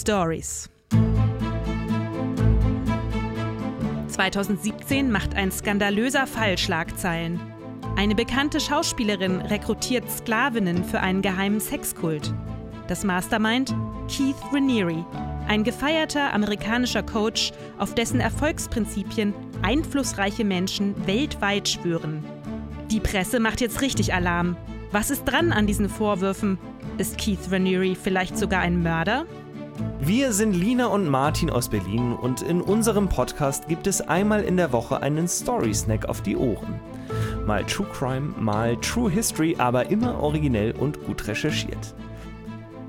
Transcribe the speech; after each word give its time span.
Stories. 0.00 0.70
2017 4.08 5.10
macht 5.10 5.34
ein 5.34 5.52
skandalöser 5.52 6.26
Fall 6.26 6.56
Schlagzeilen. 6.56 7.38
Eine 7.96 8.14
bekannte 8.14 8.60
Schauspielerin 8.60 9.42
rekrutiert 9.42 10.10
Sklavinnen 10.10 10.84
für 10.84 11.00
einen 11.00 11.20
geheimen 11.20 11.60
Sexkult. 11.60 12.32
Das 12.88 13.04
Mastermind 13.04 13.74
Keith 14.08 14.36
Raniere, 14.50 15.04
ein 15.46 15.64
gefeierter 15.64 16.32
amerikanischer 16.32 17.02
Coach, 17.02 17.52
auf 17.78 17.94
dessen 17.94 18.20
Erfolgsprinzipien 18.20 19.34
einflussreiche 19.60 20.44
Menschen 20.44 20.94
weltweit 21.06 21.68
schwören. 21.68 22.24
Die 22.90 23.00
Presse 23.00 23.38
macht 23.38 23.60
jetzt 23.60 23.82
richtig 23.82 24.14
Alarm. 24.14 24.56
Was 24.92 25.10
ist 25.10 25.24
dran 25.24 25.52
an 25.52 25.66
diesen 25.66 25.90
Vorwürfen? 25.90 26.58
Ist 26.96 27.18
Keith 27.18 27.50
Raniere 27.50 27.94
vielleicht 27.94 28.38
sogar 28.38 28.60
ein 28.60 28.82
Mörder? 28.82 29.26
Wir 30.02 30.32
sind 30.32 30.54
Lina 30.54 30.86
und 30.86 31.08
Martin 31.08 31.50
aus 31.50 31.68
Berlin 31.68 32.14
und 32.14 32.40
in 32.40 32.62
unserem 32.62 33.10
Podcast 33.10 33.68
gibt 33.68 33.86
es 33.86 34.00
einmal 34.00 34.42
in 34.42 34.56
der 34.56 34.72
Woche 34.72 35.02
einen 35.02 35.28
Story 35.28 35.74
Snack 35.74 36.06
auf 36.06 36.22
die 36.22 36.38
Ohren. 36.38 36.80
Mal 37.46 37.64
True 37.64 37.86
Crime, 37.92 38.32
mal 38.38 38.78
True 38.78 39.10
History, 39.10 39.56
aber 39.58 39.90
immer 39.90 40.18
originell 40.18 40.72
und 40.72 41.04
gut 41.04 41.28
recherchiert. 41.28 41.94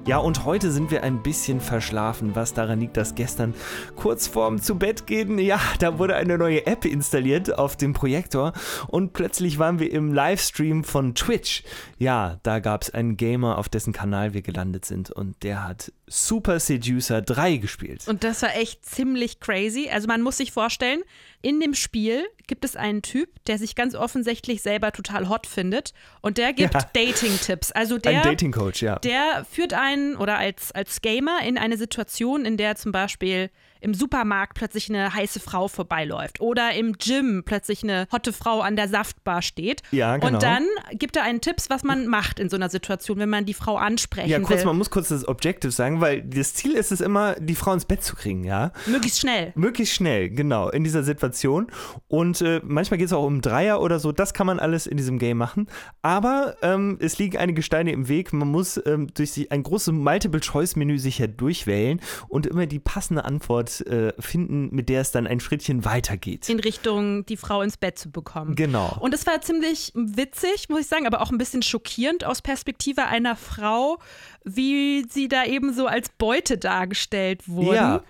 Ja, 0.07 0.17
und 0.17 0.45
heute 0.45 0.71
sind 0.71 0.89
wir 0.89 1.03
ein 1.03 1.21
bisschen 1.21 1.61
verschlafen, 1.61 2.35
was 2.35 2.55
daran 2.55 2.79
liegt, 2.79 2.97
dass 2.97 3.13
gestern 3.13 3.53
kurz 3.95 4.25
vorm 4.25 4.59
zu 4.59 4.75
Bett 4.75 5.05
gehen, 5.05 5.37
ja, 5.37 5.59
da 5.77 5.99
wurde 5.99 6.15
eine 6.15 6.39
neue 6.39 6.65
App 6.65 6.85
installiert 6.85 7.57
auf 7.57 7.77
dem 7.77 7.93
Projektor 7.93 8.53
und 8.87 9.13
plötzlich 9.13 9.59
waren 9.59 9.77
wir 9.77 9.91
im 9.91 10.11
Livestream 10.11 10.83
von 10.83 11.13
Twitch. 11.13 11.63
Ja, 11.99 12.39
da 12.41 12.57
gab 12.59 12.81
es 12.81 12.89
einen 12.91 13.15
Gamer, 13.15 13.59
auf 13.59 13.69
dessen 13.69 13.93
Kanal 13.93 14.33
wir 14.33 14.41
gelandet 14.41 14.85
sind 14.85 15.11
und 15.11 15.43
der 15.43 15.67
hat 15.67 15.93
Super 16.07 16.59
Seducer 16.59 17.21
3 17.21 17.57
gespielt. 17.57 18.07
Und 18.07 18.23
das 18.23 18.41
war 18.41 18.55
echt 18.55 18.83
ziemlich 18.83 19.39
crazy. 19.39 19.87
Also 19.93 20.07
man 20.07 20.23
muss 20.23 20.37
sich 20.37 20.51
vorstellen, 20.51 21.03
in 21.41 21.59
dem 21.59 21.73
Spiel 21.73 22.25
gibt 22.47 22.65
es 22.65 22.75
einen 22.75 23.01
Typ, 23.01 23.29
der 23.45 23.57
sich 23.57 23.75
ganz 23.75 23.95
offensichtlich 23.95 24.61
selber 24.61 24.91
total 24.91 25.29
hot 25.29 25.47
findet 25.47 25.93
und 26.21 26.37
der 26.37 26.53
gibt 26.53 26.73
ja. 26.73 26.81
Dating-Tipps. 26.93 27.71
Also 27.71 27.97
der, 27.97 28.17
Ein 28.17 28.23
Dating-Coach, 28.23 28.81
ja. 28.81 28.99
Der 28.99 29.45
führt 29.49 29.73
einen 29.73 30.15
oder 30.15 30.37
als, 30.37 30.71
als 30.71 31.01
Gamer 31.01 31.39
in 31.43 31.57
eine 31.57 31.77
Situation, 31.77 32.45
in 32.45 32.57
der 32.57 32.75
zum 32.75 32.91
Beispiel 32.91 33.49
im 33.81 33.93
Supermarkt 33.93 34.55
plötzlich 34.55 34.89
eine 34.89 35.13
heiße 35.13 35.39
Frau 35.39 35.67
vorbeiläuft 35.67 36.39
oder 36.39 36.73
im 36.73 36.93
Gym 36.93 37.43
plötzlich 37.45 37.83
eine 37.83 38.07
hotte 38.11 38.31
Frau 38.31 38.61
an 38.61 38.75
der 38.75 38.87
Saftbar 38.87 39.41
steht. 39.41 39.81
Ja, 39.91 40.17
genau. 40.17 40.35
Und 40.35 40.43
dann 40.43 40.65
gibt 40.93 41.15
er 41.15 41.23
einen 41.23 41.41
Tipps, 41.41 41.69
was 41.69 41.83
man 41.83 42.07
macht 42.07 42.39
in 42.39 42.49
so 42.49 42.55
einer 42.55 42.69
Situation, 42.69 43.17
wenn 43.17 43.29
man 43.29 43.45
die 43.45 43.53
Frau 43.53 43.77
ansprechen 43.77 44.29
ja, 44.29 44.39
kurz, 44.39 44.59
will. 44.59 44.67
man 44.67 44.77
muss 44.77 44.89
kurz 44.89 45.09
das 45.09 45.27
Objective 45.27 45.71
sagen, 45.71 45.99
weil 45.99 46.21
das 46.21 46.53
Ziel 46.53 46.73
ist 46.73 46.91
es 46.91 47.01
immer, 47.01 47.35
die 47.39 47.55
Frau 47.55 47.73
ins 47.73 47.85
Bett 47.85 48.03
zu 48.03 48.15
kriegen, 48.15 48.43
ja? 48.43 48.71
Möglichst 48.85 49.19
schnell. 49.19 49.51
Möglichst 49.55 49.95
schnell, 49.95 50.29
genau, 50.29 50.69
in 50.69 50.83
dieser 50.83 51.03
Situation. 51.03 51.67
Und 52.07 52.41
äh, 52.41 52.61
manchmal 52.63 52.99
geht 52.99 53.07
es 53.07 53.13
auch 53.13 53.25
um 53.25 53.41
Dreier 53.41 53.81
oder 53.81 53.99
so, 53.99 54.11
das 54.11 54.33
kann 54.33 54.47
man 54.47 54.59
alles 54.59 54.85
in 54.85 54.97
diesem 54.97 55.17
Game 55.17 55.37
machen. 55.37 55.67
Aber 56.01 56.55
ähm, 56.61 56.97
es 56.99 57.17
liegen 57.17 57.37
einige 57.37 57.63
Steine 57.63 57.91
im 57.91 58.07
Weg. 58.07 58.31
Man 58.33 58.47
muss 58.47 58.79
ähm, 58.85 59.07
durch 59.13 59.47
ein 59.49 59.63
großes 59.63 59.93
Multiple-Choice-Menü 59.93 60.99
sich 60.99 61.17
ja 61.17 61.27
durchwählen 61.27 61.99
und 62.27 62.45
immer 62.45 62.67
die 62.67 62.79
passende 62.79 63.25
Antwort 63.25 63.70
äh, 63.79 64.11
finden, 64.19 64.69
mit 64.75 64.89
der 64.89 64.99
es 64.99 65.11
dann 65.11 65.25
ein 65.25 65.39
Schrittchen 65.39 65.85
weitergeht. 65.85 66.49
In 66.49 66.59
Richtung, 66.59 67.25
die 67.25 67.37
Frau 67.37 67.61
ins 67.61 67.77
Bett 67.77 67.97
zu 67.97 68.11
bekommen. 68.11 68.55
Genau. 68.55 68.97
Und 68.99 69.13
es 69.13 69.25
war 69.25 69.39
ziemlich 69.39 69.93
witzig, 69.95 70.67
muss 70.67 70.81
ich 70.81 70.87
sagen, 70.87 71.07
aber 71.07 71.21
auch 71.21 71.31
ein 71.31 71.37
bisschen 71.37 71.61
schockierend 71.61 72.25
aus 72.25 72.41
Perspektive 72.41 73.05
einer 73.05 73.37
Frau, 73.37 73.99
wie 74.43 75.05
sie 75.09 75.29
da 75.29 75.45
eben 75.45 75.73
so 75.73 75.87
als 75.87 76.09
Beute 76.09 76.57
dargestellt 76.57 77.47
wurden. 77.47 77.75
Ja. 77.75 78.03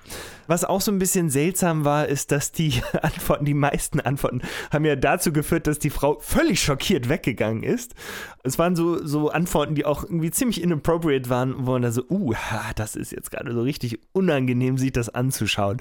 Was 0.47 0.66
auch 0.66 0.81
so 0.81 0.92
ein 0.92 1.00
bisschen 1.00 1.30
seltsam 1.30 1.86
war, 1.86 2.08
ist, 2.08 2.32
dass 2.32 2.52
die 2.52 2.82
Antworten, 3.02 3.45
die 3.45 3.54
meisten 3.54 3.99
Antworten, 3.99 4.42
haben 4.71 4.86
ja 4.86 4.95
dazu 4.95 5.32
geführt, 5.32 5.67
dass 5.67 5.80
die 5.80 5.89
Frau 5.89 6.17
völlig 6.20 6.61
schockiert 6.61 7.10
weggegangen 7.10 7.64
ist. 7.64 7.95
Es 8.43 8.58
waren 8.58 8.76
so, 8.76 9.05
so 9.05 9.30
Antworten, 9.30 9.76
die 9.76 9.86
auch 9.86 10.04
irgendwie 10.04 10.32
ziemlich 10.32 10.61
inappropriate 10.61 11.30
waren, 11.30 11.55
wo 11.60 11.73
man 11.73 11.83
da 11.83 11.92
so, 11.92 12.04
uh, 12.10 12.33
das 12.76 12.95
ist 12.95 13.11
jetzt 13.11 13.30
gerade 13.30 13.54
so 13.54 13.61
richtig 13.61 13.99
unangenehm, 14.14 14.77
sich 14.77 14.92
das 14.92 15.10
anzuschauen. 15.10 15.77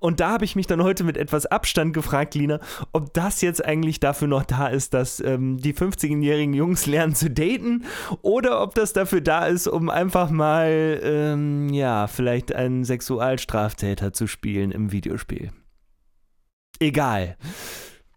Und 0.00 0.20
da 0.20 0.30
habe 0.30 0.44
ich 0.44 0.56
mich 0.56 0.66
dann 0.66 0.82
heute 0.82 1.04
mit 1.04 1.16
etwas 1.16 1.46
Abstand 1.46 1.94
gefragt, 1.94 2.34
Lina, 2.34 2.58
ob 2.92 3.14
das 3.14 3.40
jetzt 3.40 3.64
eigentlich 3.64 4.00
dafür 4.00 4.28
noch 4.28 4.44
da 4.44 4.66
ist, 4.66 4.92
dass 4.94 5.20
ähm, 5.20 5.58
die 5.58 5.72
15-jährigen 5.72 6.54
Jungs 6.54 6.86
lernen 6.86 7.14
zu 7.14 7.30
daten 7.30 7.84
oder 8.22 8.62
ob 8.62 8.74
das 8.74 8.92
dafür 8.92 9.20
da 9.20 9.46
ist, 9.46 9.68
um 9.68 9.88
einfach 9.88 10.30
mal, 10.30 11.00
ähm, 11.02 11.68
ja, 11.72 12.06
vielleicht 12.08 12.54
einen 12.54 12.84
Sexualstraftäter 12.84 14.09
zu 14.12 14.26
spielen 14.26 14.70
im 14.70 14.92
Videospiel. 14.92 15.50
Egal. 16.78 17.36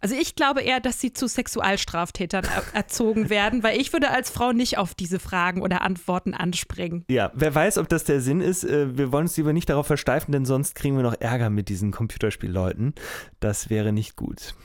Also 0.04 0.16
ich 0.16 0.36
glaube 0.36 0.62
eher, 0.62 0.82
dass 0.82 1.00
sie 1.00 1.14
zu 1.14 1.28
Sexualstraftätern 1.28 2.46
erzogen 2.74 3.30
werden, 3.30 3.64
weil 3.64 3.80
ich 3.80 3.94
würde 3.94 4.10
als 4.10 4.30
Frau 4.30 4.52
nicht 4.52 4.78
auf 4.78 4.94
diese 4.94 5.18
Fragen 5.18 5.62
oder 5.62 5.82
Antworten 5.82 6.34
anspringen. 6.34 7.06
Ja, 7.10 7.32
wer 7.34 7.56
weiß, 7.56 7.78
ob 7.78 7.88
das 7.88 8.04
der 8.04 8.20
Sinn 8.20 8.42
ist. 8.42 8.66
Äh, 8.66 8.98
wir 8.98 9.14
wollen 9.14 9.28
uns 9.28 9.38
lieber 9.38 9.54
nicht 9.54 9.70
darauf 9.70 9.88
versteifen, 9.88 10.34
denn 10.34 10.44
sonst 10.44 10.76
kriegen 10.76 10.98
wir 10.98 11.04
noch 11.04 11.16
Ärger 11.22 11.50
mit 11.50 11.70
diesen 11.70 11.92
Computerspielleuten. 11.92 12.94
Das 13.40 13.70
wäre 13.70 13.94
nicht 13.94 14.18
gut. 14.18 14.56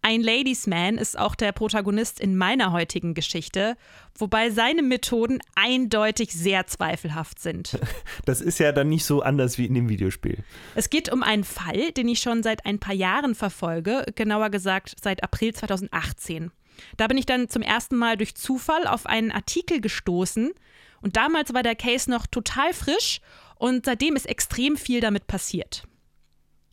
Ein 0.00 0.22
Ladies 0.22 0.66
Man 0.66 0.96
ist 0.96 1.18
auch 1.18 1.34
der 1.34 1.52
Protagonist 1.52 2.20
in 2.20 2.36
meiner 2.36 2.72
heutigen 2.72 3.14
Geschichte, 3.14 3.76
wobei 4.16 4.50
seine 4.50 4.82
Methoden 4.82 5.40
eindeutig 5.54 6.32
sehr 6.32 6.66
zweifelhaft 6.66 7.40
sind. 7.40 7.78
Das 8.24 8.40
ist 8.42 8.58
ja 8.58 8.72
dann 8.72 8.90
nicht 8.90 9.06
so 9.06 9.22
anders 9.22 9.56
wie 9.56 9.64
in 9.64 9.74
dem 9.74 9.88
Videospiel. 9.88 10.44
Es 10.74 10.90
geht 10.90 11.10
um 11.10 11.22
einen 11.22 11.44
Fall, 11.44 11.92
den 11.92 12.08
ich 12.08 12.20
schon 12.20 12.42
seit 12.42 12.66
ein 12.66 12.78
paar 12.78 12.94
Jahren 12.94 13.34
verfolge, 13.34 14.04
genauer 14.16 14.50
gesagt 14.50 14.96
seit 15.02 15.22
April 15.22 15.54
2018. 15.54 16.50
Da 16.98 17.06
bin 17.06 17.16
ich 17.16 17.24
dann 17.24 17.48
zum 17.48 17.62
ersten 17.62 17.96
Mal 17.96 18.18
durch 18.18 18.34
Zufall 18.34 18.86
auf 18.86 19.06
einen 19.06 19.32
Artikel 19.32 19.80
gestoßen 19.80 20.52
und 21.00 21.16
damals 21.16 21.54
war 21.54 21.62
der 21.62 21.74
Case 21.74 22.10
noch 22.10 22.26
total 22.26 22.74
frisch 22.74 23.20
und 23.56 23.86
seitdem 23.86 24.14
ist 24.16 24.28
extrem 24.28 24.76
viel 24.76 25.00
damit 25.00 25.26
passiert. 25.26 25.84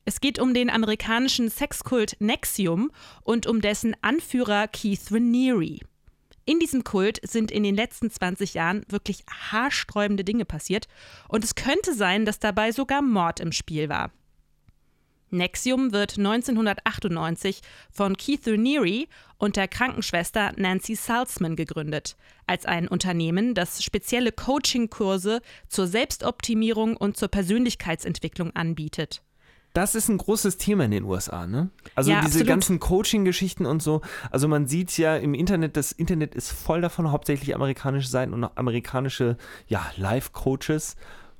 Es 0.07 0.21
geht 0.21 0.37
um 0.37 0.53
den 0.53 0.69
amerikanischen 0.69 1.49
Sexkult 1.49 2.15
Nexium 2.19 2.91
und 3.23 3.47
um 3.47 3.59
dessen 3.59 3.95
Anführer 4.01 4.67
Keith 4.67 5.11
Raniere. 5.11 5.79
In 6.45 6.59
diesem 6.59 6.83
Kult 6.83 7.19
sind 7.27 7.49
in 7.49 7.63
den 7.63 7.75
letzten 7.75 8.11
20 8.11 8.53
Jahren 8.53 8.85
wirklich 8.87 9.25
haarsträubende 9.49 10.23
Dinge 10.23 10.45
passiert 10.45 10.87
und 11.27 11.43
es 11.43 11.55
könnte 11.55 11.95
sein, 11.95 12.23
dass 12.23 12.37
dabei 12.37 12.71
sogar 12.71 13.01
Mord 13.01 13.39
im 13.39 13.51
Spiel 13.51 13.89
war. 13.89 14.11
Nexium 15.31 15.91
wird 15.91 16.19
1998 16.19 17.61
von 17.91 18.15
Keith 18.15 18.47
Raniere 18.47 19.07
und 19.39 19.55
der 19.55 19.67
Krankenschwester 19.67 20.53
Nancy 20.55 20.93
Salzman 20.93 21.55
gegründet, 21.55 22.15
als 22.45 22.67
ein 22.67 22.87
Unternehmen, 22.87 23.55
das 23.55 23.83
spezielle 23.83 24.31
Coaching-Kurse 24.31 25.41
zur 25.67 25.87
Selbstoptimierung 25.87 26.95
und 26.95 27.17
zur 27.17 27.29
Persönlichkeitsentwicklung 27.29 28.55
anbietet 28.55 29.23
das 29.75 29.93
ist 29.93 30.09
ein 30.09 30.17
großes 30.17 30.57
Thema 30.57 30.85
in 30.85 30.91
den 30.91 31.03
USA, 31.03 31.45
ne? 31.45 31.69
Also 31.95 32.09
ja, 32.09 32.17
diese 32.21 32.27
absolut. 32.27 32.47
ganzen 32.47 32.79
Coaching-Geschichten 32.79 33.65
und 33.65 33.83
so. 33.83 34.01
Also 34.31 34.47
man 34.47 34.67
sieht 34.67 34.97
ja 34.97 35.17
im 35.17 35.33
Internet, 35.33 35.75
das 35.75 35.91
Internet 35.91 36.33
ist 36.33 36.51
voll 36.51 36.81
davon, 36.81 37.11
hauptsächlich 37.11 37.53
amerikanische 37.53 38.07
Seiten 38.07 38.33
und 38.33 38.43
auch 38.43 38.55
amerikanische, 38.55 39.37
ja, 39.67 39.85
Live-Coaches. 39.97 40.95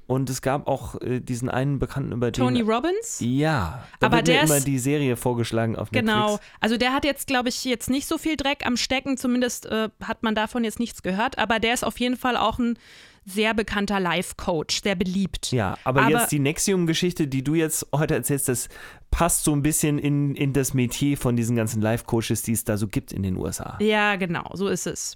Und 0.07 0.29
es 0.29 0.44
gab 0.44 0.68
auch 0.68 1.01
äh, 1.01 1.19
diesen 1.19 1.50
einen 1.50 1.79
Bekannten 1.79 2.12
über 2.12 2.31
Tony 2.31 2.59
den, 2.59 2.69
Robbins? 2.69 3.18
Ja, 3.22 3.85
da 4.00 4.07
aber 4.07 4.18
wird 4.18 4.28
der 4.28 4.44
mir 4.44 4.56
immer 4.56 4.59
die 4.59 4.78
Serie 4.78 5.16
vorgeschlagen 5.16 5.75
auf 5.75 5.91
Netflix. 5.91 6.13
Genau, 6.13 6.40
also 6.59 6.78
der 6.78 6.94
hat 6.94 7.06
jetzt, 7.06 7.25
glaube 7.25 7.50
ich, 7.50 7.66
jetzt 7.66 7.90
nicht 7.90 8.06
so 8.07 8.19
viel 8.19 8.35
Dreck 8.38 8.68
am 8.68 8.78
Stecken, 8.78 9.18
zumindest 9.18 9.66
äh, 9.66 9.90
hat 10.03 10.22
man 10.22 10.35
davon 10.35 10.63
jetzt 10.63 10.79
nichts 10.79 11.01
gehört, 11.01 11.39
aber 11.39 11.60
der 11.60 11.74
ist 11.74 11.83
auf 11.83 12.00
jeden 12.00 12.18
Fall 12.18 12.38
auch 12.38 12.60
ein 12.60 12.77
sehr 13.25 13.54
bekannter 13.54 14.00
Life-Coach, 14.00 14.83
sehr 14.83 14.95
beliebt. 14.95 15.51
Ja, 15.51 15.77
aber, 15.83 16.04
aber 16.04 16.12
jetzt 16.12 16.31
die 16.31 16.39
Nexium-Geschichte, 16.39 17.27
die 17.27 17.44
du 17.44 17.56
jetzt 17.56 17.88
heute 17.94 18.13
erzählst, 18.13 18.48
das 18.48 18.69
passt 19.12 19.44
so 19.44 19.54
ein 19.54 19.63
bisschen 19.63 19.98
in, 19.98 20.36
in 20.36 20.54
das 20.54 20.74
Metier 20.74 21.18
von 21.18 21.36
diesen 21.36 21.56
ganzen 21.56 21.81
Life-Coaches, 21.81 22.44
die 22.44 22.51
es 22.51 22.63
da 22.63 22.77
so 22.77 22.88
gibt 22.88 23.12
in 23.12 23.24
den 23.24 23.38
USA. 23.38 23.77
Ja, 23.81 24.16
genau, 24.16 24.51
so 24.54 24.68
ist 24.68 24.86
es. 24.86 25.16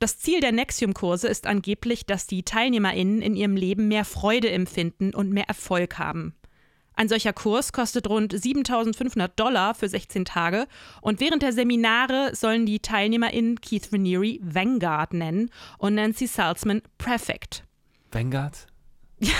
Das 0.00 0.18
Ziel 0.18 0.40
der 0.40 0.52
Nexium-Kurse 0.52 1.28
ist 1.28 1.46
angeblich, 1.46 2.04
dass 2.04 2.26
die 2.26 2.42
TeilnehmerInnen 2.42 3.22
in 3.22 3.36
ihrem 3.36 3.56
Leben 3.56 3.88
mehr 3.88 4.04
Freude 4.04 4.50
empfinden 4.50 5.14
und 5.14 5.32
mehr 5.32 5.48
Erfolg 5.48 5.98
haben. 5.98 6.34
Ein 6.96 7.08
solcher 7.08 7.32
Kurs 7.32 7.72
kostet 7.72 8.08
rund 8.08 8.32
7500 8.32 9.38
Dollar 9.38 9.74
für 9.74 9.88
16 9.88 10.24
Tage 10.24 10.66
und 11.00 11.20
während 11.20 11.42
der 11.42 11.52
Seminare 11.52 12.34
sollen 12.34 12.66
die 12.66 12.80
TeilnehmerInnen 12.80 13.60
Keith 13.60 13.92
Raniere 13.92 14.38
Vanguard 14.40 15.12
nennen 15.14 15.50
und 15.78 15.94
Nancy 15.94 16.26
Salzman 16.26 16.82
Prefect. 16.98 17.64
Vanguard? 18.12 18.66
Ja, 19.20 19.34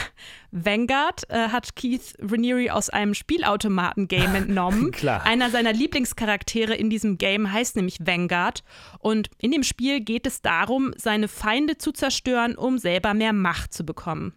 Vanguard 0.50 1.28
äh, 1.30 1.48
hat 1.48 1.74
Keith 1.74 2.14
Raniere 2.20 2.72
aus 2.72 2.90
einem 2.90 3.14
Spielautomaten-Game 3.14 4.34
entnommen. 4.34 4.92
Klar. 4.92 5.26
Einer 5.26 5.50
seiner 5.50 5.72
Lieblingscharaktere 5.72 6.74
in 6.74 6.90
diesem 6.90 7.18
Game 7.18 7.52
heißt 7.52 7.76
nämlich 7.76 7.98
Vanguard. 8.00 8.62
Und 9.00 9.30
in 9.38 9.50
dem 9.50 9.62
Spiel 9.62 10.00
geht 10.00 10.26
es 10.26 10.42
darum, 10.42 10.92
seine 10.96 11.28
Feinde 11.28 11.76
zu 11.76 11.92
zerstören, 11.92 12.56
um 12.56 12.78
selber 12.78 13.14
mehr 13.14 13.32
Macht 13.32 13.74
zu 13.74 13.84
bekommen. 13.84 14.32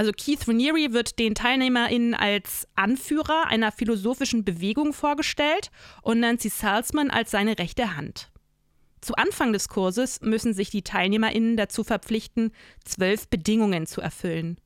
Also 0.00 0.12
Keith 0.12 0.48
Raniere 0.48 0.94
wird 0.94 1.18
den 1.18 1.34
TeilnehmerInnen 1.34 2.14
als 2.14 2.66
Anführer 2.74 3.48
einer 3.48 3.70
philosophischen 3.70 4.46
Bewegung 4.46 4.94
vorgestellt 4.94 5.70
und 6.00 6.20
Nancy 6.20 6.48
Salzman 6.48 7.10
als 7.10 7.30
seine 7.30 7.58
rechte 7.58 7.94
Hand. 7.98 8.30
Zu 9.02 9.14
Anfang 9.16 9.52
des 9.52 9.68
Kurses 9.68 10.22
müssen 10.22 10.54
sich 10.54 10.70
die 10.70 10.80
TeilnehmerInnen 10.80 11.58
dazu 11.58 11.84
verpflichten, 11.84 12.52
zwölf 12.82 13.28
Bedingungen 13.28 13.84
zu 13.84 14.00
erfüllen. 14.00 14.56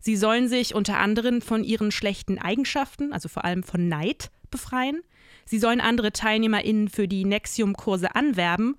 Sie 0.00 0.16
sollen 0.16 0.48
sich 0.48 0.74
unter 0.74 0.98
anderem 0.98 1.40
von 1.40 1.64
ihren 1.64 1.90
schlechten 1.90 2.38
Eigenschaften, 2.38 3.14
also 3.14 3.30
vor 3.30 3.46
allem 3.46 3.62
von 3.62 3.88
Neid, 3.88 4.30
befreien. 4.50 5.00
Sie 5.46 5.58
sollen 5.58 5.80
andere 5.80 6.12
TeilnehmerInnen 6.12 6.88
für 6.88 7.08
die 7.08 7.24
Nexium-Kurse 7.24 8.14
anwerben 8.14 8.76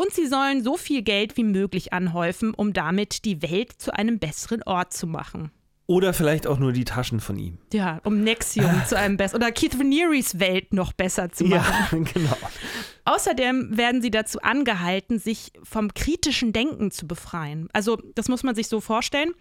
und 0.00 0.14
sie 0.14 0.26
sollen 0.26 0.64
so 0.64 0.78
viel 0.78 1.02
Geld 1.02 1.36
wie 1.36 1.44
möglich 1.44 1.92
anhäufen, 1.92 2.54
um 2.54 2.72
damit 2.72 3.26
die 3.26 3.42
Welt 3.42 3.72
zu 3.76 3.92
einem 3.92 4.18
besseren 4.18 4.62
Ort 4.62 4.94
zu 4.94 5.06
machen. 5.06 5.50
Oder 5.86 6.14
vielleicht 6.14 6.46
auch 6.46 6.58
nur 6.58 6.72
die 6.72 6.84
Taschen 6.84 7.20
von 7.20 7.36
ihm. 7.36 7.58
Ja, 7.74 8.00
um 8.04 8.22
Nexium 8.22 8.82
zu 8.88 8.96
einem 8.96 9.18
besseren 9.18 9.42
oder 9.42 9.52
Keith 9.52 9.78
Ranieris 9.78 10.38
Welt 10.38 10.72
noch 10.72 10.94
besser 10.94 11.30
zu 11.30 11.44
machen. 11.44 12.06
Ja, 12.06 12.12
genau. 12.14 12.36
Außerdem 13.04 13.76
werden 13.76 14.00
sie 14.00 14.10
dazu 14.10 14.40
angehalten, 14.40 15.18
sich 15.18 15.52
vom 15.62 15.92
kritischen 15.92 16.54
Denken 16.54 16.90
zu 16.90 17.06
befreien. 17.06 17.68
Also, 17.74 17.98
das 18.14 18.28
muss 18.28 18.42
man 18.42 18.54
sich 18.54 18.68
so 18.68 18.80
vorstellen. 18.80 19.34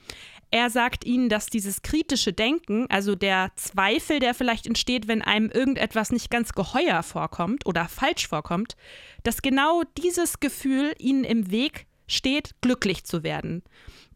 Er 0.51 0.71
sagt 0.71 1.05
ihnen, 1.05 1.29
dass 1.29 1.45
dieses 1.45 1.83
kritische 1.83 2.33
Denken, 2.33 2.87
also 2.89 3.15
der 3.15 3.51
Zweifel, 3.55 4.19
der 4.19 4.33
vielleicht 4.33 4.65
entsteht, 4.65 5.07
wenn 5.07 5.21
einem 5.21 5.51
irgendetwas 5.51 6.11
nicht 6.11 6.31
ganz 6.31 6.53
geheuer 6.53 7.03
vorkommt 7.03 7.67
oder 7.67 7.87
falsch 7.87 8.27
vorkommt, 8.27 8.75
dass 9.23 9.43
genau 9.43 9.83
dieses 9.97 10.39
Gefühl 10.39 10.93
ihnen 10.97 11.23
im 11.23 11.51
Weg 11.51 11.85
steht, 12.07 12.55
glücklich 12.61 13.03
zu 13.03 13.23
werden. 13.23 13.63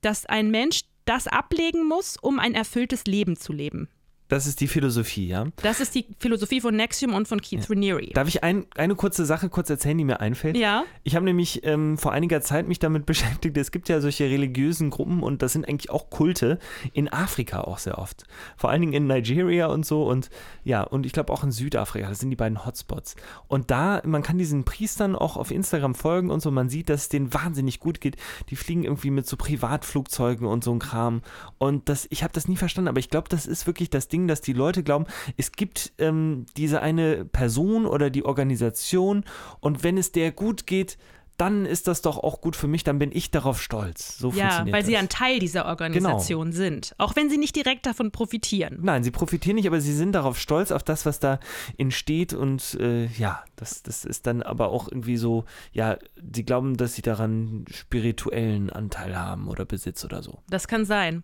Dass 0.02 0.26
ein 0.26 0.50
Mensch 0.50 0.82
das 1.06 1.28
ablegen 1.28 1.88
muss, 1.88 2.18
um 2.18 2.40
ein 2.40 2.56
erfülltes 2.56 3.06
Leben 3.06 3.36
zu 3.36 3.54
leben. 3.54 3.90
Das 4.34 4.48
ist 4.48 4.62
die 4.62 4.68
Philosophie, 4.68 5.28
ja? 5.28 5.46
Das 5.58 5.80
ist 5.80 5.94
die 5.94 6.08
Philosophie 6.18 6.60
von 6.60 6.76
Nexium 6.76 7.14
und 7.14 7.28
von 7.28 7.40
Keith 7.40 7.60
ja. 7.60 7.66
Raniere. 7.70 8.08
Darf 8.16 8.28
ich 8.28 8.44
ein, 8.44 8.66
eine 8.76 8.96
kurze 8.96 9.28
Sache 9.28 9.48
kurz 9.48 9.70
erzählen, 9.70 9.96
die 9.96 10.06
mir 10.06 10.22
einfällt? 10.22 10.58
Ja. 10.58 10.86
Ich 11.04 11.16
habe 11.16 11.24
nämlich 11.24 11.64
ähm, 11.66 12.00
vor 12.00 12.14
einiger 12.14 12.42
Zeit 12.42 12.68
mich 12.68 12.80
damit 12.80 13.06
beschäftigt, 13.06 13.56
es 13.58 13.70
gibt 13.70 13.90
ja 13.90 14.02
solche 14.02 14.24
religiösen 14.24 14.90
Gruppen 14.90 15.22
und 15.22 15.44
das 15.44 15.54
sind 15.54 15.70
eigentlich 15.70 15.92
auch 15.92 16.10
Kulte 16.10 16.58
in 16.94 17.14
Afrika 17.14 17.62
auch 17.62 17.78
sehr 17.78 18.00
oft. 18.00 18.24
Vor 18.58 18.72
allen 18.72 18.82
Dingen 18.82 18.94
in 18.94 19.06
Nigeria 19.06 19.68
und 19.68 19.86
so 19.86 20.10
und 20.10 20.32
ja, 20.64 20.82
und 20.82 21.06
ich 21.06 21.12
glaube 21.12 21.32
auch 21.32 21.44
in 21.44 21.52
Südafrika, 21.52 22.10
das 22.10 22.18
sind 22.18 22.32
die 22.32 22.36
beiden 22.36 22.66
Hotspots. 22.66 23.16
Und 23.48 23.70
da, 23.70 24.02
man 24.04 24.24
kann 24.24 24.40
diesen 24.40 24.64
Priestern 24.64 25.16
auch 25.16 25.38
auf 25.38 25.52
Instagram 25.52 25.94
folgen 25.94 26.32
und 26.32 26.42
so, 26.42 26.50
man 26.50 26.70
sieht, 26.70 26.90
dass 26.90 27.04
es 27.04 27.10
denen 27.10 27.36
wahnsinnig 27.36 27.80
gut 27.80 28.02
geht. 28.02 28.16
Die 28.50 28.56
fliegen 28.56 28.84
irgendwie 28.84 29.12
mit 29.12 29.28
so 29.28 29.38
Privatflugzeugen 29.38 30.48
und 30.48 30.64
so 30.64 30.74
ein 30.74 30.80
Kram. 30.80 31.22
Und 31.60 31.88
das, 31.88 32.08
ich 32.10 32.24
habe 32.24 32.34
das 32.34 32.48
nie 32.48 32.58
verstanden, 32.58 32.88
aber 32.88 33.00
ich 33.00 33.12
glaube, 33.12 33.30
das 33.30 33.46
ist 33.46 33.68
wirklich 33.68 33.92
das 33.92 34.08
Ding, 34.08 34.23
dass 34.28 34.42
die 34.42 34.54
Leute 34.54 34.84
glauben, 34.84 35.06
es 35.38 35.52
gibt 35.52 35.94
ähm, 35.98 36.46
diese 36.58 36.82
eine 36.82 37.26
Person 37.26 37.86
oder 37.86 38.10
die 38.10 38.26
Organisation 38.26 39.24
und 39.60 39.84
wenn 39.84 39.98
es 39.98 40.12
der 40.12 40.32
gut 40.32 40.68
geht, 40.68 40.98
dann 41.38 41.66
ist 41.66 41.88
das 41.88 42.02
doch 42.02 42.18
auch 42.18 42.42
gut 42.42 42.56
für 42.56 42.68
mich, 42.68 42.84
dann 42.84 43.00
bin 43.00 43.12
ich 43.12 43.32
darauf 43.32 43.62
stolz. 43.62 44.18
So 44.18 44.32
ja, 44.32 44.66
weil 44.66 44.82
das. 44.82 44.86
sie 44.86 44.98
ein 44.98 45.10
Teil 45.10 45.40
dieser 45.40 45.66
Organisation 45.66 46.52
genau. 46.52 46.56
sind. 46.56 46.96
Auch 46.98 47.16
wenn 47.16 47.30
sie 47.30 47.38
nicht 47.38 47.56
direkt 47.56 47.86
davon 47.86 48.12
profitieren. 48.12 48.80
Nein, 48.82 49.04
sie 49.04 49.12
profitieren 49.12 49.56
nicht, 49.56 49.68
aber 49.68 49.82
sie 49.82 49.94
sind 49.94 50.14
darauf 50.14 50.40
stolz, 50.40 50.72
auf 50.72 50.84
das, 50.84 51.06
was 51.06 51.20
da 51.20 51.40
entsteht. 51.78 52.34
Und 52.34 52.78
äh, 52.80 53.08
ja, 53.08 53.44
das, 53.56 53.84
das 53.84 54.06
ist 54.06 54.28
dann 54.28 54.44
aber 54.44 54.70
auch 54.70 54.88
irgendwie 54.88 55.18
so, 55.18 55.46
ja, 55.72 55.98
sie 56.34 56.46
glauben, 56.46 56.78
dass 56.78 56.94
sie 56.94 57.02
daran 57.02 57.66
spirituellen 57.72 58.70
Anteil 58.70 59.18
haben 59.18 59.48
oder 59.48 59.66
Besitz 59.66 60.06
oder 60.06 60.22
so. 60.22 60.40
Das 60.50 60.68
kann 60.68 60.86
sein. 60.86 61.24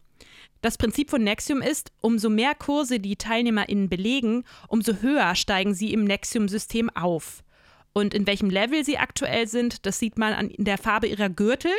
Das 0.61 0.77
Prinzip 0.77 1.09
von 1.09 1.23
Nexium 1.23 1.61
ist, 1.61 1.91
umso 2.01 2.29
mehr 2.29 2.53
Kurse 2.53 2.99
die 2.99 3.15
TeilnehmerInnen 3.15 3.89
belegen, 3.89 4.43
umso 4.67 4.95
höher 5.01 5.35
steigen 5.35 5.73
sie 5.73 5.93
im 5.93 6.03
Nexium-System 6.03 6.89
auf. 6.89 7.43
Und 7.93 8.13
in 8.13 8.27
welchem 8.27 8.49
Level 8.49 8.83
sie 8.83 8.97
aktuell 8.97 9.47
sind, 9.47 9.85
das 9.85 9.99
sieht 9.99 10.17
man 10.17 10.33
an 10.33 10.51
der 10.57 10.77
Farbe 10.77 11.07
ihrer 11.07 11.29
Gürtel. 11.29 11.71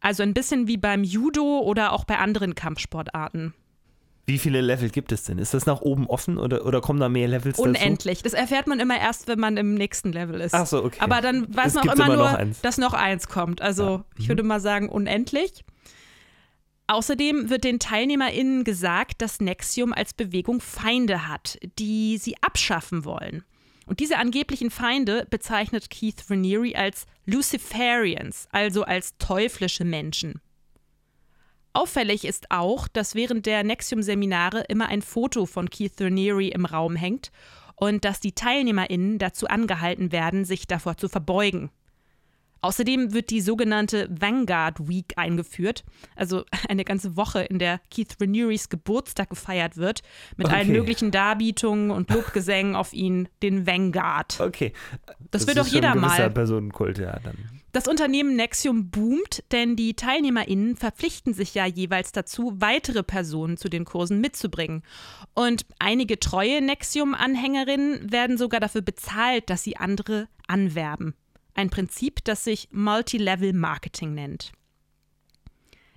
Also 0.00 0.22
ein 0.22 0.34
bisschen 0.34 0.68
wie 0.68 0.76
beim 0.76 1.04
Judo 1.04 1.60
oder 1.60 1.92
auch 1.92 2.04
bei 2.04 2.18
anderen 2.18 2.54
Kampfsportarten. 2.54 3.54
Wie 4.26 4.38
viele 4.38 4.60
Level 4.60 4.90
gibt 4.90 5.12
es 5.12 5.22
denn? 5.22 5.38
Ist 5.38 5.54
das 5.54 5.66
nach 5.66 5.82
oben 5.82 6.08
offen 6.08 6.36
oder, 6.36 6.66
oder 6.66 6.80
kommen 6.80 6.98
da 6.98 7.08
mehr 7.08 7.28
Levels 7.28 7.60
Unendlich. 7.60 8.18
Dazu? 8.18 8.24
Das 8.24 8.32
erfährt 8.32 8.66
man 8.66 8.80
immer 8.80 8.98
erst, 8.98 9.28
wenn 9.28 9.38
man 9.38 9.56
im 9.56 9.74
nächsten 9.74 10.12
Level 10.12 10.40
ist. 10.40 10.52
Ach 10.52 10.66
so, 10.66 10.84
okay. 10.84 10.98
Aber 10.98 11.20
dann 11.20 11.46
weiß 11.54 11.68
es 11.68 11.74
man 11.74 11.88
auch 11.88 11.94
immer, 11.94 12.06
immer 12.06 12.16
nur, 12.16 12.52
dass 12.60 12.76
noch 12.76 12.92
eins 12.92 13.28
kommt. 13.28 13.62
Also 13.62 13.84
ja. 13.84 14.04
ich 14.18 14.24
mhm. 14.24 14.28
würde 14.30 14.42
mal 14.42 14.60
sagen 14.60 14.88
unendlich. 14.88 15.64
Außerdem 16.88 17.50
wird 17.50 17.64
den 17.64 17.80
TeilnehmerInnen 17.80 18.62
gesagt, 18.62 19.20
dass 19.20 19.40
Nexium 19.40 19.92
als 19.92 20.14
Bewegung 20.14 20.60
Feinde 20.60 21.26
hat, 21.26 21.58
die 21.78 22.16
sie 22.18 22.36
abschaffen 22.42 23.04
wollen. 23.04 23.44
Und 23.86 24.00
diese 24.00 24.18
angeblichen 24.18 24.70
Feinde 24.70 25.26
bezeichnet 25.30 25.90
Keith 25.90 26.24
Raniere 26.28 26.76
als 26.76 27.06
Luciferians, 27.24 28.48
also 28.50 28.82
als 28.82 29.16
teuflische 29.18 29.84
Menschen. 29.84 30.40
Auffällig 31.72 32.24
ist 32.24 32.50
auch, 32.50 32.88
dass 32.88 33.14
während 33.14 33.46
der 33.46 33.62
Nexium-Seminare 33.62 34.64
immer 34.68 34.88
ein 34.88 35.02
Foto 35.02 35.44
von 35.44 35.68
Keith 35.68 36.00
Raniere 36.00 36.48
im 36.48 36.64
Raum 36.64 36.96
hängt 36.96 37.30
und 37.76 38.04
dass 38.04 38.18
die 38.18 38.32
TeilnehmerInnen 38.32 39.18
dazu 39.18 39.46
angehalten 39.46 40.10
werden, 40.10 40.44
sich 40.44 40.66
davor 40.66 40.96
zu 40.96 41.08
verbeugen. 41.08 41.70
Außerdem 42.66 43.12
wird 43.12 43.30
die 43.30 43.40
sogenannte 43.40 44.08
Vanguard 44.10 44.88
Week 44.88 45.12
eingeführt, 45.14 45.84
also 46.16 46.44
eine 46.68 46.84
ganze 46.84 47.16
Woche, 47.16 47.42
in 47.42 47.60
der 47.60 47.80
Keith 47.92 48.16
Ranieris 48.20 48.68
Geburtstag 48.68 49.30
gefeiert 49.30 49.76
wird, 49.76 50.02
mit 50.36 50.48
okay. 50.48 50.56
allen 50.56 50.72
möglichen 50.72 51.12
Darbietungen 51.12 51.92
und 51.92 52.10
Lobgesängen 52.10 52.74
auf 52.74 52.92
ihn, 52.92 53.28
den 53.40 53.68
Vanguard. 53.68 54.40
Okay. 54.40 54.72
Das, 55.30 55.46
das 55.46 55.46
wird 55.46 55.58
doch 55.58 55.72
jeder 55.72 55.94
mal. 55.94 56.28
Personenkult, 56.30 56.98
ja, 56.98 57.20
dann. 57.20 57.36
Das 57.70 57.86
Unternehmen 57.86 58.34
Nexium 58.34 58.90
boomt, 58.90 59.44
denn 59.52 59.76
die 59.76 59.94
TeilnehmerInnen 59.94 60.76
verpflichten 60.76 61.34
sich 61.34 61.54
ja 61.54 61.66
jeweils 61.66 62.10
dazu, 62.10 62.54
weitere 62.56 63.04
Personen 63.04 63.58
zu 63.58 63.68
den 63.68 63.84
Kursen 63.84 64.20
mitzubringen. 64.20 64.82
Und 65.34 65.66
einige 65.78 66.18
treue 66.18 66.62
Nexium-Anhängerinnen 66.62 68.10
werden 68.10 68.38
sogar 68.38 68.58
dafür 68.58 68.82
bezahlt, 68.82 69.50
dass 69.50 69.62
sie 69.62 69.76
andere 69.76 70.26
anwerben. 70.48 71.14
Ein 71.56 71.70
Prinzip, 71.70 72.22
das 72.24 72.44
sich 72.44 72.68
Multilevel 72.70 73.54
Marketing 73.54 74.14
nennt. 74.14 74.52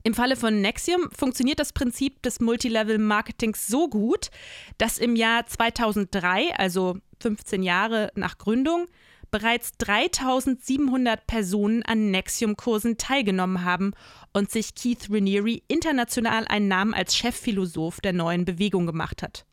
Im 0.04 0.14
Falle 0.14 0.38
von 0.38 0.62
Nexium 0.62 1.10
funktioniert 1.12 1.60
das 1.60 1.74
Prinzip 1.74 2.22
des 2.24 2.40
Multilevel 2.40 2.98
Marketings 2.98 3.68
so 3.68 3.90
gut, 3.90 4.30
dass 4.78 4.98
im 4.98 5.18
Jahr 5.18 5.46
2003, 5.46 6.56
also 6.56 6.98
15 7.22 7.64
Jahre 7.64 8.10
nach 8.16 8.38
Gründung, 8.38 8.88
bereits 9.32 9.74
3700 9.78 11.28
Personen 11.28 11.84
an 11.84 12.10
Nexium-Kursen 12.10 12.98
teilgenommen 12.98 13.66
haben 13.66 13.92
und 14.34 14.50
sich 14.50 14.74
Keith 14.76 15.10
Raniere 15.10 15.60
international 15.68 16.48
einen 16.48 16.70
Namen 16.70 16.94
als 16.94 17.16
Chefphilosoph 17.16 18.00
der 18.00 18.14
neuen 18.14 18.46
Bewegung 18.46 18.88
gemacht 18.88 19.22
hat. 19.22 19.46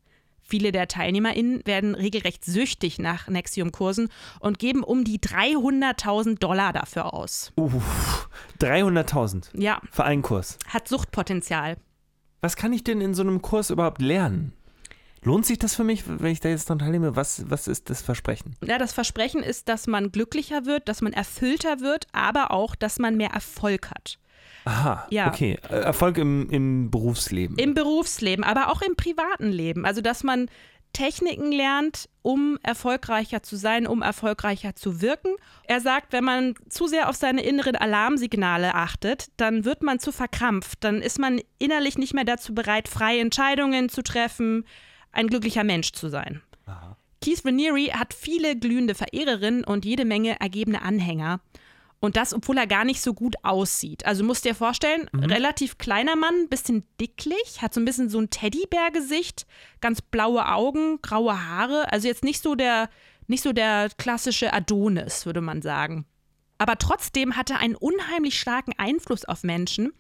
Viele 0.49 0.71
der 0.71 0.87
TeilnehmerInnen 0.87 1.63
werden 1.65 1.97
regelrecht 1.97 2.45
süchtig 2.45 3.01
nach 3.01 3.27
Nexium-Kursen 3.27 4.09
und 4.39 4.61
geben 4.61 4.85
um 4.85 5.03
die 5.03 5.19
300.000 5.19 6.39
Dollar 6.39 6.73
dafür 6.73 7.13
aus. 7.13 7.53
Uff, 7.57 8.29
300.000? 8.61 9.49
Ja. 9.61 9.81
Für 9.91 10.05
einen 10.05 10.23
Kurs? 10.23 10.59
Hat 10.69 10.87
Suchtpotenzial. 10.87 11.79
Was 12.43 12.55
kann 12.55 12.73
ich 12.73 12.85
denn 12.85 13.01
in 13.01 13.13
so 13.13 13.23
einem 13.23 13.43
Kurs 13.43 13.71
überhaupt 13.71 14.01
lernen? 14.01 14.53
Lohnt 15.25 15.45
sich 15.45 15.59
das 15.59 15.75
für 15.75 15.83
mich, 15.83 16.05
wenn 16.07 16.31
ich 16.31 16.39
da 16.39 16.49
jetzt 16.49 16.71
dran 16.71 16.79
teilnehme? 16.79 17.17
Was, 17.17 17.51
was 17.51 17.67
ist 17.67 17.91
das 17.91 18.01
Versprechen? 18.01 18.55
Ja, 18.65 18.79
das 18.79 18.93
Versprechen 18.93 19.43
ist, 19.43 19.69
dass 19.69 19.89
man 19.89 20.13
glücklicher 20.13 20.65
wird, 20.65 20.89
dass 20.89 21.03
man 21.03 21.13
erfüllter 21.13 21.81
wird, 21.81 22.07
aber 22.13 22.53
auch, 22.53 22.77
dass 22.77 23.01
man 23.01 23.17
mehr 23.17 23.31
Erfolg 23.31 23.91
hat. 23.91 24.21
Aha, 24.67 25.07
ja. 25.11 25.29
okay. 25.29 25.59
Äh, 25.71 25.77
Erfolg 25.77 26.19
im, 26.19 26.51
im 26.51 26.91
Berufsleben. 26.91 27.57
Im 27.57 27.75
Berufsleben, 27.75 28.45
aber 28.45 28.71
auch 28.71 28.83
im 28.83 28.97
privaten 28.97 29.49
Leben. 29.51 29.87
Also, 29.87 30.01
dass 30.01 30.25
man 30.25 30.49
Techniken 30.93 31.53
lernt, 31.53 32.09
um 32.23 32.59
erfolgreicher 32.63 33.43
zu 33.43 33.57
sein, 33.57 33.87
um 33.87 34.03
erfolgreicher 34.03 34.75
zu 34.75 35.01
wirken. 35.03 35.37
Er 35.65 35.81
sagt, 35.81 36.13
wenn 36.13 36.25
man 36.25 36.55
zu 36.69 36.87
sehr 36.87 37.09
auf 37.09 37.17
seine 37.17 37.43
inneren 37.43 37.77
Alarmsignale 37.77 38.75
achtet, 38.75 39.29
dann 39.37 39.65
wird 39.65 39.83
man 39.83 40.01
zu 40.01 40.11
verkrampft. 40.11 40.83
Dann 40.83 41.03
ist 41.03 41.19
man 41.19 41.41
innerlich 41.59 41.99
nicht 41.99 42.15
mehr 42.15 42.25
dazu 42.25 42.55
bereit, 42.55 42.89
freie 42.89 43.21
Entscheidungen 43.21 43.89
zu 43.89 44.03
treffen, 44.03 44.65
ein 45.13 45.29
glücklicher 45.29 45.65
Mensch 45.65 45.93
zu 45.93 46.09
sein. 46.09 46.43
Aha. 46.65 46.97
Keith 47.23 47.45
Raniere 47.45 47.93
hat 47.93 48.15
viele 48.15 48.57
glühende 48.57 48.95
Verehrerinnen 48.95 49.65
und 49.65 49.85
jede 49.85 50.05
Menge 50.05 50.41
ergebene 50.41 50.83
Anhänger. 50.83 51.41
Und 52.07 52.17
das, 52.17 52.33
obwohl 52.33 52.57
er 52.57 52.67
gar 52.67 52.85
nicht 52.85 53.03
so 53.03 53.13
gut 53.13 53.35
aussieht. 53.43 54.07
Also 54.07 54.25
musst 54.25 54.45
dir 54.45 54.55
vorstellen, 54.55 55.11
mhm. 55.13 55.25
relativ 55.25 55.77
kleiner 55.77 56.17
Mann, 56.17 56.49
bisschen 56.49 56.85
dicklich, 57.01 57.61
hat 57.61 57.75
so 57.75 57.81
ein 57.81 57.85
bisschen 57.85 58.09
so 58.09 58.21
ein 58.21 58.31
Teddybär-Gesicht, 58.31 59.45
ganz 59.81 60.01
blaue 60.01 60.47
Augen, 60.47 61.03
graue 61.03 61.45
Haare. 61.47 61.93
Also 61.93 62.07
jetzt 62.07 62.25
nicht 62.25 62.43
so 62.43 62.55
der, 62.55 62.89
nicht 63.27 63.43
so 63.43 63.53
der 63.53 63.91
klassische 63.99 64.53
Adonis, 64.53 65.27
würde 65.27 65.41
man 65.41 65.63
sagen. 65.63 66.07
Aber 66.59 66.79
trotzdem 66.79 67.37
hat 67.37 67.51
er 67.51 67.59
einen 67.59 67.75
unheimlich 67.75 68.39
starken 68.39 68.73
Einfluss 68.79 69.25
auf 69.25 69.43
Menschen. 69.43 69.93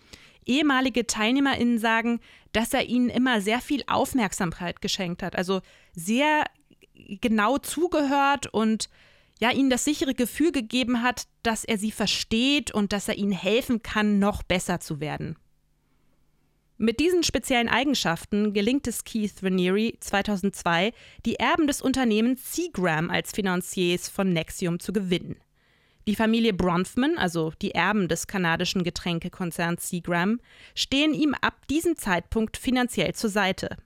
Ehemalige 0.47 1.07
TeilnehmerInnen 1.07 1.79
sagen, 1.79 2.21
dass 2.53 2.73
er 2.73 2.87
ihnen 2.87 3.11
immer 3.11 3.41
sehr 3.41 3.61
viel 3.61 3.83
Aufmerksamkeit 3.89 4.81
geschenkt 4.81 5.25
hat. 5.25 5.37
Also 5.37 5.61
sehr 5.93 6.45
genau 6.95 7.59
zugehört 7.59 8.47
und 8.47 8.89
ja, 9.41 9.51
ihnen 9.51 9.71
das 9.71 9.85
sichere 9.85 10.15
Gefühl 10.15 10.53
gegeben 10.53 11.03
hat, 11.03 11.25
dass 11.43 11.65
er 11.65 11.79
sie 11.79 11.91
versteht 11.91 12.71
und 12.71 12.93
dass 12.93 13.09
er 13.09 13.17
ihnen 13.17 13.33
helfen 13.33 13.83
kann, 13.83 14.19
noch 14.19 14.43
besser 14.43 14.81
zu 14.81 15.01
werden. 15.01 15.37
Mit 16.79 17.01
diesen 17.01 17.23
speziellen 17.23 17.71
Eigenschaften 17.71 18.53
gelingt 18.53 18.87
es 18.87 19.05
Keith 19.05 19.43
Raniere 19.43 19.95
2002, 19.99 20.93
die 21.25 21.37
Erben 21.37 21.67
des 21.67 21.81
Unternehmens 21.81 22.55
Seagram 22.55 23.11
als 23.11 23.33
Finanziers 23.33 24.11
von 24.11 24.33
Nexium 24.33 24.79
zu 24.79 24.93
gewinnen. 24.93 25.37
Die 26.07 26.15
Familie 26.15 26.53
Bronfman, 26.53 27.17
also 27.17 27.53
die 27.63 27.73
Erben 27.73 28.09
des 28.09 28.27
kanadischen 28.27 28.85
Getränkekonzerns 28.85 29.89
Seagram, 29.89 30.39
stehen 30.75 31.15
ihm 31.15 31.35
ab 31.41 31.67
diesem 31.69 31.97
Zeitpunkt 31.97 32.59
finanziell 32.59 33.15
zur 33.15 33.31
Seite. 33.31 33.77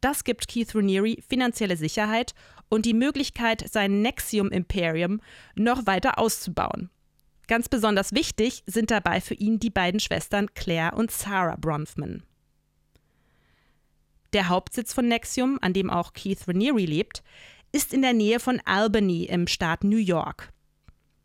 Das 0.00 0.24
gibt 0.24 0.48
Keith 0.48 0.74
Raniere 0.74 1.16
finanzielle 1.28 1.76
Sicherheit 1.76 2.34
und 2.72 2.86
die 2.86 2.94
Möglichkeit, 2.94 3.68
sein 3.70 4.00
Nexium 4.00 4.50
Imperium 4.50 5.20
noch 5.54 5.86
weiter 5.86 6.18
auszubauen. 6.18 6.88
Ganz 7.46 7.68
besonders 7.68 8.14
wichtig 8.14 8.62
sind 8.64 8.90
dabei 8.90 9.20
für 9.20 9.34
ihn 9.34 9.58
die 9.58 9.68
beiden 9.68 10.00
Schwestern 10.00 10.54
Claire 10.54 10.96
und 10.96 11.10
Sarah 11.10 11.56
Bronfman. 11.56 12.22
Der 14.32 14.48
Hauptsitz 14.48 14.94
von 14.94 15.06
Nexium, 15.06 15.58
an 15.60 15.74
dem 15.74 15.90
auch 15.90 16.14
Keith 16.14 16.48
Raniere 16.48 16.78
lebt, 16.78 17.22
ist 17.72 17.92
in 17.92 18.00
der 18.00 18.14
Nähe 18.14 18.40
von 18.40 18.58
Albany 18.64 19.24
im 19.24 19.48
Staat 19.48 19.84
New 19.84 19.98
York. 19.98 20.50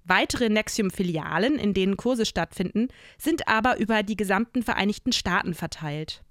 Weitere 0.03 0.49
Nexium-Filialen, 0.49 1.57
in 1.57 1.73
denen 1.73 1.95
Kurse 1.95 2.25
stattfinden, 2.25 2.89
sind 3.17 3.47
aber 3.47 3.77
über 3.77 4.03
die 4.03 4.17
gesamten 4.17 4.63
Vereinigten 4.63 5.13
Staaten 5.13 5.53
verteilt. 5.53 6.25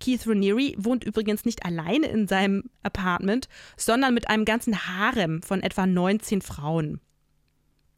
Keith 0.00 0.26
Raniere 0.26 0.74
wohnt 0.76 1.04
übrigens 1.04 1.44
nicht 1.44 1.64
alleine 1.64 2.06
in 2.06 2.26
seinem 2.26 2.64
Apartment, 2.82 3.48
sondern 3.76 4.14
mit 4.14 4.28
einem 4.28 4.44
ganzen 4.44 4.86
Harem 4.86 5.42
von 5.42 5.62
etwa 5.62 5.86
19 5.86 6.42
Frauen. 6.42 7.00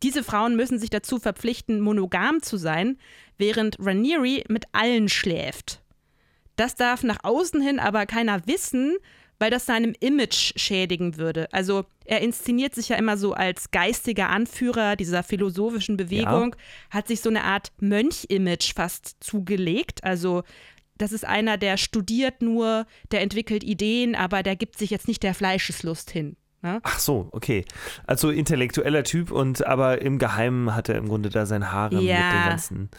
Diese 0.03 0.23
Frauen 0.23 0.57
müssen 0.57 0.79
sich 0.79 0.91
dazu 0.91 1.19
verpflichten, 1.19 1.81
monogam 1.81 2.43
zu 2.43 2.59
sein, 2.59 2.99
während 3.39 3.77
Raniere 3.81 4.45
mit 4.49 4.65
allen 4.73 5.09
schläft. 5.09 5.83
Das 6.57 6.75
darf 6.75 7.03
nach 7.03 7.19
außen 7.23 7.61
hin 7.61 7.79
aber 7.79 8.07
keiner 8.07 8.47
wissen, 8.47 8.97
weil 9.39 9.51
das 9.51 9.67
seinem 9.67 9.95
Image 10.01 10.53
schädigen 10.57 11.17
würde. 11.19 11.53
Also 11.53 11.85
er 12.05 12.21
inszeniert 12.21 12.75
sich 12.75 12.89
ja 12.89 12.97
immer 12.97 13.17
so 13.17 13.35
als 13.35 13.71
geistiger 13.71 14.31
Anführer 14.31 14.97
dieser 14.97 15.23
philosophischen 15.23 15.97
Bewegung, 15.97 16.55
ja. 16.55 16.99
hat 16.99 17.09
sich 17.09 17.21
so 17.21 17.29
eine 17.29 17.45
Art 17.45 17.73
Mönch-Image 17.81 18.75
fast 18.75 19.17
zugelegt. 19.21 20.05
Also 20.05 20.43
das 20.99 21.13
ist 21.13 21.25
einer, 21.25 21.57
der 21.59 21.77
studiert 21.77 22.43
nur, 22.43 22.87
der 23.11 23.23
entwickelt 23.23 23.65
Ideen, 23.65 24.15
aber 24.15 24.43
der 24.43 24.57
gibt 24.57 24.79
sich 24.79 24.91
jetzt 24.91 25.09
nicht 25.09 25.23
der 25.23 25.35
Fleischeslust 25.35 26.11
hin. 26.11 26.37
Ne? 26.63 26.81
Ach 26.83 26.99
so, 26.99 27.29
okay. 27.33 27.65
Also 28.07 28.31
intellektueller 28.31 29.05
Typ 29.05 29.31
und 29.31 29.67
aber 29.67 30.03
im 30.03 30.19
Geheimen 30.19 30.75
hat 30.75 30.89
er 30.89 30.97
im 30.97 31.09
Grunde 31.09 31.29
da 31.29 31.47
sein 31.47 31.71
Harem 31.71 32.01
ja. 32.01 32.15
mit 32.15 32.33
den 32.33 32.49
ganzen 32.49 32.91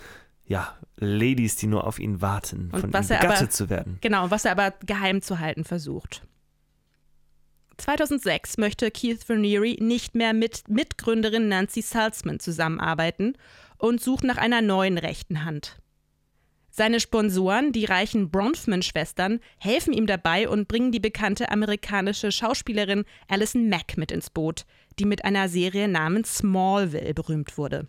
ja, 0.45 0.77
Ladies, 0.97 1.57
die 1.57 1.67
nur 1.67 1.85
auf 1.85 1.99
ihn 1.99 2.21
warten, 2.21 2.69
und 2.71 2.79
von 2.79 2.89
ihm 2.89 2.91
begattet 2.91 3.23
aber, 3.25 3.49
zu 3.49 3.69
werden. 3.69 3.97
Genau, 4.01 4.31
was 4.31 4.45
er 4.45 4.51
aber 4.51 4.73
geheim 4.85 5.21
zu 5.21 5.39
halten 5.39 5.65
versucht. 5.65 6.23
2006 7.77 8.57
möchte 8.57 8.89
Keith 8.89 9.29
Raniere 9.29 9.75
nicht 9.83 10.15
mehr 10.15 10.33
mit 10.33 10.67
Mitgründerin 10.67 11.47
Nancy 11.47 11.81
Salzman 11.81 12.39
zusammenarbeiten 12.39 13.37
und 13.77 14.01
sucht 14.01 14.23
nach 14.23 14.37
einer 14.37 14.61
neuen 14.61 14.97
rechten 14.97 15.45
Hand. 15.45 15.77
Seine 16.77 16.99
Sponsoren, 16.99 17.71
die 17.71 17.85
reichen 17.85 18.29
Bronfman-Schwestern, 18.29 19.39
helfen 19.57 19.93
ihm 19.93 20.05
dabei 20.05 20.47
und 20.47 20.67
bringen 20.67 20.91
die 20.91 20.99
bekannte 20.99 21.49
amerikanische 21.49 22.31
Schauspielerin 22.31 23.03
Alison 23.27 23.67
Mack 23.67 23.97
mit 23.97 24.11
ins 24.11 24.29
Boot, 24.29 24.67
die 24.99 25.05
mit 25.05 25.25
einer 25.25 25.49
Serie 25.49 25.87
namens 25.87 26.37
Smallville 26.37 27.15
berühmt 27.15 27.57
wurde. 27.57 27.87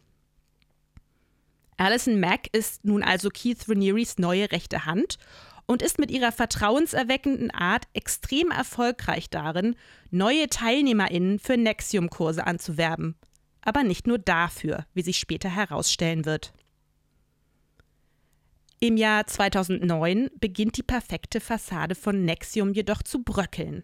Alison 1.76 2.18
Mack 2.18 2.49
ist 2.52 2.87
nun 2.87 3.02
also 3.02 3.28
Keith 3.28 3.68
Ranieres 3.68 4.16
neue 4.16 4.50
rechte 4.50 4.87
Hand 4.87 5.18
und 5.66 5.83
ist 5.83 5.99
mit 5.99 6.11
ihrer 6.11 6.33
vertrauenserweckenden 6.33 7.50
Art 7.50 7.85
extrem 7.92 8.50
erfolgreich 8.50 9.28
darin, 9.28 9.76
neue 10.11 10.47
TeilnehmerInnen 10.47 11.40
für 11.40 11.59
Nexium-Kurse 11.59 12.47
anzuwerben. 12.47 13.16
Aber 13.61 13.83
nicht 13.85 14.07
nur 14.07 14.16
dafür, 14.16 14.87
wie 14.95 15.02
sich 15.02 15.18
später 15.18 15.50
herausstellen 15.50 16.25
wird. 16.25 16.54
Im 18.80 18.97
Jahr 18.97 19.26
2009 19.26 20.30
beginnt 20.38 20.76
die 20.76 20.85
perfekte 20.85 21.40
Fassade 21.40 21.97
von 21.97 22.25
Nexium 22.25 22.73
jedoch 22.73 23.02
zu 23.02 23.25
bröckeln. 23.25 23.82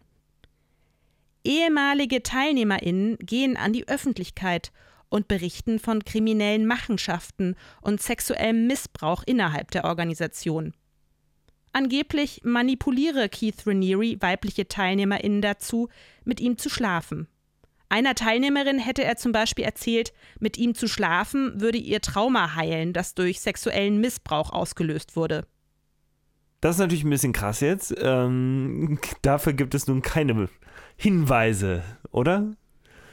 Ehemalige 1.43 2.23
TeilnehmerInnen 2.23 3.19
gehen 3.19 3.57
an 3.57 3.73
die 3.73 3.89
Öffentlichkeit 3.89 4.71
und 5.09 5.27
berichten 5.27 5.81
von 5.81 6.05
kriminellen 6.05 6.65
Machenschaften 6.67 7.57
und 7.81 8.01
sexuellem 8.01 8.69
Missbrauch 8.69 9.25
innerhalb 9.27 9.73
der 9.73 9.85
Organisation. 9.85 10.75
Angeblich 11.73 12.43
manipuliere 12.45 13.29
Keith 13.29 13.67
Raniere 13.67 14.23
weibliche 14.23 14.69
TeilnehmerInnen 14.69 15.43
dazu, 15.43 15.89
mit 16.25 16.39
ihm 16.39 16.57
zu 16.57 16.71
schlafen. 16.71 17.27
Einer 17.95 18.17
Teilnehmerin 18.17 18.81
hätte 18.81 19.05
er 19.05 19.17
zum 19.17 19.31
Beispiel 19.31 19.65
erzählt, 19.65 20.13
mit 20.41 20.59
ihm 20.59 20.75
zu 20.75 20.89
schlafen 20.89 21.61
würde 21.61 21.79
ihr 21.79 22.01
Trauma 22.01 22.57
heilen, 22.57 22.93
das 22.93 23.15
durch 23.15 23.41
sexuellen 23.41 24.01
Missbrauch 24.01 24.51
ausgelöst 24.51 25.15
wurde. 25.15 25.47
Das 26.61 26.75
ist 26.75 26.81
natürlich 26.81 27.05
ein 27.05 27.11
bisschen 27.11 27.33
krass 27.33 27.61
jetzt. 27.61 27.95
Ähm, 27.97 28.99
dafür 29.23 29.53
gibt 29.53 29.77
es 29.77 29.87
nun 29.87 30.03
keine 30.03 30.49
Hinweise, 30.97 31.85
oder? 32.11 32.51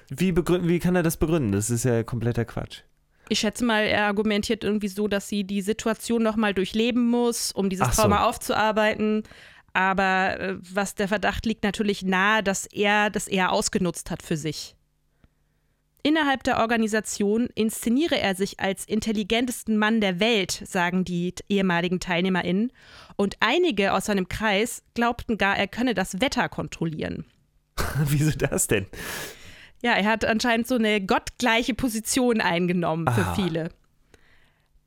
Wie, 0.09 0.35
wie 0.35 0.79
kann 0.79 0.95
er 0.95 1.03
das 1.03 1.17
begründen? 1.17 1.51
Das 1.51 1.69
ist 1.69 1.85
ja 1.85 2.01
kompletter 2.01 2.45
Quatsch. 2.45 2.81
Ich 3.29 3.39
schätze 3.39 3.63
mal, 3.63 3.83
er 3.83 4.07
argumentiert 4.07 4.63
irgendwie 4.63 4.87
so, 4.87 5.07
dass 5.07 5.29
sie 5.29 5.43
die 5.43 5.61
Situation 5.61 6.23
nochmal 6.23 6.55
durchleben 6.55 7.07
muss, 7.07 7.51
um 7.51 7.69
dieses 7.69 7.95
so. 7.95 8.01
Trauma 8.01 8.23
aufzuarbeiten. 8.23 9.21
Aber 9.73 10.39
äh, 10.39 10.55
was 10.59 10.95
der 10.95 11.07
Verdacht 11.07 11.45
liegt 11.45 11.63
natürlich 11.63 12.03
nahe, 12.03 12.43
dass 12.43 12.65
er 12.65 13.09
das 13.09 13.27
eher 13.27 13.51
ausgenutzt 13.51 14.11
hat 14.11 14.21
für 14.21 14.37
sich. 14.37 14.75
Innerhalb 16.03 16.43
der 16.43 16.59
Organisation 16.59 17.47
inszeniere 17.53 18.19
er 18.19 18.33
sich 18.33 18.59
als 18.59 18.85
intelligentesten 18.85 19.77
Mann 19.77 20.01
der 20.01 20.19
Welt, 20.19 20.63
sagen 20.65 21.05
die 21.05 21.35
ehemaligen 21.47 21.99
TeilnehmerInnen. 21.99 22.71
Und 23.17 23.37
einige 23.39 23.93
aus 23.93 24.05
seinem 24.05 24.27
Kreis 24.27 24.83
glaubten 24.95 25.37
gar, 25.37 25.57
er 25.57 25.67
könne 25.67 25.93
das 25.93 26.19
Wetter 26.19 26.49
kontrollieren. 26.49 27.25
Wieso 28.05 28.31
das 28.31 28.67
denn? 28.67 28.87
Ja, 29.83 29.93
er 29.93 30.05
hat 30.05 30.25
anscheinend 30.25 30.67
so 30.67 30.75
eine 30.75 31.01
gottgleiche 31.01 31.75
Position 31.75 32.41
eingenommen 32.41 33.07
für 33.07 33.25
ah. 33.25 33.35
viele. 33.35 33.69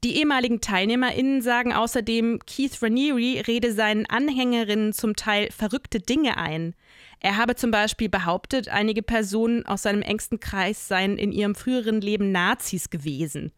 Die 0.05 0.19
ehemaligen 0.19 0.61
TeilnehmerInnen 0.61 1.41
sagen 1.41 1.73
außerdem, 1.73 2.41
Keith 2.47 2.83
Raniere 2.83 3.47
rede 3.49 3.73
seinen 3.73 4.05
Anhängerinnen 4.05 4.93
zum 4.93 5.17
Teil 5.17 5.51
verrückte 5.51 5.99
Dinge 5.99 6.37
ein. 6.37 6.75
Er 7.21 7.39
habe 7.39 7.55
zum 7.55 7.71
Beispiel 7.71 8.11
behauptet, 8.11 8.69
einige 8.69 9.03
Personen 9.03 9.65
aus 9.65 9.81
seinem 9.81 10.03
engsten 10.03 10.41
Kreis 10.41 10.89
seien 10.89 11.17
in 11.17 11.33
ihrem 11.33 11.55
früheren 11.55 12.03
Leben 12.03 12.33
Nazis 12.33 12.91
gewesen. 12.91 13.51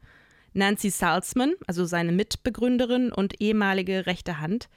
Nancy 0.53 0.91
Salzman, 0.91 1.55
also 1.67 1.85
seine 1.85 2.13
Mitbegründerin 2.13 3.11
und 3.11 3.41
ehemalige 3.41 4.07
rechte 4.07 4.39
Hand, 4.39 4.69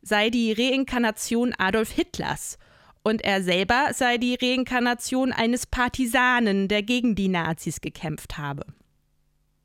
sei 0.00 0.30
die 0.30 0.52
Reinkarnation 0.52 1.54
Adolf 1.58 1.90
Hitlers– 1.90 2.58
und 3.02 3.22
er 3.22 3.42
selber 3.42 3.88
sei 3.94 4.18
die 4.18 4.34
Reinkarnation 4.34 5.32
eines 5.32 5.66
Partisanen, 5.66 6.68
der 6.68 6.82
gegen 6.82 7.14
die 7.14 7.28
Nazis 7.28 7.80
gekämpft 7.80 8.36
habe. 8.36 8.66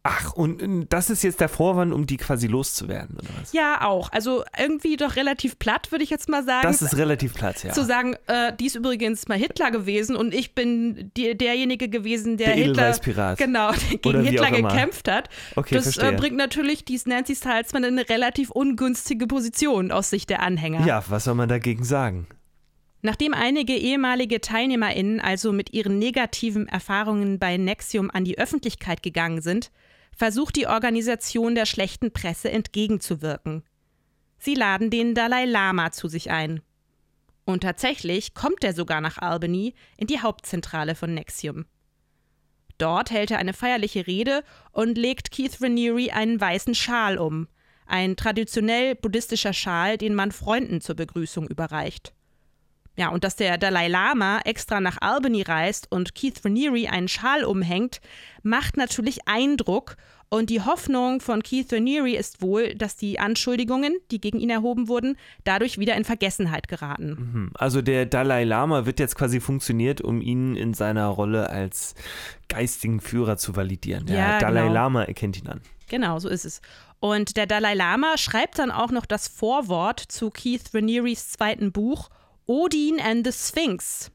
Ach, 0.08 0.34
und 0.34 0.86
das 0.90 1.10
ist 1.10 1.24
jetzt 1.24 1.42
der 1.42 1.50
Vorwand, 1.50 1.92
um 1.92 2.06
die 2.06 2.18
quasi 2.18 2.46
loszuwerden, 2.46 3.18
oder 3.18 3.28
was? 3.42 3.54
Ja, 3.54 3.82
auch. 3.82 4.12
Also 4.12 4.44
irgendwie 4.56 4.98
doch 4.98 5.16
relativ 5.16 5.58
platt, 5.58 5.92
würde 5.92 6.04
ich 6.04 6.12
jetzt 6.12 6.30
mal 6.30 6.46
sagen. 6.46 6.62
Das 6.62 6.84
ist 6.84 6.96
relativ 6.96 7.34
platt, 7.34 7.64
ja. 7.64 7.74
Zu 7.74 7.84
sagen, 7.84 8.16
äh, 8.28 8.54
die 8.56 8.68
ist 8.68 8.76
übrigens 8.76 9.28
mal 9.28 9.40
Hitler 9.40 9.72
gewesen 9.72 10.16
und 10.16 10.32
ich 10.32 10.54
bin 10.54 11.12
die, 11.18 11.36
derjenige 11.36 11.90
gewesen, 11.90 12.38
der, 12.38 12.54
der 12.54 12.56
Hitler 12.56 13.36
genau, 13.36 13.72
gegen 14.04 14.24
Hitler 14.24 14.52
gekämpft 14.52 15.10
hat. 15.10 15.28
Okay, 15.56 15.74
das 15.74 15.98
äh, 15.98 16.12
bringt 16.12 16.38
natürlich 16.38 16.86
dies 16.86 17.08
Nancy 17.08 17.34
Salzman 17.34 17.84
in 17.84 17.98
eine 17.98 18.08
relativ 18.08 18.52
ungünstige 18.52 19.26
Position 19.26 19.92
aus 19.92 20.12
Sicht 20.12 20.30
der 20.30 20.44
Anhänger. 20.44 20.86
Ja, 20.86 21.04
was 21.10 21.24
soll 21.24 21.34
man 21.34 21.50
dagegen 21.50 21.84
sagen? 21.84 22.28
Nachdem 23.02 23.34
einige 23.34 23.74
ehemalige 23.74 24.40
TeilnehmerInnen 24.40 25.20
also 25.20 25.52
mit 25.52 25.74
ihren 25.74 25.98
negativen 25.98 26.68
Erfahrungen 26.68 27.40
bei 27.40 27.58
Nexium 27.58 28.12
an 28.12 28.24
die 28.24 28.38
Öffentlichkeit 28.38 29.02
gegangen 29.02 29.42
sind, 29.42 29.72
versucht 30.16 30.56
die 30.56 30.68
Organisation 30.68 31.56
der 31.56 31.66
schlechten 31.66 32.12
Presse 32.12 32.52
entgegenzuwirken. 32.52 33.64
Sie 34.38 34.56
laden 34.56 34.90
den 34.90 35.14
Dalai 35.14 35.46
Lama 35.46 35.92
zu 35.92 36.08
sich 36.08 36.32
ein. 36.32 36.62
Und 37.46 37.62
tatsächlich 37.62 38.34
kommt 38.34 38.64
er 38.64 38.74
sogar 38.74 39.02
nach 39.02 39.20
Albany 39.20 39.76
in 39.98 40.08
die 40.08 40.22
Hauptzentrale 40.22 40.96
von 40.96 41.14
Nexium. 41.14 41.66
Dort 42.78 43.12
hält 43.12 43.32
er 43.32 43.38
eine 43.38 43.54
feierliche 43.54 44.08
Rede 44.08 44.44
und 44.72 44.98
legt 44.98 45.32
Keith 45.32 45.62
Raniere 45.62 46.12
einen 46.14 46.42
weißen 46.42 46.76
Schal 46.76 47.18
um, 47.18 47.48
ein 47.86 48.16
traditionell 48.16 48.96
buddhistischer 48.96 49.54
Schal, 49.54 49.98
den 49.98 50.16
man 50.16 50.32
Freunden 50.32 50.82
zur 50.82 50.96
Begrüßung 50.96 51.48
überreicht. 51.48 52.15
Ja, 52.98 53.10
und 53.10 53.24
dass 53.24 53.36
der 53.36 53.58
Dalai 53.58 53.88
Lama 53.88 54.40
extra 54.46 54.80
nach 54.80 54.98
Albany 55.02 55.42
reist 55.42 55.92
und 55.92 56.16
Keith 56.16 56.44
Raniere 56.44 56.90
einen 56.90 57.08
Schal 57.08 57.44
umhängt, 57.44 58.00
macht 58.44 58.78
natürlich 58.78 59.28
Eindruck. 59.28 59.98
Und 60.30 60.50
die 60.50 60.62
Hoffnung 60.62 61.22
von 61.22 61.44
Keith 61.44 61.72
Raniere 61.72 62.10
ist 62.10 62.42
wohl, 62.42 62.74
dass 62.74 62.96
die 62.96 63.20
Anschuldigungen, 63.20 63.96
die 64.12 64.20
gegen 64.20 64.40
ihn 64.40 64.50
erhoben 64.50 64.88
wurden, 64.88 65.18
dadurch 65.44 65.78
wieder 65.78 65.96
in 65.96 66.04
Vergessenheit 66.04 66.68
geraten. 66.68 67.10
Mhm. 67.10 67.52
Also 67.54 67.82
der 67.82 68.06
Dalai 68.06 68.44
Lama 68.44 68.86
wird 68.86 69.00
jetzt 69.00 69.16
quasi 69.16 69.40
funktioniert, 69.40 70.02
um 70.02 70.22
ihn 70.22 70.56
in 70.56 70.74
seiner 70.74 71.08
Rolle 71.08 71.50
als 71.50 71.94
geistigen 72.50 73.02
Führer 73.02 73.38
zu 73.38 73.56
validieren. 73.56 74.08
Der 74.08 74.18
Ja, 74.18 74.40
Dalai 74.40 74.62
genau. 74.64 74.74
Lama 74.74 75.04
erkennt 75.04 75.38
ihn 75.38 75.48
an. 75.48 75.62
Genau, 75.90 76.18
so 76.20 76.28
ist 76.28 76.46
es. 76.46 76.62
Und 77.00 77.38
der 77.38 77.46
Dalai 77.46 77.76
Lama 77.76 78.18
schreibt 78.18 78.58
dann 78.58 78.72
auch 78.72 78.92
noch 78.92 79.06
das 79.06 79.28
Vorwort 79.28 80.00
zu 80.00 80.32
Keith 80.32 80.74
Ranieres 80.74 81.30
zweiten 81.30 81.72
Buch 81.72 82.10
Odin 82.48 83.00
and 83.00 83.26
the 83.26 83.32
Sphinx. 83.32 84.12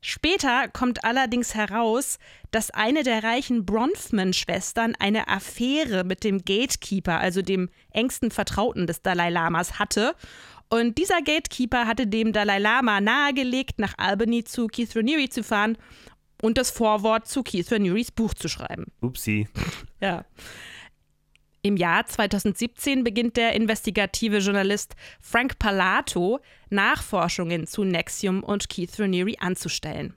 Später 0.00 0.68
kommt 0.68 1.04
allerdings 1.04 1.54
heraus, 1.54 2.18
dass 2.52 2.70
eine 2.70 3.02
der 3.02 3.24
reichen 3.24 3.66
Bronfman-Schwestern 3.66 4.94
eine 4.98 5.26
Affäre 5.26 6.04
mit 6.04 6.22
dem 6.22 6.44
Gatekeeper, 6.44 7.18
also 7.18 7.42
dem 7.42 7.68
engsten 7.90 8.30
Vertrauten 8.30 8.86
des 8.86 9.02
Dalai 9.02 9.30
Lamas, 9.30 9.80
hatte. 9.80 10.14
Und 10.68 10.96
dieser 10.98 11.22
Gatekeeper 11.22 11.86
hatte 11.86 12.06
dem 12.06 12.32
Dalai 12.32 12.58
Lama 12.58 13.00
nahegelegt, 13.00 13.78
nach 13.78 13.94
Albany 13.98 14.44
zu 14.44 14.68
Keith 14.68 14.94
Raniere 14.94 15.28
zu 15.28 15.42
fahren 15.42 15.76
und 16.42 16.58
das 16.58 16.70
Vorwort 16.70 17.26
zu 17.26 17.42
Keith 17.42 17.70
Ranieres 17.72 18.10
Buch 18.12 18.34
zu 18.34 18.48
schreiben. 18.48 18.86
Upsi. 19.00 19.48
Ja. 20.00 20.24
Im 21.62 21.76
Jahr 21.76 22.06
2017 22.06 23.02
beginnt 23.02 23.36
der 23.36 23.54
investigative 23.54 24.38
Journalist 24.38 24.94
Frank 25.20 25.58
Palato 25.58 26.40
Nachforschungen 26.70 27.66
zu 27.66 27.84
Nexium 27.84 28.42
und 28.42 28.68
Keith 28.68 28.98
Raniere 28.98 29.34
anzustellen. 29.40 30.14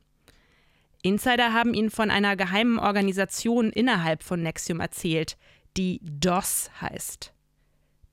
Insider 1.01 1.53
haben 1.53 1.73
ihn 1.73 1.89
von 1.89 2.11
einer 2.11 2.35
geheimen 2.35 2.77
Organisation 2.77 3.71
innerhalb 3.71 4.21
von 4.21 4.43
Nexium 4.43 4.79
erzählt, 4.79 5.37
die 5.77 6.01
DOS 6.03 6.69
heißt. 6.81 7.33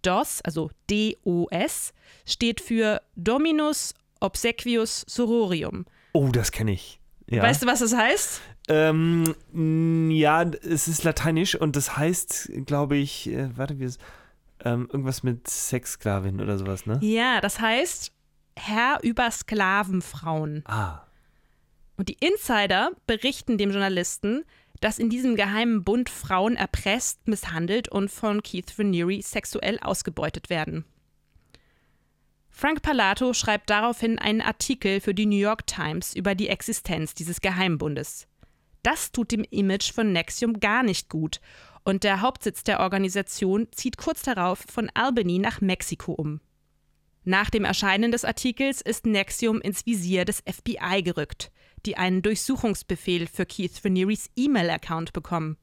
DOS, 0.02 0.40
also 0.42 0.71
D-O-S, 0.88 1.92
steht 2.25 2.61
für 2.61 3.02
Dominus 3.16 3.92
Obsequius 4.21 5.04
Sororium. 5.09 5.85
Oh, 6.12 6.28
das 6.28 6.52
kenne 6.52 6.73
ich. 6.73 7.00
Ja. 7.28 7.42
Weißt 7.42 7.62
du, 7.62 7.66
was 7.66 7.80
das 7.80 7.95
heißt? 7.95 8.40
Ähm, 8.68 10.11
ja, 10.11 10.42
es 10.42 10.88
ist 10.88 11.04
lateinisch 11.04 11.54
und 11.54 11.76
das 11.76 11.97
heißt, 11.97 12.50
glaube 12.66 12.97
ich, 12.97 13.28
äh, 13.28 13.56
warte, 13.56 13.78
wie 13.78 13.85
es, 13.85 13.99
ähm, 14.64 14.88
irgendwas 14.90 15.23
mit 15.23 15.49
Sexsklavin 15.49 16.40
oder 16.40 16.59
sowas, 16.59 16.87
ne? 16.87 16.99
Ja, 17.02 17.40
das 17.40 17.61
heißt 17.61 18.12
Herr 18.59 18.99
über 19.02 19.30
Sklavenfrauen. 19.30 20.62
Ah. 20.66 21.02
Und 21.97 22.09
die 22.09 22.16
Insider 22.21 22.90
berichten 23.06 23.59
dem 23.59 23.71
Journalisten, 23.71 24.45
dass 24.80 24.99
in 24.99 25.11
diesem 25.11 25.37
geheimen 25.37 25.85
Bund 25.85 26.11
Frauen 26.11 26.56
erpresst, 26.56 27.26
misshandelt 27.28 27.88
und 27.88 28.11
von 28.11 28.42
Keith 28.42 28.78
Raniere 28.78 29.23
sexuell 29.23 29.78
ausgebeutet 29.80 30.50
werden. 30.50 30.85
Frank 32.58 32.80
Palato 32.80 33.34
schreibt 33.34 33.68
daraufhin 33.68 34.18
einen 34.18 34.40
Artikel 34.40 35.02
für 35.02 35.12
die 35.12 35.26
New 35.26 35.36
York 35.36 35.66
Times 35.66 36.16
über 36.16 36.34
die 36.34 36.48
Existenz 36.48 37.12
dieses 37.12 37.42
Geheimbundes. 37.42 38.28
Das 38.82 39.12
tut 39.12 39.30
dem 39.30 39.44
Image 39.50 39.92
von 39.92 40.10
Nexium 40.10 40.58
gar 40.58 40.82
nicht 40.82 41.10
gut 41.10 41.42
und 41.84 42.02
der 42.02 42.22
Hauptsitz 42.22 42.64
der 42.64 42.80
Organisation 42.80 43.68
zieht 43.72 43.98
kurz 43.98 44.22
darauf 44.22 44.64
von 44.72 44.90
Albany 44.94 45.38
nach 45.38 45.60
Mexiko 45.60 46.12
um. 46.12 46.40
Nach 47.25 47.50
dem 47.50 47.66
Erscheinen 47.66 48.10
des 48.10 48.25
Artikels 48.25 48.80
ist 48.80 49.04
Nexium 49.04 49.60
ins 49.60 49.84
Visier 49.84 50.25
des 50.25 50.42
FBI 50.50 51.02
gerückt, 51.02 51.52
die 51.84 51.99
einen 51.99 52.23
Durchsuchungsbefehl 52.23 53.26
für 53.26 53.45
Keith 53.45 53.84
Ranieres 53.84 54.30
E-Mail-Account 54.34 55.12
bekommen. 55.12 55.58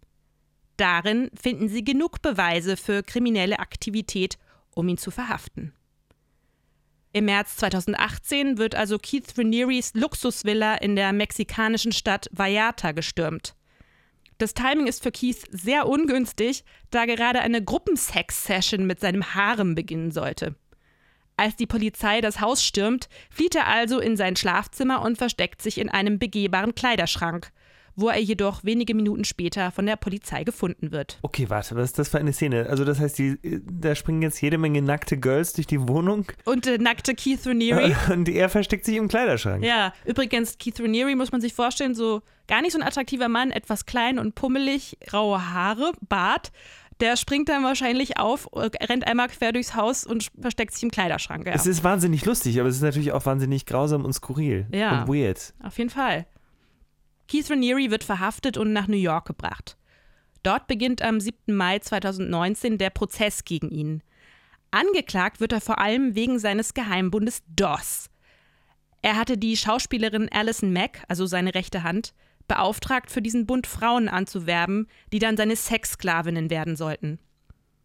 Darin 0.77 1.32
finden 1.34 1.69
sie 1.69 1.84
genug 1.84 2.21
Beweise 2.21 2.77
für 2.77 3.01
kriminelle 3.01 3.58
Aktivität, 3.58 4.38
um 4.75 4.88
ihn 4.88 4.99
zu 4.99 5.10
verhaften. 5.10 5.73
Im 7.15 7.26
März 7.26 7.58
2018 7.58 8.58
wird 8.58 8.73
also 8.73 8.97
Keith 8.97 9.38
Ranieres 9.38 9.93
Luxusvilla 9.93 10.73
in 10.76 10.95
der 10.95 11.13
mexikanischen 11.13 11.91
Stadt 11.91 12.28
Vallarta 12.32 12.91
gestürmt. 12.91 13.54
Das 14.39 14.56
Timing 14.56 14.88
ist 14.88 15.04
für 15.04 15.12
Keith 15.12 15.45
sehr 15.52 15.88
ungünstig, 15.88 16.63
da 16.89 17.06
gerade 17.06 17.41
eine 17.41 17.63
Gruppensex-Session 17.63 18.88
mit 18.88 18.99
seinem 18.99 19.36
Harem 19.36 19.76
beginnen 19.76 20.10
sollte. 20.10 20.56
Als 21.38 21.56
die 21.56 21.67
Polizei 21.67 22.19
das 22.19 22.41
Haus 22.41 22.63
stürmt, 22.63 23.10
flieht 23.30 23.54
er 23.54 23.67
also 23.67 23.99
in 23.99 24.17
sein 24.17 24.36
Schlafzimmer 24.36 25.04
und 25.04 25.19
versteckt 25.19 25.62
sich 25.62 25.78
in 25.78 25.89
einem 25.89 26.17
begehbaren 26.17 26.73
Kleiderschrank, 26.73 27.52
wo 27.95 28.10
er 28.10 28.19
jedoch 28.19 28.63
wenige 28.63 28.95
Minuten 28.95 29.23
später 29.23 29.71
von 29.71 29.86
der 29.86 29.95
Polizei 29.95 30.43
gefunden 30.43 30.91
wird. 30.91 31.19
Okay, 31.21 31.49
warte, 31.49 31.75
was 31.75 31.86
ist 31.86 31.99
das 31.99 32.10
für 32.10 32.17
eine 32.17 32.34
Szene? 32.34 32.67
Also 32.69 32.86
das 32.86 32.99
heißt, 32.99 33.17
die, 33.19 33.38
da 33.63 33.95
springen 33.95 34.21
jetzt 34.21 34.41
jede 34.41 34.58
Menge 34.58 34.82
nackte 34.82 35.17
Girls 35.17 35.53
durch 35.53 35.67
die 35.67 35.88
Wohnung 35.88 36.25
Und 36.45 36.65
der 36.65 36.79
nackte 36.79 37.13
Keith 37.15 37.45
Raniere. 37.45 37.95
und 38.12 38.29
er 38.29 38.49
versteckt 38.49 38.86
sich 38.86 38.95
im 38.95 39.08
Kleiderschrank. 39.08 39.63
Ja, 39.63 39.93
übrigens, 40.06 40.58
Keith 40.58 40.79
Raniere 40.79 41.15
muss 41.15 41.32
man 41.32 41.41
sich 41.41 41.53
vorstellen, 41.53 41.93
so 41.95 42.21
gar 42.47 42.62
nicht 42.62 42.73
so 42.73 42.79
ein 42.79 42.84
attraktiver 42.86 43.29
Mann, 43.29 43.51
etwas 43.51 43.86
klein 43.86 44.19
und 44.19 44.36
pummelig, 44.36 44.97
graue 45.06 45.53
Haare, 45.53 45.93
Bart. 46.01 46.51
Der 46.99 47.17
springt 47.17 47.49
dann 47.49 47.63
wahrscheinlich 47.63 48.17
auf, 48.17 48.47
rennt 48.53 49.08
einmal 49.08 49.27
quer 49.27 49.51
durchs 49.51 49.75
Haus 49.75 50.06
und 50.06 50.32
versteckt 50.39 50.73
sich 50.73 50.84
im 50.84 50.91
Kleiderschrank. 50.91 51.47
Ja. 51.47 51.53
Es 51.53 51.65
ist 51.65 51.84
wahnsinnig 51.84 52.23
lustig, 52.25 52.60
aber 52.60 52.69
es 52.69 52.75
ist 52.75 52.82
natürlich 52.82 53.12
auch 53.12 53.25
wahnsinnig 53.25 53.65
grausam 53.65 54.06
und 54.06 54.13
skurril. 54.13 54.67
Ja. 54.71 55.01
Und 55.01 55.08
weird. 55.13 55.53
Auf 55.63 55.77
jeden 55.77 55.89
Fall. 55.89 56.25
Keith 57.34 57.50
Raniere 57.50 57.89
wird 57.89 58.04
verhaftet 58.04 58.58
und 58.58 58.74
nach 58.74 58.88
New 58.88 58.96
York 58.96 59.26
gebracht. 59.26 59.76
Dort 60.43 60.67
beginnt 60.67 61.02
am 61.02 61.19
7. 61.19 61.56
Mai 61.56 61.80
2019 61.80 62.78
der 62.78 62.91
Prozess 62.91 63.43
gegen 63.43 63.72
ihn. 63.72 64.04
Angeklagt 64.69 65.39
wird 65.39 65.52
er 65.52 65.60
vor 65.60 65.80
allem 65.80 66.13
wegen 66.13 66.38
seines 66.38 66.76
Geheimbundes 66.76 67.41
DOS. 67.48 68.12
Er 69.02 69.15
hatte 69.15 69.39
die 69.39 69.58
Schauspielerin 69.58 70.30
Alison 70.32 70.72
Mack, 70.72 71.04
also 71.08 71.26
seine 71.26 71.56
rechte 71.56 71.82
Hand, 71.82 72.13
beauftragt, 72.48 73.10
für 73.10 73.24
diesen 73.24 73.48
Bund 73.48 73.65
Frauen 73.65 74.10
anzuwerben, 74.10 74.88
die 75.12 75.17
dann 75.17 75.36
seine 75.36 75.56
Sexsklavinnen 75.56 76.52
werden 76.52 76.76
sollten. 76.76 77.17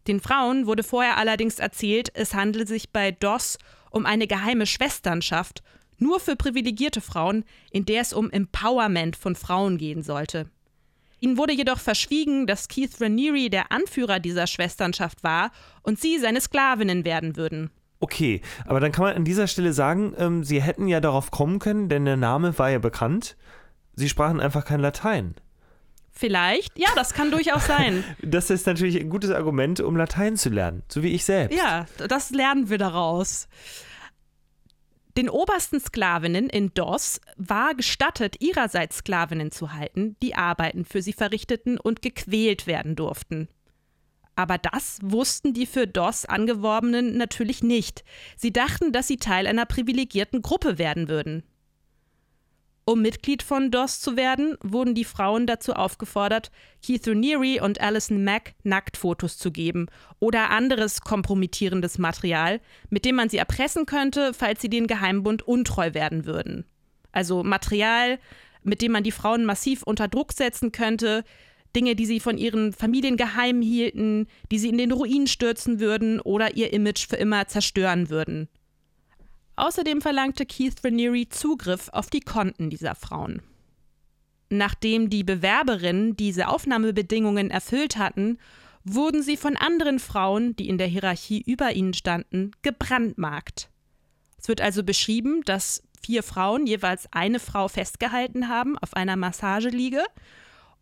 Den 0.07 0.19
Frauen 0.19 0.67
wurde 0.67 0.83
vorher 0.83 1.17
allerdings 1.17 1.57
erzählt, 1.57 2.11
es 2.13 2.35
handele 2.35 2.67
sich 2.67 2.91
bei 2.91 3.09
DOS 3.13 3.57
um 3.89 4.05
eine 4.05 4.27
geheime 4.27 4.67
Schwesternschaft, 4.67 5.63
nur 5.99 6.19
für 6.19 6.35
privilegierte 6.35 7.01
Frauen, 7.01 7.43
in 7.71 7.85
der 7.85 8.01
es 8.01 8.13
um 8.13 8.31
Empowerment 8.31 9.15
von 9.15 9.35
Frauen 9.35 9.77
gehen 9.77 10.03
sollte. 10.03 10.49
Ihnen 11.19 11.37
wurde 11.37 11.53
jedoch 11.53 11.79
verschwiegen, 11.79 12.47
dass 12.47 12.67
Keith 12.67 13.01
Raniere 13.01 13.49
der 13.49 13.71
Anführer 13.71 14.19
dieser 14.19 14.47
Schwesternschaft 14.47 15.23
war 15.23 15.51
und 15.83 15.99
sie 15.99 16.17
seine 16.17 16.41
Sklavinnen 16.41 17.03
werden 17.03 17.35
würden. 17.35 17.69
Okay, 17.99 18.41
aber 18.65 18.79
dann 18.79 18.93
kann 18.93 19.03
man 19.03 19.15
an 19.15 19.25
dieser 19.25 19.47
Stelle 19.47 19.73
sagen, 19.73 20.13
ähm, 20.17 20.43
sie 20.45 20.61
hätten 20.61 20.87
ja 20.87 21.01
darauf 21.01 21.31
kommen 21.31 21.59
können, 21.59 21.89
denn 21.89 22.05
der 22.05 22.15
Name 22.15 22.57
war 22.57 22.69
ja 22.69 22.79
bekannt. 22.79 23.35
Sie 23.93 24.07
sprachen 24.07 24.39
einfach 24.39 24.63
kein 24.63 24.79
Latein. 24.79 25.35
Vielleicht, 26.11 26.77
ja, 26.79 26.87
das 26.95 27.13
kann 27.13 27.31
durchaus 27.31 27.67
sein. 27.67 28.03
Das 28.21 28.49
ist 28.49 28.67
natürlich 28.67 28.99
ein 28.99 29.09
gutes 29.09 29.31
Argument, 29.31 29.79
um 29.81 29.95
Latein 29.95 30.37
zu 30.37 30.49
lernen, 30.49 30.83
so 30.87 31.03
wie 31.03 31.09
ich 31.09 31.25
selbst. 31.25 31.57
Ja, 31.57 31.85
das 32.07 32.29
lernen 32.29 32.69
wir 32.69 32.77
daraus. 32.77 33.47
Den 35.19 35.29
obersten 35.29 35.81
Sklavinnen 35.81 36.47
in 36.47 36.73
DOS 36.73 37.19
war 37.35 37.75
gestattet, 37.75 38.37
ihrerseits 38.39 38.99
Sklavinnen 38.99 39.51
zu 39.51 39.73
halten, 39.73 40.15
die 40.23 40.35
Arbeiten 40.35 40.85
für 40.85 41.01
sie 41.01 41.11
verrichteten 41.11 41.77
und 41.77 42.01
gequält 42.01 42.67
werden 42.67 42.95
durften. 42.95 43.49
Aber 44.37 44.57
das 44.57 44.99
wussten 45.01 45.53
die 45.53 45.65
für 45.65 45.87
DOS 45.87 46.23
Angeworbenen 46.23 47.17
natürlich 47.17 47.61
nicht. 47.61 48.05
Sie 48.37 48.53
dachten, 48.53 48.93
dass 48.93 49.09
sie 49.09 49.17
Teil 49.17 49.45
einer 49.45 49.65
privilegierten 49.65 50.41
Gruppe 50.41 50.77
werden 50.77 51.09
würden. 51.09 51.43
Um 52.89 53.03
Mitglied 53.03 53.43
von 53.43 53.69
DOS 53.69 54.01
zu 54.01 54.17
werden, 54.17 54.57
wurden 54.63 54.95
die 54.95 55.03
Frauen 55.03 55.45
dazu 55.45 55.73
aufgefordert, 55.73 56.49
Keith 56.83 57.07
Raniere 57.07 57.63
und 57.63 57.79
Alison 57.79 58.23
Mack 58.23 58.55
Nacktfotos 58.63 59.37
zu 59.37 59.51
geben 59.51 59.85
oder 60.17 60.49
anderes 60.49 61.01
kompromittierendes 61.01 61.99
Material, 61.99 62.59
mit 62.89 63.05
dem 63.05 63.13
man 63.13 63.29
sie 63.29 63.37
erpressen 63.37 63.85
könnte, 63.85 64.33
falls 64.33 64.59
sie 64.63 64.71
den 64.71 64.87
Geheimbund 64.87 65.43
untreu 65.43 65.93
werden 65.93 66.25
würden. 66.25 66.65
Also 67.11 67.43
Material, 67.43 68.17
mit 68.63 68.81
dem 68.81 68.93
man 68.93 69.03
die 69.03 69.11
Frauen 69.11 69.45
massiv 69.45 69.83
unter 69.83 70.07
Druck 70.07 70.33
setzen 70.33 70.71
könnte, 70.71 71.23
Dinge, 71.75 71.95
die 71.95 72.07
sie 72.07 72.19
von 72.19 72.39
ihren 72.39 72.73
Familien 72.73 73.17
geheim 73.17 73.61
hielten, 73.61 74.25
die 74.51 74.57
sie 74.57 74.69
in 74.69 74.79
den 74.79 74.91
Ruin 74.91 75.27
stürzen 75.27 75.79
würden 75.79 76.19
oder 76.21 76.55
ihr 76.55 76.73
Image 76.73 77.07
für 77.07 77.17
immer 77.17 77.45
zerstören 77.45 78.09
würden. 78.09 78.49
Außerdem 79.59 79.99
verlangte 79.99 80.45
Keith 80.45 80.75
Raniere 80.85 81.27
Zugriff 81.27 81.89
auf 81.89 82.09
die 82.09 82.21
Konten 82.21 82.69
dieser 82.69 82.95
Frauen. 82.95 83.41
Nachdem 84.49 85.09
die 85.09 85.25
Bewerberinnen 85.25 86.15
diese 86.15 86.47
Aufnahmebedingungen 86.47 87.51
erfüllt 87.51 87.97
hatten, 87.97 88.37
wurden 88.85 89.21
sie 89.21 89.35
von 89.35 89.57
anderen 89.57 89.99
Frauen, 89.99 90.55
die 90.55 90.69
in 90.69 90.77
der 90.77 90.87
Hierarchie 90.87 91.43
über 91.45 91.73
ihnen 91.73 91.93
standen, 91.93 92.51
gebrandmarkt. 92.61 93.69
Es 94.37 94.47
wird 94.47 94.61
also 94.61 94.81
beschrieben, 94.81 95.41
dass 95.43 95.83
vier 96.01 96.23
Frauen 96.23 96.65
jeweils 96.65 97.11
eine 97.11 97.41
Frau 97.41 97.67
festgehalten 97.67 98.47
haben 98.47 98.77
auf 98.77 98.93
einer 98.93 99.17
Massageliege 99.17 100.05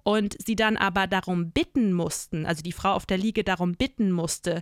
und 0.03 0.37
sie 0.39 0.55
dann 0.55 0.77
aber 0.77 1.07
darum 1.07 1.49
bitten 1.49 1.93
mussten, 1.93 2.45
also 2.45 2.61
die 2.61 2.73
Frau 2.73 2.93
auf 2.93 3.07
der 3.07 3.17
Liege 3.17 3.43
darum 3.43 3.73
bitten 3.73 4.11
musste, 4.11 4.61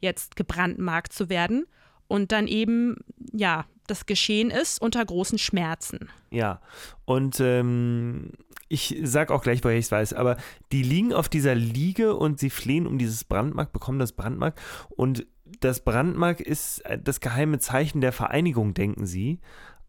jetzt 0.00 0.36
gebrandmarkt 0.36 1.12
zu 1.12 1.28
werden 1.28 1.66
und 2.08 2.32
dann 2.32 2.46
eben, 2.46 2.96
ja, 3.32 3.66
das 3.86 4.06
geschehen 4.06 4.50
ist 4.50 4.80
unter 4.80 5.04
großen 5.04 5.38
Schmerzen. 5.38 6.08
Ja, 6.30 6.60
und 7.04 7.40
ähm, 7.40 8.32
ich 8.68 8.98
sag 9.02 9.30
auch 9.30 9.42
gleich, 9.42 9.62
woher 9.62 9.76
ich 9.78 9.86
es 9.86 9.92
weiß, 9.92 10.12
aber 10.12 10.36
die 10.72 10.82
liegen 10.82 11.12
auf 11.12 11.28
dieser 11.28 11.54
Liege 11.54 12.16
und 12.16 12.40
sie 12.40 12.50
flehen 12.50 12.86
um 12.86 12.98
dieses 12.98 13.24
Brandmark, 13.24 13.72
bekommen 13.72 13.98
das 13.98 14.12
Brandmark 14.12 14.60
und 14.90 15.26
das 15.60 15.80
Brandmark 15.80 16.40
ist 16.40 16.82
das 17.04 17.20
geheime 17.20 17.58
Zeichen 17.60 18.00
der 18.00 18.12
Vereinigung, 18.12 18.74
denken 18.74 19.06
sie. 19.06 19.38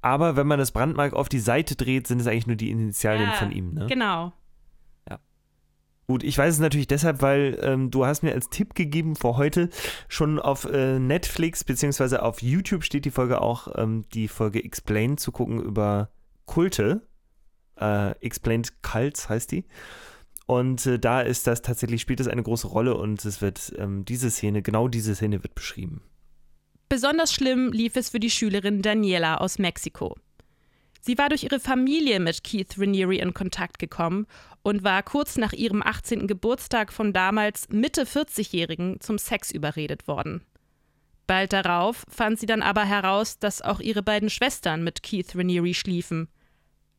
Aber 0.01 0.35
wenn 0.35 0.45
man 0.45 0.59
das 0.59 0.71
Brandmark 0.71 1.13
auf 1.13 1.27
die 1.27 1.39
Seite 1.39 1.75
dreht, 1.75 2.05
sind 2.07 2.21
es 2.21 2.27
eigentlich 2.27 2.47
nur 2.47 2.55
die 2.55 2.69
Initialien 2.69 3.29
ja, 3.29 3.35
von 3.35 3.51
ihm, 3.51 3.73
ne? 3.73 3.87
Genau. 3.87 4.31
Gut, 6.09 6.23
ich 6.23 6.37
weiß 6.37 6.53
es 6.53 6.59
natürlich 6.61 6.87
deshalb, 6.87 7.21
weil 7.21 7.59
ähm, 7.61 7.91
du 7.91 8.05
hast 8.05 8.23
mir 8.23 8.33
als 8.33 8.49
Tipp 8.49 8.75
gegeben 8.75 9.17
vor 9.17 9.35
heute 9.35 9.69
schon 10.07 10.39
auf 10.39 10.63
äh, 10.63 10.99
Netflix 10.99 11.65
beziehungsweise 11.65 12.23
auf 12.23 12.41
YouTube 12.41 12.85
steht 12.85 13.03
die 13.03 13.11
Folge 13.11 13.41
auch, 13.41 13.67
ähm, 13.75 14.05
die 14.13 14.29
Folge 14.29 14.63
Explained 14.63 15.19
zu 15.19 15.33
gucken 15.33 15.61
über 15.61 16.09
Kulte. 16.45 17.05
Äh, 17.77 18.11
Explained 18.21 18.81
Cults 18.83 19.27
heißt 19.27 19.51
die. 19.51 19.65
Und 20.45 20.85
äh, 20.85 20.97
da 20.97 21.19
ist 21.19 21.45
das 21.45 21.61
tatsächlich, 21.61 21.99
spielt 21.99 22.21
das 22.21 22.29
eine 22.29 22.41
große 22.41 22.67
Rolle 22.67 22.95
und 22.95 23.25
es 23.25 23.41
wird 23.41 23.73
ähm, 23.77 24.05
diese 24.05 24.31
Szene, 24.31 24.61
genau 24.61 24.87
diese 24.87 25.13
Szene 25.13 25.43
wird 25.43 25.55
beschrieben. 25.55 26.01
Besonders 26.87 27.33
schlimm 27.33 27.73
lief 27.73 27.97
es 27.97 28.09
für 28.09 28.21
die 28.21 28.29
Schülerin 28.29 28.81
Daniela 28.81 29.39
aus 29.39 29.59
Mexiko. 29.59 30.15
Sie 31.07 31.17
war 31.17 31.29
durch 31.29 31.45
ihre 31.45 31.61
Familie 31.61 32.19
mit 32.19 32.43
Keith 32.43 32.77
Raniere 32.77 33.15
in 33.15 33.33
Kontakt 33.33 33.79
gekommen 33.79 34.27
und 34.61 34.83
war 34.83 35.01
kurz 35.03 35.37
nach 35.37 35.53
ihrem 35.53 35.81
18. 35.81 36.27
Geburtstag 36.27 36.91
von 36.91 37.13
damals 37.13 37.69
Mitte 37.69 38.03
40-Jährigen 38.03 38.99
zum 38.99 39.17
Sex 39.17 39.51
überredet 39.51 40.09
worden. 40.09 40.41
Bald 41.25 41.53
darauf 41.53 42.03
fand 42.09 42.41
sie 42.41 42.45
dann 42.45 42.61
aber 42.61 42.83
heraus, 42.83 43.39
dass 43.39 43.61
auch 43.61 43.79
ihre 43.79 44.03
beiden 44.03 44.29
Schwestern 44.29 44.83
mit 44.83 45.01
Keith 45.01 45.33
Raniere 45.33 45.73
schliefen. 45.73 46.27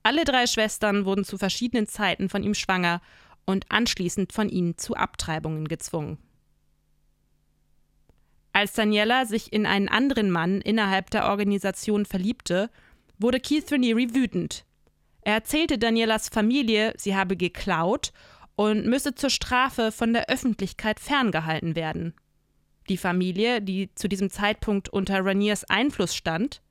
Alle 0.02 0.24
drei 0.24 0.46
Schwestern 0.46 1.04
wurden 1.04 1.24
zu 1.24 1.36
verschiedenen 1.36 1.86
Zeiten 1.86 2.30
von 2.30 2.42
ihm 2.42 2.54
schwanger 2.54 3.02
und 3.44 3.66
anschließend 3.70 4.32
von 4.32 4.48
ihm 4.48 4.78
zu 4.78 4.94
Abtreibungen 4.94 5.68
gezwungen. 5.68 6.16
Als 8.54 8.72
Daniela 8.72 9.26
sich 9.26 9.52
in 9.52 9.66
einen 9.66 9.90
anderen 9.90 10.30
Mann 10.30 10.62
innerhalb 10.62 11.10
der 11.10 11.26
Organisation 11.26 12.06
verliebte, 12.06 12.70
wurde 13.18 13.40
Keith 13.40 13.70
Raniere 13.70 14.14
wütend. 14.14 14.64
Er 15.22 15.34
erzählte 15.34 15.78
Danielas 15.78 16.28
Familie, 16.28 16.94
sie 16.96 17.14
habe 17.14 17.36
geklaut 17.36 18.12
und 18.56 18.86
müsse 18.86 19.14
zur 19.14 19.30
Strafe 19.30 19.92
von 19.92 20.12
der 20.12 20.28
Öffentlichkeit 20.28 21.00
ferngehalten 21.00 21.76
werden. 21.76 22.14
Die 22.88 22.96
Familie, 22.96 23.60
die 23.60 23.94
zu 23.94 24.08
diesem 24.08 24.30
Zeitpunkt 24.30 24.88
unter 24.88 25.24
Raniers 25.24 25.64
Einfluss 25.64 26.14
stand, 26.14 26.62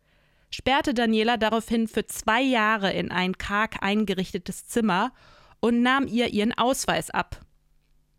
sperrte 0.49 0.93
Daniela 0.93 1.37
daraufhin 1.37 1.87
für 1.87 2.07
zwei 2.07 2.41
Jahre 2.41 2.91
in 2.91 3.11
ein 3.11 3.37
karg 3.37 3.83
eingerichtetes 3.83 4.67
Zimmer 4.67 5.13
und 5.59 5.81
nahm 5.81 6.07
ihr 6.07 6.33
ihren 6.33 6.53
Ausweis 6.53 7.09
ab. 7.09 7.41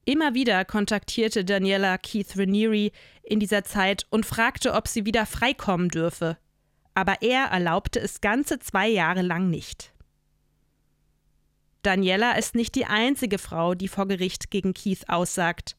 Immer 0.05 0.35
wieder 0.35 0.64
kontaktierte 0.64 1.45
Daniela 1.45 1.99
Keith 1.99 2.37
Raniere 2.37 2.91
in 3.23 3.41
dieser 3.41 3.64
Zeit 3.64 4.07
und 4.11 4.25
fragte, 4.25 4.73
ob 4.73 4.88
sie 4.88 5.05
wieder 5.05 5.27
freikommen 5.27 5.88
dürfe 5.88 6.38
aber 6.94 7.22
er 7.22 7.46
erlaubte 7.46 8.01
es 8.01 8.20
ganze 8.20 8.59
zwei 8.59 8.88
Jahre 8.88 9.22
lang 9.22 9.51
nicht. 9.51 9.92
Daniela 11.83 12.33
ist 12.33 12.55
nicht 12.55 12.74
die 12.74 12.87
einzige 12.87 13.38
Frau, 13.38 13.74
die 13.74 13.88
vor 13.88 14.09
Gericht 14.09 14.51
gegen 14.51 14.74
Keith 14.74 15.09
aussagt. 15.09 15.77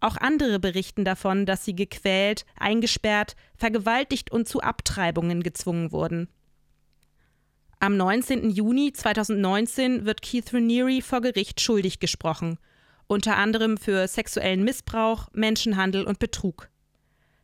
Auch 0.00 0.16
andere 0.16 0.58
berichten 0.58 1.04
davon, 1.04 1.44
dass 1.44 1.64
sie 1.64 1.74
gequält, 1.74 2.46
eingesperrt, 2.56 3.36
vergewaltigt 3.56 4.30
und 4.32 4.48
zu 4.48 4.60
Abtreibungen 4.60 5.42
gezwungen 5.42 5.92
wurden. 5.92 6.28
Am 7.80 7.96
19. 7.96 8.50
Juni 8.50 8.92
2019 8.92 10.04
wird 10.04 10.22
Keith 10.22 10.52
Raniere 10.52 11.02
vor 11.02 11.20
Gericht 11.20 11.60
schuldig 11.60 11.98
gesprochen, 11.98 12.58
unter 13.06 13.36
anderem 13.36 13.76
für 13.76 14.06
sexuellen 14.06 14.64
Missbrauch, 14.64 15.28
Menschenhandel 15.32 16.04
und 16.04 16.18
Betrug. 16.18 16.70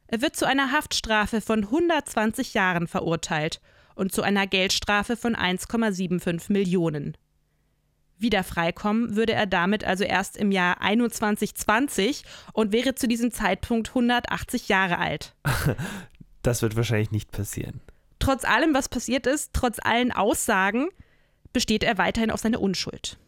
Er 0.08 0.22
wird 0.22 0.36
zu 0.36 0.46
einer 0.46 0.72
Haftstrafe 0.72 1.40
von 1.40 1.64
120 1.64 2.54
Jahren 2.54 2.86
verurteilt 2.86 3.60
und 3.94 4.12
zu 4.12 4.22
einer 4.22 4.46
Geldstrafe 4.46 5.16
von 5.16 5.34
1,75 5.34 6.52
Millionen. 6.52 7.16
Wieder 8.18 8.44
freikommen 8.44 9.16
würde 9.16 9.34
er 9.34 9.46
damit 9.46 9.84
also 9.84 10.04
erst 10.04 10.36
im 10.36 10.50
Jahr 10.50 10.78
2120 10.80 12.24
und 12.52 12.72
wäre 12.72 12.94
zu 12.94 13.08
diesem 13.08 13.30
Zeitpunkt 13.30 13.88
180 13.88 14.68
Jahre 14.68 14.98
alt. 14.98 15.34
Das 16.42 16.62
wird 16.62 16.76
wahrscheinlich 16.76 17.10
nicht 17.10 17.32
passieren. 17.32 17.80
Trotz 18.20 18.44
allem, 18.44 18.72
was 18.72 18.88
passiert 18.88 19.26
ist, 19.26 19.50
trotz 19.52 19.80
allen 19.82 20.12
Aussagen, 20.12 20.90
besteht 21.52 21.82
er 21.82 21.98
weiterhin 21.98 22.30
auf 22.30 22.38
seine 22.38 22.60
Unschuld. 22.60 23.18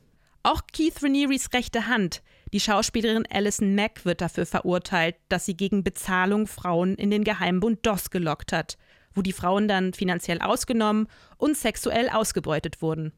Auch 0.45 0.63
Keith 0.73 1.03
Ranieris 1.03 1.53
rechte 1.53 1.89
Hand, 1.89 2.23
die 2.53 2.61
Schauspielerin 2.61 3.27
Alison 3.31 3.75
Mack 3.75 4.05
wird 4.05 4.21
dafür 4.21 4.47
verurteilt, 4.47 5.17
dass 5.29 5.45
sie 5.45 5.57
gegen 5.57 5.85
Bezahlung 5.85 6.47
Frauen 6.47 6.95
in 6.95 7.11
den 7.11 7.25
Geheimbund 7.25 7.85
DOS 7.85 8.11
gelockt 8.11 8.53
hat, 8.53 8.79
wo 9.15 9.23
die 9.23 9.33
Frauen 9.33 9.69
dann 9.69 9.93
finanziell 9.93 10.41
ausgenommen 10.41 11.09
und 11.37 11.57
sexuell 11.57 12.09
ausgebeutet 12.09 12.81
wurden. 12.81 13.13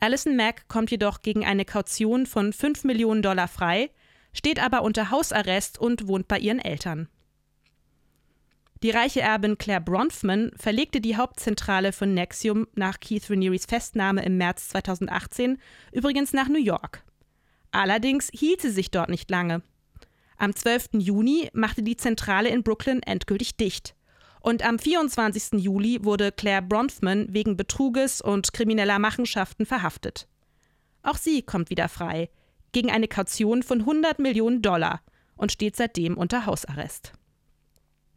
Alison 0.00 0.36
Mack 0.36 0.66
kommt 0.68 0.90
jedoch 0.90 1.22
gegen 1.22 1.44
eine 1.44 1.64
Kaution 1.64 2.26
von 2.26 2.52
5 2.52 2.84
Millionen 2.84 3.22
Dollar 3.22 3.48
frei, 3.48 3.90
steht 4.32 4.62
aber 4.62 4.82
unter 4.82 5.10
Hausarrest 5.10 5.78
und 5.78 6.08
wohnt 6.08 6.26
bei 6.26 6.38
ihren 6.38 6.58
Eltern. 6.58 7.08
Die 8.82 8.90
reiche 8.90 9.20
Erbin 9.20 9.58
Claire 9.58 9.80
Bronfman 9.80 10.50
verlegte 10.56 11.00
die 11.00 11.16
Hauptzentrale 11.16 11.92
von 11.92 12.14
Nexium 12.14 12.66
nach 12.74 12.98
Keith 12.98 13.30
Ranieris 13.30 13.66
Festnahme 13.66 14.24
im 14.24 14.38
März 14.38 14.70
2018 14.70 15.58
übrigens 15.92 16.32
nach 16.32 16.48
New 16.48 16.58
York. 16.58 17.04
Allerdings 17.72 18.30
hielt 18.32 18.60
sie 18.60 18.70
sich 18.70 18.90
dort 18.90 19.08
nicht 19.08 19.30
lange. 19.30 19.62
Am 20.36 20.54
12. 20.54 20.90
Juni 20.94 21.50
machte 21.52 21.82
die 21.82 21.96
Zentrale 21.96 22.48
in 22.48 22.62
Brooklyn 22.62 23.02
endgültig 23.02 23.56
dicht. 23.56 23.94
Und 24.40 24.64
am 24.64 24.78
24. 24.78 25.60
Juli 25.62 26.04
wurde 26.04 26.32
Claire 26.32 26.62
Bronfman 26.62 27.32
wegen 27.32 27.56
Betruges 27.56 28.20
und 28.20 28.52
krimineller 28.52 28.98
Machenschaften 28.98 29.66
verhaftet. 29.66 30.28
Auch 31.02 31.16
sie 31.16 31.42
kommt 31.42 31.70
wieder 31.70 31.88
frei, 31.88 32.28
gegen 32.72 32.90
eine 32.90 33.08
Kaution 33.08 33.62
von 33.62 33.80
100 33.80 34.18
Millionen 34.18 34.60
Dollar 34.62 35.00
und 35.36 35.52
steht 35.52 35.76
seitdem 35.76 36.16
unter 36.16 36.44
Hausarrest. 36.44 37.12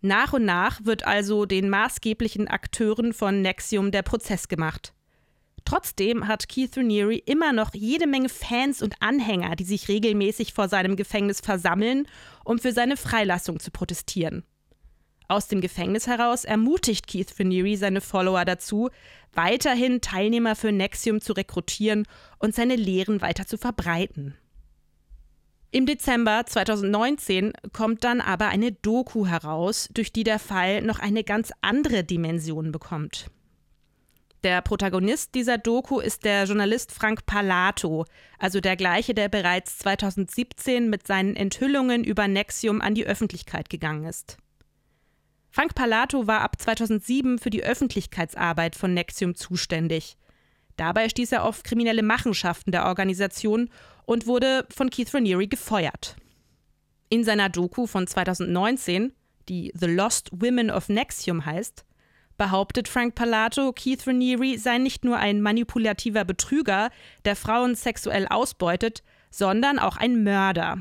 Nach 0.01 0.33
und 0.33 0.45
nach 0.45 0.83
wird 0.83 1.05
also 1.05 1.45
den 1.45 1.69
maßgeblichen 1.69 2.47
Akteuren 2.47 3.13
von 3.13 3.41
Nexium 3.41 3.91
der 3.91 4.01
Prozess 4.01 4.47
gemacht. 4.47 4.94
Trotzdem 5.65 6.28
hat 6.28 6.47
Keith 6.47 6.78
Raniere 6.78 7.15
immer 7.15 7.51
noch 7.51 7.73
jede 7.73 8.06
Menge 8.06 8.30
Fans 8.30 8.84
und 8.84 9.01
Anhänger, 9.01 9.56
die 9.56 9.63
sich 9.63 9.88
regelmäßig 9.89 10.54
vor 10.54 10.69
seinem 10.69 10.95
Gefängnis 10.95 11.41
versammeln, 11.41 12.08
um 12.43 12.60
für 12.60 12.71
seine 12.71 12.97
Freilassung 12.97 13.60
zu 13.60 13.71
protestieren. 13.71 14.43
Aus 15.28 15.47
dem 15.47 15.62
Gefängnis 15.62 16.06
heraus 16.06 16.45
ermutigt 16.45 17.08
Keith 17.08 17.34
Raniere 17.39 17.78
seine 17.78 17.99
Follower 17.99 18.45
dazu, 18.45 18.89
weiterhin 19.34 20.01
Teilnehmer 20.01 20.56
für 20.56 20.71
Nexium 20.71 21.19
zu 21.19 21.34
rekrutieren 21.34 22.06
und 22.38 22.54
seine 22.54 22.75
Lehren 22.75 23.21
weiter 23.21 23.47
zu 23.47 23.58
verbreiten. 23.58 24.36
Im 25.71 25.88
Dezember 25.88 26.45
2019 26.45 27.54
kommt 27.73 28.04
dann 28.04 28.21
aber 28.21 28.47
eine 28.47 28.71
Doku 28.71 29.25
heraus, 29.25 29.89
durch 29.91 30.13
die 30.13 30.23
der 30.23 30.39
Fall 30.39 30.84
noch 30.84 30.99
eine 30.99 31.23
ganz 31.23 31.51
andere 31.62 32.04
Dimension 32.04 32.71
bekommt. 32.71 33.32
Der 34.45 34.62
Protagonist 34.62 35.34
dieser 35.34 35.58
Doku 35.58 35.99
ist 35.99 36.23
der 36.23 36.43
Journalist 36.43 36.91
Frank 36.91 37.25
Palato, 37.25 38.05
also 38.38 38.62
der 38.62 38.75
gleiche, 38.75 39.15
der 39.15 39.27
bereits 39.27 39.79
2017 39.79 40.88
mit 40.88 41.08
seinen 41.08 41.36
Enthüllungen 41.36 42.03
über 42.03 42.27
Nexium 42.27 42.79
an 42.79 42.93
die 42.93 43.08
Öffentlichkeit 43.08 43.71
gegangen 43.71 44.05
ist. 44.05 44.38
Frank 45.49 45.73
Palato 45.73 46.27
war 46.27 46.41
ab 46.41 46.62
2007 46.62 47.39
für 47.39 47.49
die 47.49 47.63
Öffentlichkeitsarbeit 47.63 48.75
von 48.75 48.93
Nexium 48.93 49.34
zuständig. 49.34 50.15
Dabei 50.77 51.10
stieß 51.10 51.31
er 51.31 51.43
auf 51.43 51.63
kriminelle 51.63 52.03
Machenschaften 52.03 52.71
der 52.71 52.86
Organisation 52.86 53.71
und 54.05 54.27
wurde 54.27 54.67
von 54.69 54.91
Keith 54.91 55.12
Raniere 55.12 55.47
gefeuert. 55.47 56.17
In 57.10 57.23
seiner 57.23 57.49
Doku 57.49 57.88
von 57.88 58.05
2019, 58.05 59.12
die 59.49 59.71
The 59.73 59.88
Lost 59.88 60.29
Women 60.34 60.69
of 60.69 60.88
Nexium 60.88 61.47
heißt, 61.47 61.84
behauptet 62.37 62.87
Frank 62.87 63.15
Palato, 63.15 63.71
Keith 63.73 64.05
Raniere 64.05 64.57
sei 64.57 64.77
nicht 64.77 65.05
nur 65.05 65.17
ein 65.17 65.41
manipulativer 65.41 66.25
Betrüger, 66.25 66.89
der 67.25 67.35
Frauen 67.35 67.75
sexuell 67.75 68.27
ausbeutet, 68.27 69.03
sondern 69.29 69.79
auch 69.79 69.97
ein 69.97 70.23
Mörder. 70.23 70.79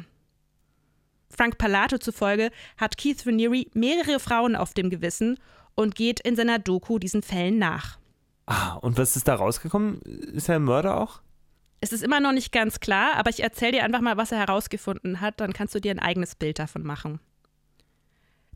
Frank 1.30 1.58
Palato 1.58 1.98
zufolge 1.98 2.50
hat 2.76 2.96
Keith 2.96 3.26
Raniere 3.26 3.66
mehrere 3.74 4.20
Frauen 4.20 4.56
auf 4.56 4.74
dem 4.74 4.90
Gewissen 4.90 5.38
und 5.74 5.94
geht 5.94 6.20
in 6.20 6.36
seiner 6.36 6.58
Doku 6.58 6.98
diesen 6.98 7.22
Fällen 7.22 7.58
nach. 7.58 7.98
Ah, 8.46 8.74
und 8.74 8.98
was 8.98 9.16
ist 9.16 9.26
da 9.26 9.34
rausgekommen? 9.34 10.00
Ist 10.02 10.48
er 10.48 10.56
ein 10.56 10.64
Mörder 10.64 11.00
auch? 11.00 11.20
Es 11.80 11.92
ist 11.92 12.02
immer 12.02 12.20
noch 12.20 12.32
nicht 12.32 12.52
ganz 12.52 12.80
klar, 12.80 13.16
aber 13.16 13.30
ich 13.30 13.42
erzähle 13.42 13.72
dir 13.72 13.84
einfach 13.84 14.00
mal, 14.00 14.16
was 14.16 14.32
er 14.32 14.38
herausgefunden 14.38 15.20
hat, 15.20 15.40
dann 15.40 15.52
kannst 15.52 15.74
du 15.74 15.80
dir 15.80 15.90
ein 15.90 15.98
eigenes 15.98 16.34
Bild 16.34 16.58
davon 16.58 16.82
machen. 16.82 17.20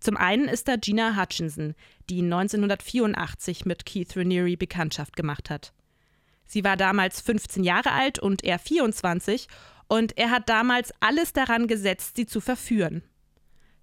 Zum 0.00 0.16
einen 0.16 0.48
ist 0.48 0.68
da 0.68 0.76
Gina 0.76 1.20
Hutchinson, 1.20 1.74
die 2.08 2.22
1984 2.22 3.66
mit 3.66 3.84
Keith 3.84 4.16
Raniere 4.16 4.56
Bekanntschaft 4.56 5.16
gemacht 5.16 5.50
hat. 5.50 5.72
Sie 6.46 6.64
war 6.64 6.76
damals 6.76 7.20
15 7.20 7.62
Jahre 7.62 7.92
alt 7.92 8.18
und 8.18 8.42
er 8.42 8.58
24 8.58 9.48
und 9.86 10.16
er 10.16 10.30
hat 10.30 10.48
damals 10.48 10.92
alles 11.00 11.32
daran 11.32 11.66
gesetzt, 11.66 12.16
sie 12.16 12.26
zu 12.26 12.40
verführen. 12.40 13.02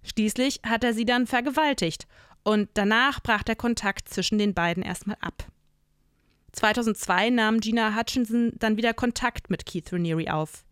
Schließlich 0.02 0.60
hat 0.64 0.84
er 0.84 0.94
sie 0.94 1.04
dann 1.04 1.26
vergewaltigt 1.26 2.06
und 2.44 2.68
danach 2.74 3.20
brach 3.22 3.42
der 3.42 3.56
Kontakt 3.56 4.08
zwischen 4.08 4.38
den 4.38 4.54
beiden 4.54 4.82
erstmal 4.82 5.16
ab. 5.20 5.46
2002 6.52 7.30
nahm 7.30 7.60
Gina 7.60 7.94
Hutchinson 7.96 8.52
dann 8.56 8.76
wieder 8.76 8.94
Kontakt 8.94 9.50
mit 9.50 9.66
Keith 9.66 9.92
Raniere 9.92 10.32
auf. 10.32 10.65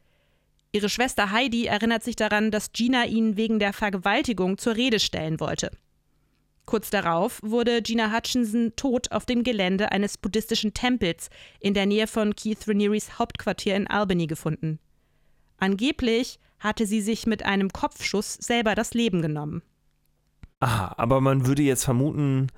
Ihre 0.75 0.89
Schwester 0.89 1.31
Heidi 1.31 1.67
erinnert 1.67 2.03
sich 2.03 2.17
daran, 2.17 2.51
dass 2.51 2.73
Gina 2.73 3.05
ihn 3.05 3.37
wegen 3.37 3.61
der 3.61 3.73
Vergewaltigung 3.73 4.59
zur 4.59 4.75
Rede 4.75 4.99
stellen 4.99 5.39
wollte. 5.39 5.71
Kurz 6.65 6.91
darauf 6.91 7.41
wurde 7.45 7.81
Gina 7.81 8.13
Hutchinson 8.13 8.73
tot 8.75 9.13
auf 9.13 9.25
dem 9.25 9.45
Gelände 9.45 9.93
eines 9.93 10.19
buddhistischen 10.19 10.75
Tempels 10.75 11.31
in 11.61 11.75
der 11.75 11.87
Nähe 11.87 12.09
von 12.09 12.35
Keith 12.35 12.67
Ranieres 12.67 13.21
Hauptquartier 13.21 13.77
in 13.77 13.87
Albany 13.87 14.27
gefunden. 14.27 14.81
Angeblich 15.59 16.41
hatte 16.59 16.87
sie 16.87 17.03
sich 17.03 17.29
mit 17.29 17.45
einem 17.45 17.71
Kopfschuss 17.71 18.35
selber 18.35 18.75
das 18.75 18.95
Leben 18.95 19.23
genommen. 19.23 19.63
Aha, 20.59 20.93
aber 20.97 21.21
man 21.21 21.47
würde 21.47 21.63
jetzt 21.63 21.85
vermuten, 21.85 22.49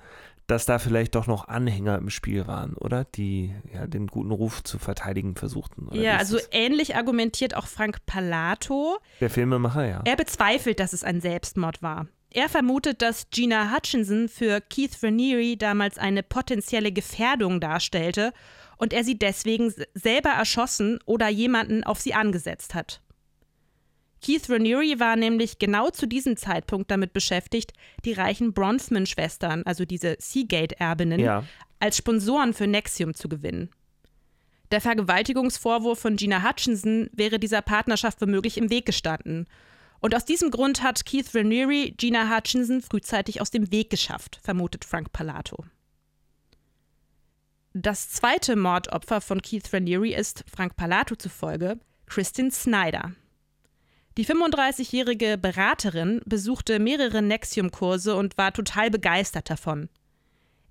dass 0.47 0.65
da 0.65 0.79
vielleicht 0.79 1.15
doch 1.15 1.27
noch 1.27 1.47
Anhänger 1.49 1.97
im 1.97 2.09
Spiel 2.09 2.47
waren, 2.47 2.73
oder? 2.75 3.03
Die 3.03 3.53
ja, 3.73 3.85
den 3.85 4.07
guten 4.07 4.31
Ruf 4.31 4.63
zu 4.63 4.79
verteidigen 4.79 5.35
versuchten. 5.35 5.89
ja, 5.91 6.17
also 6.17 6.37
das? 6.37 6.49
ähnlich 6.51 6.95
argumentiert 6.95 7.55
auch 7.55 7.67
Frank 7.67 8.05
Palato. 8.05 8.97
Der 9.19 9.29
Filmemacher, 9.29 9.85
ja. 9.85 10.01
Er 10.05 10.15
bezweifelt, 10.15 10.79
dass 10.79 10.93
es 10.93 11.03
ein 11.03 11.19
Selbstmord 11.21 11.83
war. 11.83 12.07
Er 12.29 12.49
vermutet, 12.49 13.01
dass 13.01 13.29
Gina 13.29 13.73
Hutchinson 13.73 14.29
für 14.29 14.61
Keith 14.61 14.97
Raniere 15.01 15.57
damals 15.57 15.97
eine 15.97 16.23
potenzielle 16.23 16.91
Gefährdung 16.91 17.59
darstellte 17.59 18.33
und 18.77 18.93
er 18.93 19.03
sie 19.03 19.17
deswegen 19.17 19.73
selber 19.93 20.29
erschossen 20.29 20.99
oder 21.05 21.29
jemanden 21.29 21.83
auf 21.83 21.99
sie 21.99 22.13
angesetzt 22.13 22.73
hat. 22.73 23.01
Keith 24.21 24.49
Raniere 24.49 24.99
war 24.99 25.15
nämlich 25.15 25.59
genau 25.59 25.89
zu 25.89 26.07
diesem 26.07 26.37
Zeitpunkt 26.37 26.89
damit 26.89 27.13
beschäftigt, 27.13 27.73
die 28.03 28.13
reichen 28.13 28.53
Bronfman-Schwestern, 28.53 29.63
also 29.63 29.85
diese 29.85 30.17
Seagate-Erbinnen, 30.19 31.19
ja. 31.19 31.43
als 31.79 31.97
Sponsoren 31.97 32.53
für 32.53 32.67
Nexium 32.67 33.13
zu 33.13 33.29
gewinnen. 33.29 33.69
Der 34.71 34.81
Vergewaltigungsvorwurf 34.81 35.99
von 35.99 36.17
Gina 36.17 36.43
Hutchinson 36.43 37.09
wäre 37.13 37.39
dieser 37.39 37.61
Partnerschaft 37.61 38.19
womöglich 38.21 38.57
im 38.57 38.69
Weg 38.69 38.85
gestanden. 38.85 39.47
Und 39.99 40.13
aus 40.13 40.25
diesem 40.25 40.51
Grund 40.51 40.83
hat 40.83 41.05
Keith 41.05 41.33
Raniere 41.33 41.91
Gina 41.91 42.35
Hutchinson 42.35 42.81
frühzeitig 42.81 43.39
aus 43.41 43.49
dem 43.49 43.71
Weg 43.71 43.89
geschafft, 43.89 44.39
vermutet 44.43 44.83
Frank 44.83 45.11
Palato. 45.13 45.65
Das 47.73 48.09
zweite 48.09 48.55
Mordopfer 48.55 49.21
von 49.21 49.41
Keith 49.41 49.71
Raniere 49.71 50.09
ist, 50.09 50.43
Frank 50.51 50.75
Palato 50.75 51.15
zufolge, 51.15 51.79
Kristin 52.07 52.51
Snyder. 52.51 53.13
Die 54.17 54.25
35-jährige 54.25 55.37
Beraterin 55.37 56.21
besuchte 56.25 56.79
mehrere 56.79 57.21
Nexium-Kurse 57.21 58.15
und 58.15 58.35
war 58.35 58.51
total 58.51 58.89
begeistert 58.89 59.47
davon. 59.47 59.89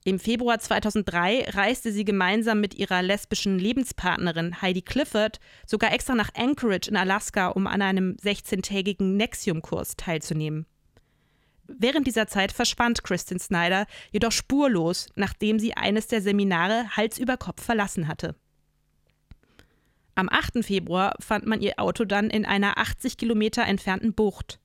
Im 0.05 0.19
Februar 0.19 0.59
2003 0.59 1.51
reiste 1.51 1.93
sie 1.93 2.05
gemeinsam 2.05 2.61
mit 2.61 2.75
ihrer 2.75 3.03
lesbischen 3.03 3.61
Lebenspartnerin 3.61 4.61
Heidi 4.63 4.83
Clifford 4.83 5.39
sogar 5.65 5.93
extra 5.93 6.17
nach 6.17 6.31
Anchorage 6.35 6.91
in 6.91 6.97
Alaska, 6.97 7.49
um 7.49 7.69
an 7.69 7.83
einem 7.83 8.17
16-tägigen 8.17 9.17
Nexium-Kurs 9.17 9.97
teilzunehmen. 9.97 10.67
Während 11.69 12.09
dieser 12.09 12.27
Zeit 12.27 12.51
verschwand 12.51 13.05
Kristin 13.05 13.39
Snyder 13.39 13.87
jedoch 14.11 14.33
spurlos, 14.33 15.09
nachdem 15.15 15.61
sie 15.61 15.77
eines 15.77 16.09
der 16.09 16.21
Seminare 16.21 16.97
Hals 16.97 17.17
über 17.17 17.37
Kopf 17.37 17.63
verlassen 17.63 18.09
hatte. 18.09 18.35
Am 20.19 20.31
8. 20.31 20.65
Februar 20.65 21.15
fand 21.21 21.45
man 21.45 21.61
ihr 21.61 21.75
Auto 21.79 22.07
dann 22.07 22.31
in 22.31 22.47
einer 22.47 22.79
80 22.79 23.19
Kilometer 23.19 23.65
entfernten 23.65 24.15
Bucht. 24.15 24.59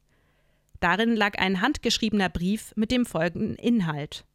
Darin 0.80 1.14
lag 1.14 1.38
ein 1.40 1.60
handgeschriebener 1.60 2.30
Brief 2.30 2.72
mit 2.78 2.90
dem 2.90 3.06
folgenden 3.06 3.58
Inhalt. 3.58 4.26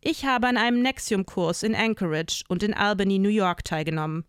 Ich 0.00 0.24
habe 0.24 0.48
an 0.48 0.56
einem 0.56 0.80
Nexium-Kurs 0.80 1.62
in 1.62 1.74
Anchorage 1.74 2.44
und 2.48 2.62
in 2.62 2.72
Albany, 2.72 3.18
New 3.18 3.28
York 3.28 3.62
teilgenommen. 3.64 4.24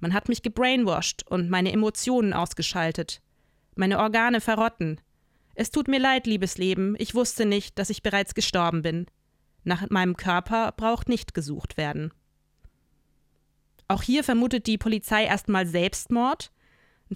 Man 0.00 0.12
hat 0.12 0.28
mich 0.28 0.42
gebrainwashed 0.42 1.24
und 1.28 1.48
meine 1.48 1.72
Emotionen 1.72 2.32
ausgeschaltet. 2.32 3.22
Meine 3.76 4.00
Organe 4.00 4.40
verrotten. 4.40 5.00
Es 5.54 5.70
tut 5.70 5.86
mir 5.86 6.00
leid, 6.00 6.26
liebes 6.26 6.58
Leben, 6.58 6.96
ich 6.98 7.14
wusste 7.14 7.46
nicht, 7.46 7.78
dass 7.78 7.90
ich 7.90 8.02
bereits 8.02 8.34
gestorben 8.34 8.82
bin. 8.82 9.06
Nach 9.62 9.88
meinem 9.90 10.16
Körper 10.16 10.72
braucht 10.72 11.08
nicht 11.08 11.34
gesucht 11.34 11.76
werden. 11.76 12.12
Auch 13.88 14.02
hier 14.02 14.22
vermutet 14.22 14.66
die 14.66 14.76
Polizei 14.78 15.24
erstmal 15.24 15.66
Selbstmord. 15.66 16.52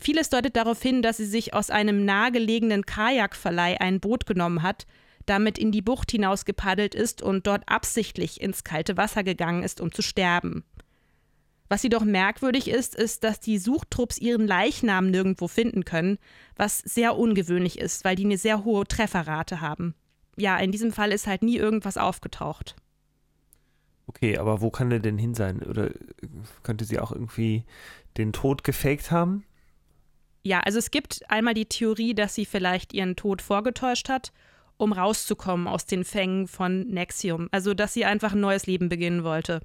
Vieles 0.00 0.30
deutet 0.30 0.56
darauf 0.56 0.80
hin, 0.80 1.02
dass 1.02 1.18
sie 1.18 1.26
sich 1.26 1.52
aus 1.52 1.68
einem 1.68 2.06
nahegelegenen 2.06 2.87
Kajakverleih 2.87 3.78
ein 3.78 4.00
Boot 4.00 4.24
genommen 4.24 4.62
hat, 4.62 4.87
damit 5.26 5.58
in 5.58 5.70
die 5.70 5.82
Bucht 5.82 6.11
hinaus 6.11 6.46
gepaddelt 6.46 6.94
ist 6.94 7.20
und 7.20 7.46
dort 7.46 7.62
absichtlich 7.66 8.40
ins 8.40 8.64
kalte 8.64 8.96
Wasser 8.96 9.22
gegangen 9.22 9.62
ist, 9.62 9.82
um 9.82 9.92
zu 9.92 10.00
sterben. 10.00 10.64
Was 11.68 11.82
jedoch 11.82 12.04
merkwürdig 12.04 12.68
ist, 12.68 12.94
ist, 12.94 13.22
dass 13.22 13.40
die 13.40 13.58
Suchtrupps 13.58 14.18
ihren 14.18 14.46
Leichnam 14.46 15.11
nirgendwo 15.11 15.48
finden 15.48 15.85
können, 15.85 16.18
was 16.56 16.78
sehr 16.78 17.16
ungewöhnlich 17.16 17.78
ist, 17.78 18.04
weil 18.04 18.16
die 18.16 18.24
eine 18.24 18.38
sehr 18.38 18.64
hohe 18.64 18.85
Trefferrate 18.87 19.61
haben. 19.61 19.94
Ja, 20.37 20.58
in 20.58 20.72
diesem 20.72 20.92
Fall 20.92 21.12
ist 21.12 21.26
halt 21.26 21.42
nie 21.42 21.56
irgendwas 21.56 21.96
aufgetaucht. 21.98 22.76
Okay, 24.06 24.36
aber 24.38 24.60
wo 24.60 24.70
kann 24.70 24.90
der 24.90 24.98
denn 24.98 25.18
hin 25.18 25.34
sein? 25.34 25.62
Oder 25.62 25.90
könnte 26.62 26.84
sie 26.84 26.98
auch 26.98 27.12
irgendwie 27.12 27.64
den 28.16 28.32
Tod 28.32 28.64
gefaked 28.64 29.10
haben? 29.10 29.44
Ja, 30.42 30.60
also 30.60 30.78
es 30.78 30.90
gibt 30.90 31.20
einmal 31.30 31.54
die 31.54 31.66
Theorie, 31.66 32.14
dass 32.14 32.34
sie 32.34 32.44
vielleicht 32.44 32.92
ihren 32.92 33.14
Tod 33.14 33.42
vorgetäuscht 33.42 34.08
hat, 34.08 34.32
um 34.76 34.92
rauszukommen 34.92 35.68
aus 35.68 35.86
den 35.86 36.04
Fängen 36.04 36.48
von 36.48 36.88
Nexium. 36.88 37.48
Also, 37.52 37.74
dass 37.74 37.94
sie 37.94 38.04
einfach 38.04 38.32
ein 38.32 38.40
neues 38.40 38.66
Leben 38.66 38.88
beginnen 38.88 39.22
wollte. 39.22 39.60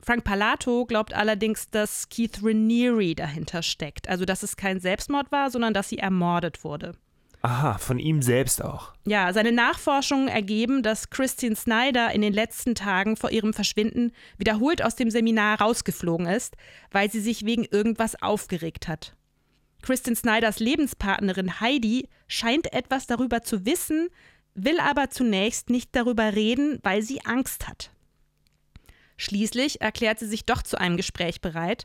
Frank 0.00 0.24
Palato 0.24 0.86
glaubt 0.86 1.14
allerdings, 1.14 1.70
dass 1.70 2.08
Keith 2.08 2.40
Raniere 2.42 3.14
dahinter 3.14 3.62
steckt. 3.62 4.08
Also, 4.08 4.24
dass 4.24 4.42
es 4.42 4.56
kein 4.56 4.80
Selbstmord 4.80 5.30
war, 5.30 5.50
sondern 5.50 5.74
dass 5.74 5.90
sie 5.90 5.98
ermordet 5.98 6.64
wurde. 6.64 6.96
Aha, 7.44 7.76
von 7.76 7.98
ihm 7.98 8.22
selbst 8.22 8.64
auch. 8.64 8.94
Ja, 9.04 9.30
seine 9.34 9.52
Nachforschungen 9.52 10.28
ergeben, 10.28 10.82
dass 10.82 11.10
Christine 11.10 11.54
Snyder 11.54 12.10
in 12.12 12.22
den 12.22 12.32
letzten 12.32 12.74
Tagen 12.74 13.18
vor 13.18 13.30
ihrem 13.30 13.52
Verschwinden 13.52 14.12
wiederholt 14.38 14.82
aus 14.82 14.96
dem 14.96 15.10
Seminar 15.10 15.60
rausgeflogen 15.60 16.24
ist, 16.24 16.56
weil 16.90 17.10
sie 17.10 17.20
sich 17.20 17.44
wegen 17.44 17.66
irgendwas 17.66 18.22
aufgeregt 18.22 18.88
hat. 18.88 19.14
Christine 19.82 20.16
Snyders 20.16 20.58
Lebenspartnerin 20.58 21.60
Heidi 21.60 22.08
scheint 22.28 22.72
etwas 22.72 23.06
darüber 23.06 23.42
zu 23.42 23.66
wissen, 23.66 24.08
will 24.54 24.80
aber 24.80 25.10
zunächst 25.10 25.68
nicht 25.68 25.94
darüber 25.94 26.34
reden, 26.34 26.78
weil 26.82 27.02
sie 27.02 27.26
Angst 27.26 27.68
hat. 27.68 27.90
Schließlich 29.18 29.82
erklärt 29.82 30.18
sie 30.18 30.28
sich 30.28 30.46
doch 30.46 30.62
zu 30.62 30.80
einem 30.80 30.96
Gespräch 30.96 31.42
bereit 31.42 31.84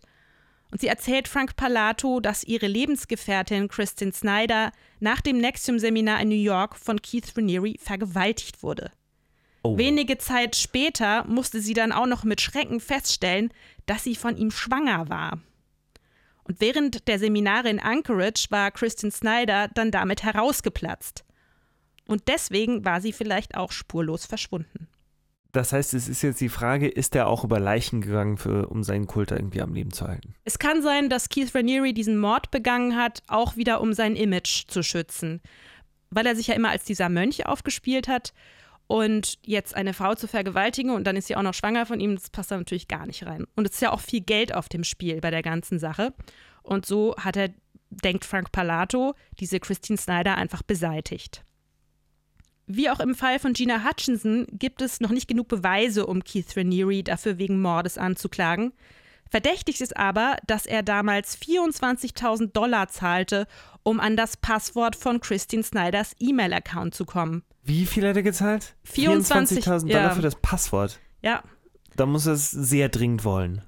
und 0.72 0.82
sie 0.82 0.88
erzählt 0.88 1.28
Frank 1.28 1.56
Palato, 1.56 2.20
dass 2.20 2.44
ihre 2.44 2.68
Lebensgefährtin 2.68 3.68
Kristin 3.68 4.14
Snyder 4.14 4.72
nach 5.00 5.22
dem 5.22 5.38
Nexium-Seminar 5.40 6.22
in 6.22 6.30
New 6.30 6.36
York 6.36 6.76
von 6.76 7.02
Keith 7.02 7.36
Raniere 7.36 7.74
vergewaltigt 7.80 8.62
wurde. 8.62 8.92
Oh. 9.64 9.78
Wenige 9.78 10.18
Zeit 10.18 10.56
später 10.56 11.26
musste 11.26 11.60
sie 11.60 11.74
dann 11.74 11.92
auch 11.92 12.06
noch 12.06 12.24
mit 12.24 12.40
Schrecken 12.40 12.80
feststellen, 12.80 13.52
dass 13.86 14.04
sie 14.04 14.16
von 14.16 14.38
ihm 14.38 14.52
schwanger 14.52 15.10
war. 15.10 15.40
Und 16.44 16.62
während 16.62 17.08
der 17.08 17.20
Seminare 17.20 17.70
in 17.70 17.80
Anchorage 17.80 18.48
war 18.50 18.72
Kristin 18.72 19.12
Snyder 19.12 19.68
dann 19.68 19.92
damit 19.92 20.24
herausgeplatzt. 20.24 21.26
Und 22.08 22.28
deswegen 22.28 22.86
war 22.86 23.02
sie 23.02 23.14
vielleicht 23.14 23.56
auch 23.56 23.72
spurlos 23.72 24.26
verschwunden. 24.26 24.88
Das 25.52 25.74
heißt, 25.74 25.96
es 25.96 26.08
ist 26.08 26.22
jetzt 26.22 26.42
die 26.42 26.50
Frage, 26.50 26.88
ist 26.88 27.16
er 27.16 27.28
auch 27.28 27.44
über 27.44 27.60
Leichen 27.60 28.02
gegangen, 28.02 28.38
für, 28.38 28.68
um 28.68 28.84
seinen 28.84 29.08
Kult 29.08 29.32
irgendwie 29.32 29.62
am 29.62 29.74
Leben 29.74 29.92
zu 29.92 30.08
halten? 30.08 30.36
Es 30.46 30.60
kann 30.60 30.84
sein, 30.84 31.10
dass 31.10 31.30
Keith 31.30 31.54
Raniere 31.56 31.92
diesen 31.94 32.20
Mord 32.20 32.52
begangen 32.52 32.96
hat, 32.96 33.24
auch 33.28 33.56
wieder 33.56 33.82
um 33.82 33.94
sein 33.94 34.16
Image 34.16 34.68
zu 34.68 34.84
schützen. 34.84 35.42
Weil 36.12 36.28
er 36.28 36.36
sich 36.36 36.48
ja 36.48 36.56
immer 36.56 36.70
als 36.70 36.86
dieser 36.86 37.10
Mönch 37.10 37.46
aufgespielt 37.46 38.08
hat 38.08 38.34
und 38.86 39.38
jetzt 39.44 39.76
eine 39.76 39.94
Frau 39.94 40.16
zu 40.16 40.28
vergewaltigen 40.28 40.92
und 40.92 41.06
dann 41.06 41.16
ist 41.16 41.28
sie 41.28 41.36
auch 41.36 41.44
noch 41.44 41.54
schwanger 41.54 41.86
von 41.86 42.00
ihm, 42.00 42.16
das 42.16 42.30
passt 42.30 42.52
da 42.52 42.58
natürlich 42.58 42.88
gar 42.88 43.06
nicht 43.06 43.26
rein. 43.26 43.46
Und 43.56 43.68
es 43.68 43.76
ist 43.76 43.82
ja 43.82 43.92
auch 43.92 44.02
viel 44.02 44.22
Geld 44.22 44.54
auf 44.54 44.70
dem 44.70 44.84
Spiel 44.84 45.20
bei 45.22 45.32
der 45.32 45.44
ganzen 45.44 45.80
Sache. 45.80 46.14
Und 46.64 46.86
so 46.86 47.16
hat 47.18 47.38
er 47.38 47.50
denkt 47.90 48.26
Frank 48.26 48.52
Palato, 48.52 49.16
diese 49.40 49.60
Christine 49.60 49.98
Snyder 49.98 50.36
einfach 50.36 50.64
beseitigt. 50.64 51.44
Wie 52.72 52.88
auch 52.92 53.00
im 53.00 53.16
Fall 53.16 53.40
von 53.40 53.54
Gina 53.54 53.84
Hutchinson 53.84 54.46
gibt 54.52 54.84
es 54.84 55.02
noch 55.02 55.10
nicht 55.10 55.28
genug 55.28 55.48
Beweise, 55.48 56.06
um 56.06 56.24
Keith 56.24 56.56
Raniere 56.56 57.02
dafür 57.02 57.40
wegen 57.40 57.60
Mordes 57.60 57.98
anzuklagen. 57.98 58.74
Verdächtig 59.28 59.82
ist 59.82 59.98
aber, 59.98 60.38
dass 60.46 60.68
er 60.68 60.84
damals 60.84 61.36
24.000 61.36 62.52
Dollar 62.52 62.88
zahlte, 62.88 63.48
um 63.82 64.00
an 64.00 64.16
das 64.16 64.38
Passwort 64.38 64.96
von 64.96 65.20
Christine 65.20 65.64
Snyders 65.64 66.16
E-Mail-Account 66.20 66.94
zu 66.94 67.06
kommen. 67.06 67.42
Wie 67.64 67.88
viel 67.88 68.08
hat 68.08 68.16
er 68.16 68.22
gezahlt? 68.22 68.76
24.000 68.88 69.64
24.000 69.64 69.80
Dollar 69.88 70.04
ja. 70.04 70.10
für 70.12 70.22
das 70.22 70.36
Passwort. 70.36 71.00
Ja, 71.24 71.42
Da 71.96 72.06
muss 72.06 72.28
er 72.28 72.34
es 72.34 72.52
sehr 72.52 72.90
dringend 72.90 73.26
wollen. 73.26 73.64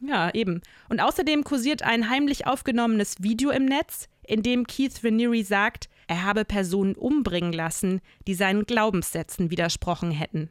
ja, 0.00 0.34
eben. 0.34 0.60
Und 0.88 0.98
außerdem 0.98 1.44
kursiert 1.44 1.84
ein 1.84 2.10
heimlich 2.10 2.48
aufgenommenes 2.48 3.22
Video 3.22 3.50
im 3.50 3.66
Netz, 3.66 4.08
in 4.26 4.42
dem 4.42 4.66
Keith 4.66 5.04
Raniere 5.04 5.44
sagt, 5.44 5.88
er 6.10 6.24
habe 6.24 6.44
Personen 6.44 6.96
umbringen 6.96 7.52
lassen, 7.52 8.00
die 8.26 8.34
seinen 8.34 8.64
Glaubenssätzen 8.64 9.52
widersprochen 9.52 10.10
hätten. 10.10 10.50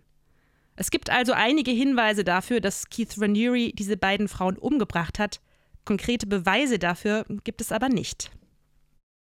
Es 0.77 0.89
gibt 0.89 1.09
also 1.09 1.33
einige 1.33 1.71
Hinweise 1.71 2.23
dafür, 2.23 2.61
dass 2.61 2.89
Keith 2.89 3.19
Raniere 3.19 3.73
diese 3.73 3.97
beiden 3.97 4.29
Frauen 4.29 4.57
umgebracht 4.57 5.19
hat. 5.19 5.41
Konkrete 5.83 6.27
Beweise 6.27 6.79
dafür 6.79 7.25
gibt 7.43 7.59
es 7.59 7.73
aber 7.73 7.89
nicht. 7.89 8.31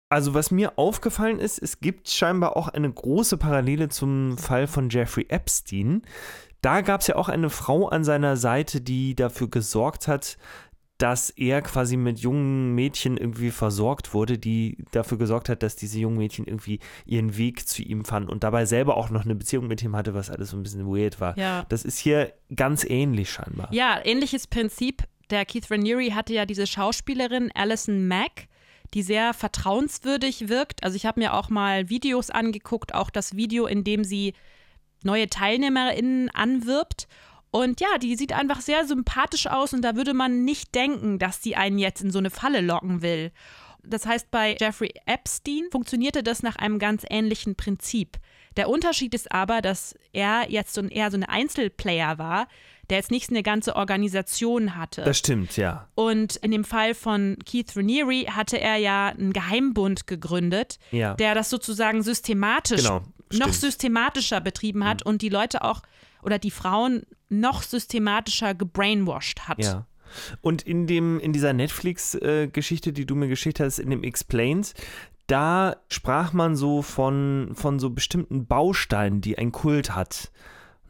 Also 0.09 0.35
was 0.35 0.51
mir 0.51 0.77
aufgefallen 0.77 1.39
ist, 1.39 1.57
es 1.57 1.79
gibt 1.79 2.07
scheinbar 2.07 2.55
auch 2.55 2.67
eine 2.67 2.93
große 2.93 3.37
Parallele 3.37 3.89
zum 3.89 4.37
Fall 4.37 4.67
von 4.67 4.91
Jeffrey 4.91 5.25
Epstein. 5.29 6.03
Da 6.61 6.81
gab 6.81 7.01
es 7.01 7.07
ja 7.07 7.15
auch 7.15 7.29
eine 7.29 7.49
Frau 7.49 7.87
an 7.87 8.03
seiner 8.03 8.37
Seite, 8.37 8.81
die 8.81 9.15
dafür 9.15 9.49
gesorgt 9.49 10.07
hat, 10.07 10.37
dass 10.99 11.29
er 11.29 11.61
quasi 11.61 11.95
mit 11.95 12.19
jungen 12.19 12.75
Mädchen 12.75 13.15
irgendwie 13.15 13.51
versorgt 13.51 14.13
wurde, 14.13 14.37
die 14.37 14.77
dafür 14.91 15.17
gesorgt 15.17 15.47
hat, 15.47 15.63
dass 15.63 15.77
diese 15.77 15.97
jungen 15.97 16.17
Mädchen 16.17 16.45
irgendwie 16.45 16.79
ihren 17.05 17.37
Weg 17.37 17.67
zu 17.67 17.81
ihm 17.81 18.03
fanden 18.03 18.29
und 18.29 18.43
dabei 18.43 18.65
selber 18.65 18.97
auch 18.97 19.09
noch 19.09 19.23
eine 19.23 19.33
Beziehung 19.33 19.67
mit 19.67 19.81
ihm 19.81 19.95
hatte, 19.95 20.13
was 20.13 20.29
alles 20.29 20.49
so 20.49 20.57
ein 20.57 20.63
bisschen 20.63 20.85
weird 20.85 21.21
war. 21.21 21.37
Ja. 21.37 21.65
Das 21.69 21.85
ist 21.85 21.99
hier 21.99 22.33
ganz 22.53 22.83
ähnlich 22.83 23.31
scheinbar. 23.31 23.69
Ja, 23.71 23.99
ähnliches 24.03 24.45
Prinzip. 24.45 25.03
Der 25.29 25.45
Keith 25.45 25.71
Raniere 25.71 26.13
hatte 26.15 26.33
ja 26.33 26.45
diese 26.45 26.67
Schauspielerin 26.67 27.49
Alison 27.53 28.05
Mack, 28.07 28.47
die 28.93 29.01
sehr 29.01 29.33
vertrauenswürdig 29.33 30.49
wirkt. 30.49 30.83
Also 30.83 30.97
ich 30.97 31.05
habe 31.05 31.21
mir 31.21 31.33
auch 31.33 31.49
mal 31.49 31.87
Videos 31.87 32.29
angeguckt, 32.29 32.93
auch 32.93 33.09
das 33.09 33.37
Video, 33.37 33.67
in 33.67 33.85
dem 33.85 34.03
sie 34.03 34.33
neue 35.03 35.27
TeilnehmerInnen 35.27 36.29
anwirbt. 36.31 37.07
Und 37.51 37.81
ja, 37.81 37.97
die 37.99 38.15
sieht 38.15 38.33
einfach 38.33 38.61
sehr 38.61 38.85
sympathisch 38.85 39.47
aus 39.47 39.73
und 39.73 39.81
da 39.81 39.95
würde 39.95 40.13
man 40.13 40.45
nicht 40.45 40.75
denken, 40.75 41.17
dass 41.19 41.41
sie 41.41 41.55
einen 41.55 41.79
jetzt 41.79 42.01
in 42.01 42.11
so 42.11 42.19
eine 42.19 42.29
Falle 42.29 42.61
locken 42.61 43.01
will. 43.01 43.31
Das 43.83 44.05
heißt, 44.05 44.29
bei 44.29 44.55
Jeffrey 44.59 44.91
Epstein 45.05 45.63
funktionierte 45.71 46.21
das 46.21 46.43
nach 46.43 46.57
einem 46.57 46.79
ganz 46.79 47.05
ähnlichen 47.09 47.55
Prinzip. 47.55 48.17
Der 48.57 48.69
Unterschied 48.69 49.13
ist 49.13 49.31
aber, 49.31 49.61
dass 49.61 49.95
er 50.11 50.49
jetzt 50.51 50.73
so 50.73 50.81
ein, 50.81 50.89
eher 50.89 51.09
so 51.11 51.17
ein 51.17 51.23
Einzelplayer 51.23 52.17
war, 52.17 52.47
der 52.89 52.97
jetzt 52.97 53.09
nicht 53.11 53.27
so 53.27 53.33
eine 53.33 53.41
ganze 53.43 53.75
Organisation 53.75 54.75
hatte. 54.75 55.03
Das 55.03 55.17
stimmt, 55.17 55.55
ja. 55.57 55.87
Und 55.95 56.35
in 56.37 56.51
dem 56.51 56.63
Fall 56.65 56.93
von 56.93 57.37
Keith 57.45 57.75
Raniere 57.75 58.35
hatte 58.35 58.59
er 58.59 58.75
ja 58.77 59.07
einen 59.07 59.31
Geheimbund 59.33 60.07
gegründet, 60.07 60.77
Ja. 60.91 61.13
der 61.15 61.35
das 61.35 61.49
sozusagen 61.49 62.03
systematisch, 62.03 62.81
Genau, 62.81 63.01
noch. 63.31 63.47
Mhm. 63.47 63.51
systematischer 63.53 64.41
betrieben 64.41 64.83
hat 64.85 65.03
und 65.05 65.21
die 65.21 65.29
Leute 65.29 65.63
auch 65.63 65.81
oder 66.23 66.39
die 66.39 66.51
Frauen 66.51 67.03
noch 67.29 67.63
systematischer 67.63 68.53
gebrainwashed 68.55 69.47
hat. 69.47 69.63
Ja. 69.63 69.85
Und 70.41 70.63
in, 70.63 70.87
dem, 70.87 71.19
in 71.19 71.33
dieser 71.33 71.53
Netflix-Geschichte, 71.53 72.93
die 72.93 73.05
du 73.05 73.15
mir 73.15 73.27
geschickt 73.27 73.59
hast, 73.59 73.79
in 73.79 73.89
dem 73.91 74.03
Explained, 74.03 74.73
da 75.27 75.75
sprach 75.89 76.33
man 76.33 76.55
so 76.55 76.81
von, 76.81 77.51
von 77.53 77.79
so 77.79 77.91
bestimmten 77.91 78.47
Bausteinen, 78.47 79.21
die 79.21 79.37
ein 79.37 79.51
Kult 79.51 79.95
hat. 79.95 80.31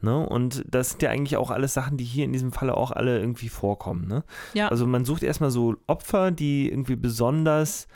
Ne? 0.00 0.26
Und 0.26 0.64
das 0.66 0.90
sind 0.90 1.02
ja 1.02 1.10
eigentlich 1.10 1.36
auch 1.36 1.50
alles 1.50 1.74
Sachen, 1.74 1.98
die 1.98 2.04
hier 2.04 2.24
in 2.24 2.32
diesem 2.32 2.52
Falle 2.52 2.74
auch 2.76 2.90
alle 2.90 3.18
irgendwie 3.18 3.50
vorkommen. 3.50 4.08
Ne? 4.08 4.24
Ja. 4.54 4.68
Also 4.68 4.86
man 4.86 5.04
sucht 5.04 5.22
erstmal 5.22 5.50
so 5.50 5.76
Opfer, 5.86 6.30
die 6.30 6.70
irgendwie 6.70 6.96
besonders 6.96 7.86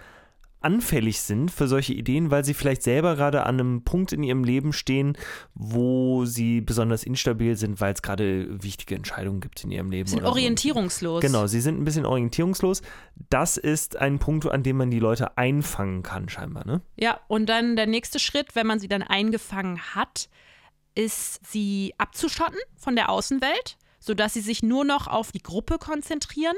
anfällig 0.64 1.20
sind 1.20 1.50
für 1.50 1.68
solche 1.68 1.92
Ideen, 1.92 2.30
weil 2.30 2.44
sie 2.44 2.54
vielleicht 2.54 2.82
selber 2.82 3.16
gerade 3.16 3.44
an 3.44 3.60
einem 3.60 3.84
Punkt 3.84 4.12
in 4.12 4.22
ihrem 4.22 4.44
Leben 4.44 4.72
stehen, 4.72 5.16
wo 5.54 6.24
sie 6.24 6.60
besonders 6.60 7.04
instabil 7.04 7.56
sind, 7.56 7.80
weil 7.80 7.92
es 7.92 8.02
gerade 8.02 8.62
wichtige 8.62 8.94
Entscheidungen 8.94 9.40
gibt 9.40 9.62
in 9.64 9.70
ihrem 9.70 9.90
Leben. 9.90 10.08
sind 10.08 10.20
oder 10.20 10.28
so. 10.28 10.32
orientierungslos. 10.32 11.20
Genau, 11.20 11.46
sie 11.46 11.60
sind 11.60 11.80
ein 11.80 11.84
bisschen 11.84 12.06
orientierungslos. 12.06 12.82
Das 13.30 13.56
ist 13.56 13.96
ein 13.96 14.18
Punkt, 14.18 14.46
an 14.50 14.62
dem 14.62 14.76
man 14.76 14.90
die 14.90 14.98
Leute 14.98 15.36
einfangen 15.38 16.02
kann, 16.02 16.28
scheinbar, 16.28 16.66
ne? 16.66 16.80
Ja, 16.96 17.20
und 17.28 17.46
dann 17.48 17.76
der 17.76 17.86
nächste 17.86 18.18
Schritt, 18.18 18.54
wenn 18.54 18.66
man 18.66 18.78
sie 18.78 18.88
dann 18.88 19.02
eingefangen 19.02 19.80
hat, 19.94 20.28
ist 20.94 21.40
sie 21.50 21.94
abzuschotten 21.98 22.58
von 22.76 22.94
der 22.96 23.10
Außenwelt, 23.10 23.76
sodass 23.98 24.34
sie 24.34 24.40
sich 24.40 24.62
nur 24.62 24.84
noch 24.84 25.06
auf 25.06 25.32
die 25.32 25.42
Gruppe 25.42 25.78
konzentrieren. 25.78 26.56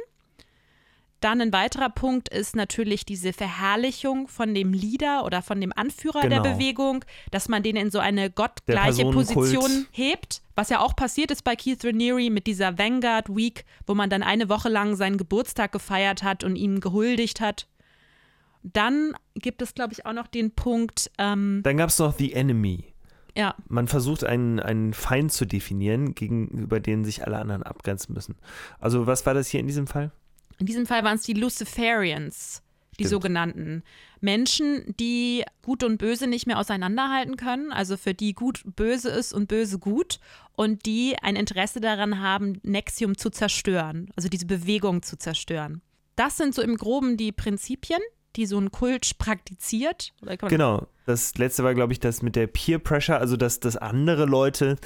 Dann 1.26 1.40
ein 1.40 1.52
weiterer 1.52 1.90
Punkt 1.90 2.28
ist 2.28 2.54
natürlich 2.54 3.04
diese 3.04 3.32
Verherrlichung 3.32 4.28
von 4.28 4.54
dem 4.54 4.72
Leader 4.72 5.24
oder 5.24 5.42
von 5.42 5.60
dem 5.60 5.72
Anführer 5.74 6.20
der 6.20 6.40
Genau. 6.40 6.54
Bewegung, 6.54 7.04
dass 7.32 7.48
man 7.48 7.64
den 7.64 7.74
in 7.74 7.90
so 7.90 7.98
eine 7.98 8.30
gottgleiche. 8.30 9.10
Position 9.10 9.86
hebt, 9.90 10.40
was 10.54 10.68
ja 10.70 10.78
auch 10.78 10.94
passiert 10.94 11.32
ist 11.32 11.42
bei 11.42 11.56
Keith 11.56 11.84
Raniere 11.84 12.30
mit 12.30 12.46
dieser 12.46 12.78
Vanguard 12.78 13.28
Week, 13.34 13.64
wo 13.88 13.94
man 13.96 14.08
dann 14.08 14.22
eine 14.22 14.48
Woche 14.48 14.68
lang 14.68 14.94
seinen 14.94 15.16
Geburtstag 15.16 15.72
gefeiert 15.72 16.22
hat 16.22 16.44
und 16.44 16.54
ihm 16.54 16.78
gehuldigt 16.78 17.40
hat. 17.40 17.66
Dann 18.62 19.12
gibt 19.34 19.62
es, 19.62 19.74
glaube 19.74 19.94
ich, 19.94 20.06
auch 20.06 20.12
noch 20.12 20.28
den 20.28 20.52
Punkt, 20.52 21.10
ähm, 21.18 21.60
Dann 21.64 21.76
gab 21.76 21.88
es 21.88 21.98
noch 21.98 22.16
The 22.16 22.34
Enemy. 22.34 22.84
ja, 23.36 23.56
Man 23.68 23.88
versucht 23.88 24.22
einen, 24.22 24.60
einen 24.60 24.94
Feind 24.94 25.32
zu 25.32 25.44
definieren, 25.44 26.14
gegenüber 26.14 26.78
den 26.78 27.04
sich 27.04 27.26
alle 27.26 27.38
anderen 27.38 27.64
abgrenzen 27.64 28.14
müssen. 28.14 28.36
Also, 28.78 29.08
was 29.08 29.26
war 29.26 29.34
das 29.34 29.48
hier 29.48 29.58
in 29.58 29.66
diesem 29.66 29.88
Fall? 29.88 30.12
In 30.58 30.66
diesem 30.66 30.86
Fall 30.86 31.04
waren 31.04 31.16
es 31.16 31.22
die 31.22 31.34
Luciferians, 31.34 32.62
die 32.98 33.04
Stimmt. 33.04 33.10
sogenannten 33.10 33.82
Menschen, 34.20 34.94
die 34.98 35.44
Gut 35.62 35.82
und 35.82 35.98
Böse 35.98 36.26
nicht 36.26 36.46
mehr 36.46 36.58
auseinanderhalten 36.58 37.36
können, 37.36 37.72
also 37.72 37.96
für 37.96 38.14
die 38.14 38.32
Gut 38.32 38.62
böse 38.64 39.10
ist 39.10 39.32
und 39.34 39.48
böse 39.48 39.78
gut 39.78 40.18
und 40.54 40.86
die 40.86 41.16
ein 41.22 41.36
Interesse 41.36 41.80
daran 41.80 42.20
haben, 42.20 42.58
Nexium 42.62 43.18
zu 43.18 43.30
zerstören, 43.30 44.10
also 44.16 44.28
diese 44.28 44.46
Bewegung 44.46 45.02
zu 45.02 45.18
zerstören. 45.18 45.82
Das 46.16 46.38
sind 46.38 46.54
so 46.54 46.62
im 46.62 46.76
Groben 46.78 47.18
die 47.18 47.32
Prinzipien, 47.32 48.00
die 48.36 48.46
so 48.46 48.58
ein 48.58 48.70
Kult 48.72 49.18
praktiziert. 49.18 50.12
Oder 50.22 50.36
kann 50.38 50.46
man- 50.46 50.50
Genau. 50.50 50.86
Das 51.06 51.36
letzte 51.38 51.62
war, 51.64 51.72
glaube 51.74 51.92
ich, 51.92 52.00
das 52.00 52.20
mit 52.22 52.34
der 52.36 52.48
Peer 52.48 52.78
Pressure, 52.80 53.18
also 53.18 53.36
dass, 53.36 53.60
dass 53.60 53.76
andere 53.76 54.26
Leute 54.26 54.76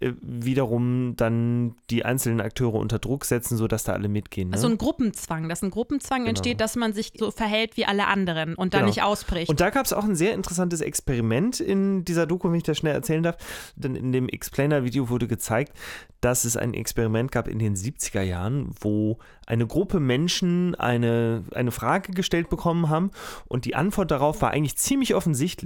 äh, 0.00 0.12
wiederum 0.20 1.14
dann 1.16 1.74
die 1.90 2.04
einzelnen 2.04 2.40
Akteure 2.42 2.74
unter 2.74 2.98
Druck 2.98 3.24
setzen, 3.24 3.56
sodass 3.56 3.84
da 3.84 3.92
alle 3.94 4.08
mitgehen. 4.08 4.50
Ne? 4.50 4.54
Also 4.54 4.68
ein 4.68 4.76
Gruppenzwang, 4.78 5.48
dass 5.48 5.62
ein 5.62 5.70
Gruppenzwang 5.70 6.20
Genau. 6.20 6.28
entsteht, 6.30 6.60
dass 6.60 6.76
man 6.76 6.92
sich 6.92 7.12
so 7.16 7.30
verhält 7.30 7.76
wie 7.78 7.86
alle 7.86 8.06
anderen 8.06 8.54
und 8.54 8.74
dann 8.74 8.80
Genau. 8.80 8.90
nicht 8.90 9.02
ausbricht. 9.02 9.48
Und 9.48 9.60
da 9.60 9.70
gab 9.70 9.86
es 9.86 9.92
auch 9.94 10.04
ein 10.04 10.14
sehr 10.14 10.34
interessantes 10.34 10.82
Experiment 10.82 11.58
in 11.60 12.04
dieser 12.04 12.26
Doku, 12.26 12.48
wenn 12.50 12.56
ich 12.56 12.62
das 12.64 12.76
schnell 12.78 12.94
erzählen 12.94 13.22
darf. 13.22 13.36
Denn 13.74 13.94
in 13.96 14.12
dem 14.12 14.28
Explainer-Video 14.28 15.08
wurde 15.08 15.26
gezeigt, 15.26 15.72
dass 16.20 16.44
es 16.44 16.56
ein 16.56 16.74
Experiment 16.74 17.32
gab 17.32 17.48
in 17.48 17.58
den 17.58 17.74
70er 17.74 18.22
Jahren, 18.22 18.70
wo 18.80 19.18
eine 19.46 19.66
Gruppe 19.66 19.98
Menschen 19.98 20.74
eine, 20.76 21.44
eine 21.52 21.72
Frage 21.72 22.12
gestellt 22.12 22.48
bekommen 22.48 22.88
haben 22.88 23.10
und 23.48 23.64
die 23.64 23.74
Antwort 23.74 24.10
darauf 24.12 24.40
war 24.40 24.52
eigentlich 24.52 24.76
ziemlich 24.76 25.14
offensichtlich, 25.16 25.61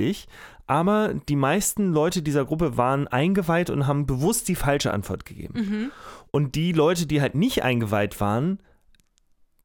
aber 0.66 1.14
die 1.28 1.36
meisten 1.36 1.92
Leute 1.92 2.22
dieser 2.22 2.44
Gruppe 2.44 2.76
waren 2.76 3.06
eingeweiht 3.08 3.70
und 3.70 3.86
haben 3.86 4.06
bewusst 4.06 4.48
die 4.48 4.54
falsche 4.54 4.92
Antwort 4.92 5.24
gegeben. 5.24 5.92
Und 6.30 6.54
die 6.54 6.72
Leute, 6.72 7.06
die 7.06 7.20
halt 7.20 7.34
nicht 7.34 7.62
eingeweiht 7.62 8.20
waren, 8.20 8.60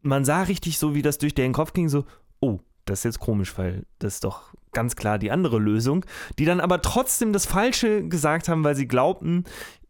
man 0.01 0.25
sah 0.25 0.43
richtig 0.43 0.77
so, 0.77 0.95
wie 0.95 1.01
das 1.01 1.17
durch 1.17 1.36
deren 1.36 1.53
Kopf 1.53 1.73
ging, 1.73 1.89
so, 1.89 2.05
oh, 2.39 2.59
das 2.86 2.99
ist 2.99 3.03
jetzt 3.03 3.19
komisch, 3.19 3.57
weil 3.57 3.86
das 3.99 4.15
ist 4.15 4.23
doch 4.23 4.53
ganz 4.73 4.95
klar 4.95 5.19
die 5.19 5.32
andere 5.32 5.59
Lösung, 5.59 6.05
die 6.39 6.45
dann 6.45 6.59
aber 6.59 6.82
trotzdem 6.82 7.34
das 7.34 7.45
Falsche 7.45 8.07
gesagt 8.07 8.47
haben, 8.47 8.63
weil 8.63 8.75
sie 8.75 8.88
glaubten, 8.88 9.43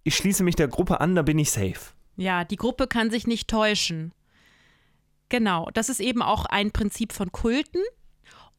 ich 0.04 0.16
schließe 0.16 0.44
mich 0.44 0.56
der 0.56 0.68
Gruppe 0.68 1.00
an, 1.00 1.16
da 1.16 1.22
bin 1.22 1.40
ich 1.40 1.52
safe. 1.52 1.94
Ja, 2.18 2.44
die 2.44 2.56
Gruppe 2.56 2.88
kann 2.88 3.10
sich 3.10 3.28
nicht 3.28 3.48
täuschen. 3.48 4.14
Genau, 5.30 5.70
das 5.74 5.90
ist 5.90 6.02
eben 6.02 6.22
auch 6.22 6.46
ein 6.46 6.72
Prinzip 6.72 7.14
von 7.14 7.32
Kulten. 7.32 7.82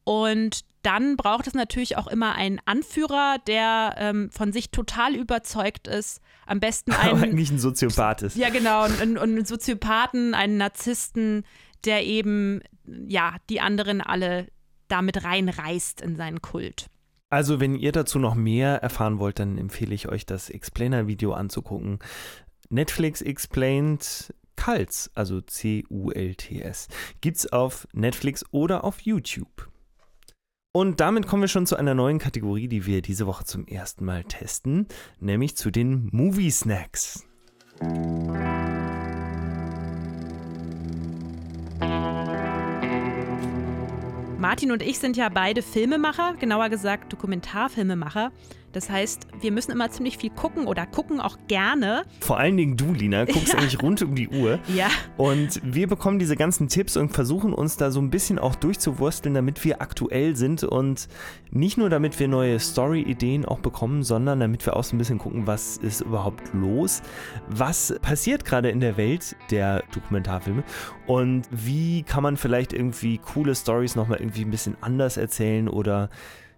Und 0.03 0.61
dann 0.81 1.15
braucht 1.15 1.47
es 1.47 1.53
natürlich 1.53 1.97
auch 1.97 2.07
immer 2.07 2.35
einen 2.35 2.59
Anführer, 2.65 3.37
der 3.47 3.95
ähm, 3.97 4.29
von 4.31 4.51
sich 4.51 4.69
total 4.69 5.15
überzeugt 5.15 5.87
ist. 5.87 6.21
Am 6.45 6.59
besten 6.59 6.91
Aber 6.91 7.01
einen, 7.13 7.23
eigentlich 7.23 7.51
ein 7.51 7.59
Soziopath 7.59 8.21
ist. 8.21 8.35
ja 8.35 8.49
genau, 8.49 8.85
und, 8.85 9.01
und 9.01 9.17
einen 9.17 9.45
Soziopathen, 9.45 10.33
einen 10.33 10.57
Narzissten, 10.57 11.45
der 11.85 12.05
eben 12.05 12.61
ja 12.85 13.37
die 13.49 13.61
anderen 13.61 14.01
alle 14.01 14.47
damit 14.89 15.23
reinreißt 15.23 16.01
in 16.01 16.17
seinen 16.17 16.41
Kult. 16.41 16.87
Also, 17.29 17.59
wenn 17.59 17.75
ihr 17.75 17.91
dazu 17.91 18.19
noch 18.19 18.35
mehr 18.35 18.83
erfahren 18.83 19.17
wollt, 19.17 19.39
dann 19.39 19.57
empfehle 19.57 19.95
ich 19.95 20.07
euch, 20.07 20.25
das 20.25 20.49
Explainer-Video 20.49 21.33
anzugucken. 21.33 21.97
Netflix 22.69 23.21
Explained 23.21 24.33
Cults, 24.55 25.09
also 25.15 25.41
C-U-L-T-S. 25.41 26.87
Gibt's 27.21 27.51
auf 27.51 27.87
Netflix 27.93 28.45
oder 28.51 28.83
auf 28.83 29.01
YouTube. 29.01 29.72
Und 30.75 31.01
damit 31.01 31.27
kommen 31.27 31.43
wir 31.43 31.47
schon 31.47 31.67
zu 31.67 31.75
einer 31.75 31.93
neuen 31.93 32.17
Kategorie, 32.17 32.67
die 32.67 32.87
wir 32.87 33.03
diese 33.03 33.27
Woche 33.27 33.45
zum 33.45 33.67
ersten 33.67 34.05
Mal 34.05 34.23
testen, 34.23 34.87
nämlich 35.19 35.55
zu 35.55 35.69
den 35.69 36.09
Movie 36.11 36.49
Snacks. 36.49 37.27
Martin 44.39 44.71
und 44.71 44.81
ich 44.81 44.97
sind 44.97 45.15
ja 45.15 45.29
beide 45.29 45.61
Filmemacher, 45.61 46.33
genauer 46.39 46.69
gesagt 46.69 47.13
Dokumentarfilmemacher. 47.13 48.31
Das 48.73 48.89
heißt, 48.89 49.27
wir 49.39 49.51
müssen 49.51 49.71
immer 49.71 49.89
ziemlich 49.91 50.17
viel 50.17 50.31
gucken 50.31 50.65
oder 50.65 50.85
gucken 50.85 51.21
auch 51.21 51.37
gerne. 51.47 52.03
Vor 52.19 52.37
allen 52.37 52.57
Dingen 52.57 52.75
du, 52.75 52.91
Lina, 52.91 53.25
guckst 53.25 53.53
ja. 53.53 53.59
eigentlich 53.59 53.81
rund 53.81 54.01
um 54.01 54.15
die 54.15 54.27
Uhr. 54.29 54.59
Ja. 54.75 54.89
Und 55.15 55.61
wir 55.63 55.87
bekommen 55.87 56.19
diese 56.19 56.35
ganzen 56.35 56.67
Tipps 56.67 56.97
und 56.97 57.13
versuchen 57.13 57.53
uns 57.53 57.77
da 57.77 57.91
so 57.91 58.01
ein 58.01 58.09
bisschen 58.09 58.39
auch 58.39 58.55
durchzuwursteln, 58.55 59.35
damit 59.35 59.63
wir 59.63 59.81
aktuell 59.81 60.35
sind 60.35 60.63
und 60.63 61.07
nicht 61.51 61.77
nur 61.77 61.89
damit 61.89 62.19
wir 62.19 62.27
neue 62.27 62.59
Story-Ideen 62.59 63.45
auch 63.45 63.59
bekommen, 63.59 64.01
sondern 64.01 64.39
damit 64.39 64.65
wir 64.65 64.75
auch 64.75 64.83
so 64.83 64.95
ein 64.95 64.97
bisschen 64.97 65.19
gucken, 65.19 65.45
was 65.45 65.77
ist 65.77 66.01
überhaupt 66.01 66.53
los, 66.53 67.03
was 67.47 67.95
passiert 68.01 68.43
gerade 68.43 68.71
in 68.71 68.79
der 68.79 68.97
Welt 68.97 69.35
der 69.51 69.83
Dokumentarfilme 69.93 70.63
und 71.05 71.47
wie 71.51 72.01
kann 72.01 72.23
man 72.23 72.37
vielleicht 72.37 72.73
irgendwie 72.73 73.19
coole 73.19 73.53
Stories 73.53 73.95
nochmal 73.95 74.19
irgendwie 74.19 74.45
ein 74.45 74.51
bisschen 74.51 74.75
anders 74.81 75.17
erzählen 75.17 75.69
oder 75.69 76.09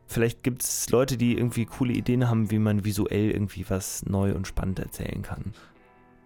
Vielleicht 0.08 0.43
gibt 0.43 0.64
es 0.64 0.89
Leute, 0.89 1.18
die 1.18 1.38
irgendwie 1.38 1.66
coole 1.66 1.93
Ideen 1.93 2.30
haben, 2.30 2.51
wie 2.51 2.60
man 2.60 2.86
visuell 2.86 3.32
irgendwie 3.32 3.66
was 3.68 4.06
neu 4.06 4.34
und 4.34 4.47
spannend 4.47 4.80
erzählen 4.80 5.22
kann. 5.22 5.53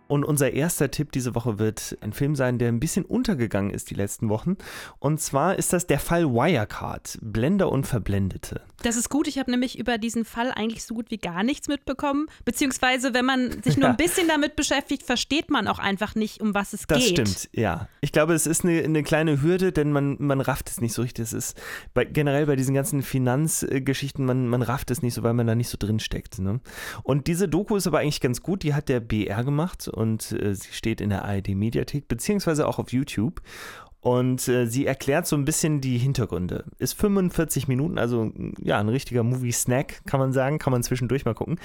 Und 0.09 0.25
unser 0.25 0.53
erster 0.53 0.89
Tipp 0.89 1.11
diese 1.11 1.35
Woche 1.35 1.59
wird 1.59 1.95
ein 2.01 2.13
Film 2.13 2.35
sein, 2.35 2.57
der 2.57 2.69
ein 2.69 2.79
bisschen 2.79 3.05
untergegangen 3.05 3.69
ist 3.69 3.91
die 3.91 3.93
letzten 3.93 4.27
Wochen. 4.27 4.57
Und 4.97 5.21
zwar 5.21 5.55
ist 5.55 5.71
das 5.71 5.85
der 5.85 5.99
Fall 5.99 6.25
Wirecard, 6.25 7.19
Blender 7.21 7.71
und 7.71 7.85
Verblendete. 7.85 8.61
Das 8.81 8.95
ist 8.95 9.09
gut. 9.09 9.27
Ich 9.27 9.37
habe 9.37 9.51
nämlich 9.51 9.77
über 9.77 9.99
diesen 9.99 10.25
Fall 10.25 10.51
eigentlich 10.51 10.83
so 10.83 10.95
gut 10.95 11.11
wie 11.11 11.17
gar 11.17 11.43
nichts 11.43 11.67
mitbekommen. 11.67 12.25
Beziehungsweise, 12.43 13.13
wenn 13.13 13.25
man 13.25 13.61
sich 13.61 13.77
nur 13.77 13.85
ja. 13.85 13.89
ein 13.91 13.97
bisschen 13.97 14.27
damit 14.27 14.55
beschäftigt, 14.55 15.03
versteht 15.03 15.51
man 15.51 15.67
auch 15.67 15.77
einfach 15.77 16.15
nicht, 16.15 16.41
um 16.41 16.55
was 16.55 16.73
es 16.73 16.87
das 16.87 16.97
geht. 16.97 17.19
Das 17.19 17.29
stimmt, 17.29 17.49
ja. 17.53 17.87
Ich 18.01 18.11
glaube, 18.11 18.33
es 18.33 18.47
ist 18.47 18.63
eine, 18.63 18.81
eine 18.81 19.03
kleine 19.03 19.43
Hürde, 19.43 19.71
denn 19.71 19.91
man, 19.91 20.15
man 20.19 20.41
rafft 20.41 20.71
es 20.71 20.81
nicht 20.81 20.93
so 20.93 21.03
richtig. 21.03 21.25
Es 21.25 21.33
ist 21.33 21.61
bei, 21.93 22.03
generell 22.03 22.47
bei 22.47 22.55
diesen 22.55 22.73
ganzen 22.73 23.03
Finanzgeschichten, 23.03 24.25
man, 24.25 24.47
man 24.47 24.63
rafft 24.63 24.89
es 24.89 25.03
nicht 25.03 25.13
so, 25.13 25.21
weil 25.21 25.35
man 25.35 25.45
da 25.45 25.53
nicht 25.53 25.69
so 25.69 25.77
drin 25.77 25.99
steckt. 25.99 26.39
Ne? 26.39 26.61
Und 27.03 27.27
diese 27.27 27.47
Doku 27.47 27.75
ist 27.75 27.85
aber 27.85 27.99
eigentlich 27.99 28.21
ganz 28.21 28.41
gut. 28.41 28.63
Die 28.63 28.73
hat 28.73 28.89
der 28.89 29.01
BR 29.01 29.43
gemacht 29.43 29.87
und 29.99 30.31
äh, 30.31 30.55
sie 30.55 30.71
steht 30.71 31.01
in 31.01 31.09
der 31.09 31.25
ARD-Mediathek, 31.25 32.07
beziehungsweise 32.07 32.65
auch 32.67 32.79
auf 32.79 32.93
YouTube. 32.93 33.41
Und 34.01 34.47
äh, 34.47 34.65
sie 34.65 34.85
erklärt 34.85 35.27
so 35.27 35.35
ein 35.35 35.43
bisschen 35.43 35.81
die 35.81 35.97
Hintergründe. 35.97 36.63
Ist 36.77 36.93
45 36.93 37.67
Minuten, 37.67 37.97
also 37.97 38.31
ja, 38.61 38.79
ein 38.79 38.87
richtiger 38.87 39.23
Movie-Snack, 39.23 40.05
kann 40.05 40.21
man 40.21 40.31
sagen, 40.31 40.57
kann 40.57 40.71
man 40.71 40.83
zwischendurch 40.83 41.25
mal 41.25 41.33
gucken. 41.33 41.59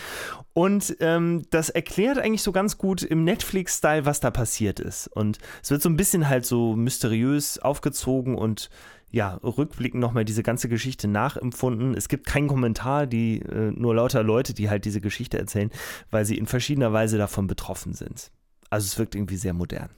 Und 0.53 0.97
ähm, 0.99 1.45
das 1.51 1.71
erklärt 1.71 2.19
eigentlich 2.19 2.43
so 2.43 2.51
ganz 2.51 2.77
gut 2.77 3.03
im 3.03 3.23
Netflix-Style, 3.23 4.05
was 4.05 4.19
da 4.19 4.33
passiert 4.33 4.81
ist. 4.81 5.07
Und 5.07 5.39
es 5.63 5.71
wird 5.71 5.83
so 5.83 5.89
ein 5.89 5.97
bisschen 5.97 6.29
halt 6.29 6.45
so 6.45 6.75
mysteriös 6.75 7.61
aufgezogen 7.61 8.35
und 8.35 8.69
ja, 9.13 9.35
rückblickend 9.45 10.01
nochmal 10.01 10.25
diese 10.25 10.43
ganze 10.43 10.69
Geschichte 10.69 11.07
nachempfunden. 11.07 11.95
Es 11.95 12.09
gibt 12.09 12.27
keinen 12.27 12.49
Kommentar, 12.49 13.07
die 13.07 13.43
äh, 13.43 13.71
nur 13.71 13.95
lauter 13.95 14.25
Leute, 14.25 14.55
die 14.55 14.69
halt 14.69 14.85
diese 14.85 15.01
Geschichte 15.01 15.39
erzählen, 15.39 15.71
weil 16.11 16.25
sie 16.25 16.37
in 16.37 16.47
verschiedener 16.47 16.93
Weise 16.93 17.17
davon 17.17 17.47
betroffen 17.47 17.95
sind. 17.95 18.33
Also 18.71 18.87
es 18.87 18.99
wirkt 18.99 19.15
irgendwie 19.15 19.37
sehr 19.37 19.55
modern. 19.55 19.91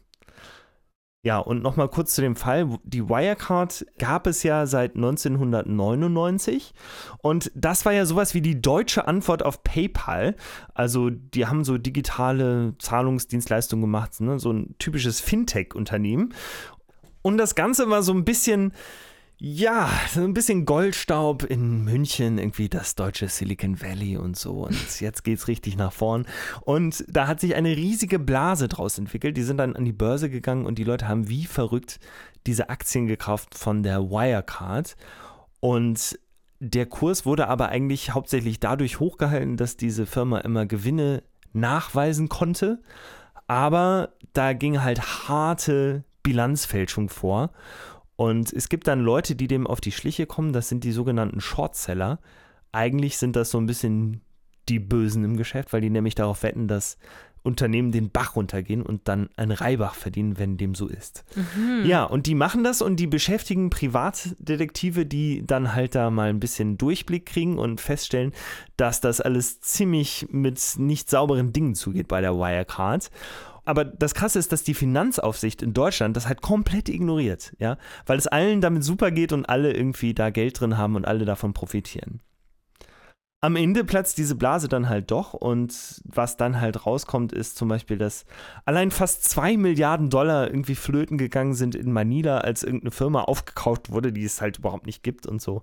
Ja, 1.26 1.38
und 1.38 1.60
nochmal 1.60 1.88
kurz 1.88 2.14
zu 2.14 2.20
dem 2.20 2.36
Fall. 2.36 2.78
Die 2.84 3.08
Wirecard 3.08 3.84
gab 3.98 4.28
es 4.28 4.44
ja 4.44 4.64
seit 4.64 4.94
1999 4.94 6.72
und 7.18 7.50
das 7.56 7.84
war 7.84 7.92
ja 7.92 8.06
sowas 8.06 8.32
wie 8.34 8.40
die 8.40 8.62
deutsche 8.62 9.08
Antwort 9.08 9.44
auf 9.44 9.64
PayPal. 9.64 10.36
Also 10.72 11.10
die 11.10 11.46
haben 11.46 11.64
so 11.64 11.78
digitale 11.78 12.74
Zahlungsdienstleistungen 12.78 13.82
gemacht, 13.82 14.20
ne? 14.20 14.38
so 14.38 14.52
ein 14.52 14.76
typisches 14.78 15.20
Fintech-Unternehmen. 15.20 16.32
Und 17.22 17.38
das 17.38 17.56
Ganze 17.56 17.90
war 17.90 18.04
so 18.04 18.12
ein 18.12 18.24
bisschen 18.24 18.72
ja, 19.38 19.90
so 20.08 20.22
ein 20.22 20.32
bisschen 20.32 20.64
Goldstaub 20.64 21.44
in 21.44 21.84
München, 21.84 22.38
irgendwie 22.38 22.70
das 22.70 22.94
deutsche 22.94 23.28
Silicon 23.28 23.82
Valley 23.82 24.16
und 24.16 24.36
so. 24.36 24.64
Und 24.64 25.00
jetzt 25.00 25.24
geht's 25.24 25.46
richtig 25.46 25.76
nach 25.76 25.92
vorn. 25.92 26.26
Und 26.62 27.04
da 27.08 27.26
hat 27.26 27.40
sich 27.40 27.54
eine 27.54 27.76
riesige 27.76 28.18
Blase 28.18 28.68
draus 28.68 28.98
entwickelt. 28.98 29.36
Die 29.36 29.42
sind 29.42 29.58
dann 29.58 29.76
an 29.76 29.84
die 29.84 29.92
Börse 29.92 30.30
gegangen 30.30 30.64
und 30.64 30.78
die 30.78 30.84
Leute 30.84 31.06
haben 31.06 31.28
wie 31.28 31.44
verrückt 31.44 32.00
diese 32.46 32.70
Aktien 32.70 33.06
gekauft 33.06 33.54
von 33.54 33.82
der 33.82 34.10
Wirecard. 34.10 34.96
Und 35.60 36.18
der 36.58 36.86
Kurs 36.86 37.26
wurde 37.26 37.48
aber 37.48 37.68
eigentlich 37.68 38.14
hauptsächlich 38.14 38.58
dadurch 38.58 39.00
hochgehalten, 39.00 39.58
dass 39.58 39.76
diese 39.76 40.06
Firma 40.06 40.38
immer 40.38 40.64
Gewinne 40.64 41.22
nachweisen 41.52 42.30
konnte. 42.30 42.80
Aber 43.48 44.14
da 44.32 44.54
ging 44.54 44.82
halt 44.82 45.28
harte 45.28 46.04
Bilanzfälschung 46.22 47.10
vor. 47.10 47.50
Und 48.16 48.52
es 48.52 48.68
gibt 48.68 48.88
dann 48.88 49.00
Leute, 49.00 49.36
die 49.36 49.46
dem 49.46 49.66
auf 49.66 49.80
die 49.80 49.92
Schliche 49.92 50.26
kommen, 50.26 50.52
das 50.52 50.68
sind 50.68 50.84
die 50.84 50.92
sogenannten 50.92 51.40
Shortseller. 51.40 52.18
Eigentlich 52.72 53.18
sind 53.18 53.36
das 53.36 53.50
so 53.50 53.58
ein 53.58 53.66
bisschen 53.66 54.22
die 54.68 54.80
Bösen 54.80 55.24
im 55.24 55.36
Geschäft, 55.36 55.72
weil 55.72 55.80
die 55.80 55.90
nämlich 55.90 56.14
darauf 56.14 56.42
wetten, 56.42 56.66
dass 56.66 56.96
Unternehmen 57.46 57.92
den 57.92 58.10
Bach 58.10 58.34
runtergehen 58.34 58.82
und 58.82 59.06
dann 59.06 59.30
ein 59.36 59.52
Reibach 59.52 59.94
verdienen, 59.94 60.36
wenn 60.36 60.56
dem 60.56 60.74
so 60.74 60.88
ist. 60.88 61.24
Mhm. 61.36 61.84
Ja, 61.86 62.02
und 62.02 62.26
die 62.26 62.34
machen 62.34 62.64
das 62.64 62.82
und 62.82 62.96
die 62.96 63.06
beschäftigen 63.06 63.70
Privatdetektive, 63.70 65.06
die 65.06 65.46
dann 65.46 65.72
halt 65.72 65.94
da 65.94 66.10
mal 66.10 66.28
ein 66.28 66.40
bisschen 66.40 66.76
Durchblick 66.76 67.24
kriegen 67.24 67.56
und 67.56 67.80
feststellen, 67.80 68.32
dass 68.76 69.00
das 69.00 69.20
alles 69.20 69.60
ziemlich 69.60 70.26
mit 70.30 70.60
nicht 70.78 71.08
sauberen 71.08 71.52
Dingen 71.52 71.76
zugeht 71.76 72.08
bei 72.08 72.20
der 72.20 72.34
Wirecard 72.34 73.10
aber 73.66 73.84
das 73.84 74.14
Krasse 74.14 74.38
ist, 74.38 74.52
dass 74.52 74.62
die 74.62 74.74
Finanzaufsicht 74.74 75.60
in 75.60 75.74
Deutschland 75.74 76.16
das 76.16 76.26
halt 76.26 76.40
komplett 76.40 76.88
ignoriert, 76.88 77.54
ja, 77.58 77.76
weil 78.06 78.18
es 78.18 78.26
allen 78.26 78.60
damit 78.60 78.84
super 78.84 79.10
geht 79.10 79.32
und 79.32 79.48
alle 79.48 79.72
irgendwie 79.72 80.14
da 80.14 80.30
Geld 80.30 80.60
drin 80.60 80.78
haben 80.78 80.96
und 80.96 81.04
alle 81.04 81.24
davon 81.24 81.52
profitieren. 81.52 82.22
Am 83.42 83.54
Ende 83.54 83.84
platzt 83.84 84.18
diese 84.18 84.34
Blase 84.34 84.66
dann 84.66 84.88
halt 84.88 85.10
doch 85.10 85.34
und 85.34 86.00
was 86.04 86.36
dann 86.36 86.60
halt 86.60 86.86
rauskommt, 86.86 87.32
ist 87.32 87.56
zum 87.56 87.68
Beispiel, 87.68 87.98
dass 87.98 88.24
allein 88.64 88.90
fast 88.90 89.24
zwei 89.24 89.56
Milliarden 89.56 90.10
Dollar 90.10 90.48
irgendwie 90.48 90.74
flöten 90.74 91.18
gegangen 91.18 91.54
sind 91.54 91.74
in 91.74 91.92
Manila, 91.92 92.38
als 92.38 92.62
irgendeine 92.62 92.92
Firma 92.92 93.22
aufgekauft 93.22 93.90
wurde, 93.90 94.12
die 94.12 94.24
es 94.24 94.40
halt 94.40 94.58
überhaupt 94.58 94.86
nicht 94.86 95.02
gibt 95.02 95.26
und 95.26 95.42
so. 95.42 95.62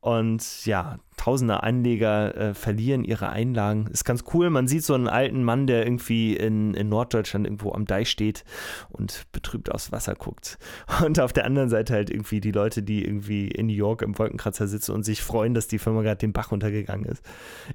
Und 0.00 0.66
ja, 0.66 0.98
tausende 1.16 1.62
Anleger 1.62 2.36
äh, 2.36 2.54
verlieren 2.54 3.04
ihre 3.04 3.30
Einlagen. 3.30 3.86
Ist 3.86 4.04
ganz 4.04 4.24
cool. 4.34 4.50
Man 4.50 4.68
sieht 4.68 4.84
so 4.84 4.94
einen 4.94 5.08
alten 5.08 5.42
Mann, 5.42 5.66
der 5.66 5.84
irgendwie 5.84 6.36
in, 6.36 6.74
in 6.74 6.88
Norddeutschland 6.88 7.46
irgendwo 7.46 7.72
am 7.72 7.86
Deich 7.86 8.10
steht 8.10 8.44
und 8.90 9.24
betrübt 9.32 9.72
aufs 9.72 9.92
Wasser 9.92 10.14
guckt. 10.14 10.58
Und 11.04 11.20
auf 11.20 11.32
der 11.32 11.44
anderen 11.44 11.68
Seite 11.68 11.94
halt 11.94 12.10
irgendwie 12.10 12.40
die 12.40 12.50
Leute, 12.50 12.82
die 12.82 13.04
irgendwie 13.04 13.48
in 13.48 13.66
New 13.66 13.72
York 13.72 14.02
im 14.02 14.18
Wolkenkratzer 14.18 14.66
sitzen 14.66 14.92
und 14.92 15.04
sich 15.04 15.22
freuen, 15.22 15.54
dass 15.54 15.68
die 15.68 15.78
Firma 15.78 16.02
gerade 16.02 16.18
den 16.18 16.32
Bach 16.32 16.50
runtergegangen 16.50 17.06
ist. 17.06 17.22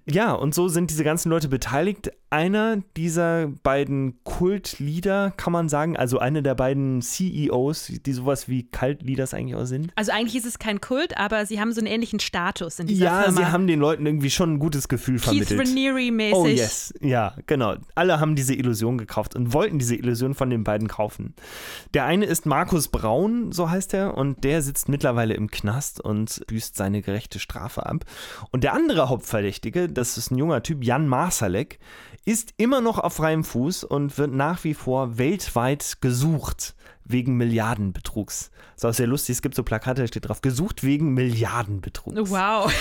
Ja, 0.10 0.34
und 0.34 0.56
so 0.56 0.68
sind 0.68 0.90
diese 0.90 1.04
ganzen 1.04 1.30
Leute 1.30 1.48
beteiligt. 1.48 2.12
Einer 2.30 2.78
dieser 2.98 3.48
beiden 3.64 4.24
Kultleader, 4.24 5.34
kann 5.38 5.54
man 5.54 5.70
sagen, 5.70 5.98
also 5.98 6.20
einer 6.20 6.42
der 6.42 6.56
beiden 6.56 7.02
CEOs, 7.02 7.92
die 8.06 8.14
sowas 8.14 8.48
wie 8.48 8.64
Cult-Leaders 8.64 9.34
eigentlich 9.34 9.56
auch 9.56 9.66
sind. 9.66 9.92
Also 9.96 10.12
eigentlich 10.12 10.36
ist 10.36 10.46
es 10.46 10.60
kein 10.60 10.82
Kult, 10.82 11.18
aber 11.18 11.46
sie 11.46 11.60
haben 11.60 11.72
so 11.72 11.82
einen 11.82 11.88
ähnlichen 11.88 12.20
Status 12.20 12.80
in 12.80 12.88
dieser 12.88 13.06
ja, 13.06 13.22
Firma 13.24 13.31
sie 13.32 13.46
haben 13.46 13.68
den 13.68 13.80
Leuten 13.80 14.06
irgendwie 14.06 14.30
schon 14.30 14.54
ein 14.54 14.60
gutes 14.60 14.88
Gefühl 14.88 15.20
Keith 15.20 15.46
vermittelt. 15.46 15.62
Raniere-mäßig. 15.62 16.36
Oh 16.36 16.48
yes, 16.48 16.94
ja, 17.02 17.36
genau. 17.48 17.76
Alle 17.96 18.20
haben 18.20 18.36
diese 18.36 18.54
Illusion 18.54 18.98
gekauft 18.98 19.36
und 19.36 19.54
wollten 19.54 19.80
diese 19.80 19.96
Illusion 19.96 20.34
von 20.34 20.50
den 20.50 20.64
beiden 20.64 20.88
kaufen. 20.88 21.34
Der 21.94 22.06
eine 22.06 22.26
ist 22.26 22.46
Markus 22.46 22.88
Braun, 22.88 23.52
so 23.52 23.70
heißt 23.70 23.94
er, 23.94 24.18
und 24.18 24.44
der 24.44 24.62
sitzt 24.62 24.90
mittlerweile 24.90 25.34
im 25.34 25.50
Knast 25.50 26.00
und 26.00 26.42
büßt 26.48 26.76
seine 26.76 27.02
gerechte 27.02 27.40
Strafe 27.40 27.86
ab. 27.86 28.06
Und 28.52 28.64
der 28.64 28.74
andere 28.74 29.10
Hauptverdächtige, 29.10 29.88
das 29.88 30.18
ist 30.18 30.32
ein 30.32 30.38
junger 30.38 30.64
Typ, 30.64 30.84
Jan 30.84 31.08
Marsalek, 31.08 31.80
ist 32.26 32.54
immer 32.58 32.82
noch 32.82 33.00
auf 33.00 33.14
freiem 33.14 33.44
Fuß 33.44 33.84
und 33.84 34.18
wird 34.18 34.32
nach 34.32 34.64
wie 34.64 34.74
vor 34.74 35.18
weltweit 35.18 35.98
gesucht 36.02 36.76
wegen 37.06 37.36
Milliardenbetrugs. 37.36 38.52
Das 38.76 38.84
ist 38.84 38.86
auch 38.86 38.94
sehr 38.94 39.08
lustig. 39.08 39.36
Es 39.36 39.42
gibt 39.42 39.56
so 39.56 39.64
Plakate, 39.64 40.02
da 40.02 40.08
steht 40.08 40.28
drauf, 40.28 40.42
gesucht 40.42 40.84
wegen 40.84 41.14
Milliardenbetrugs. 41.14 42.30
Wow. 42.30 42.74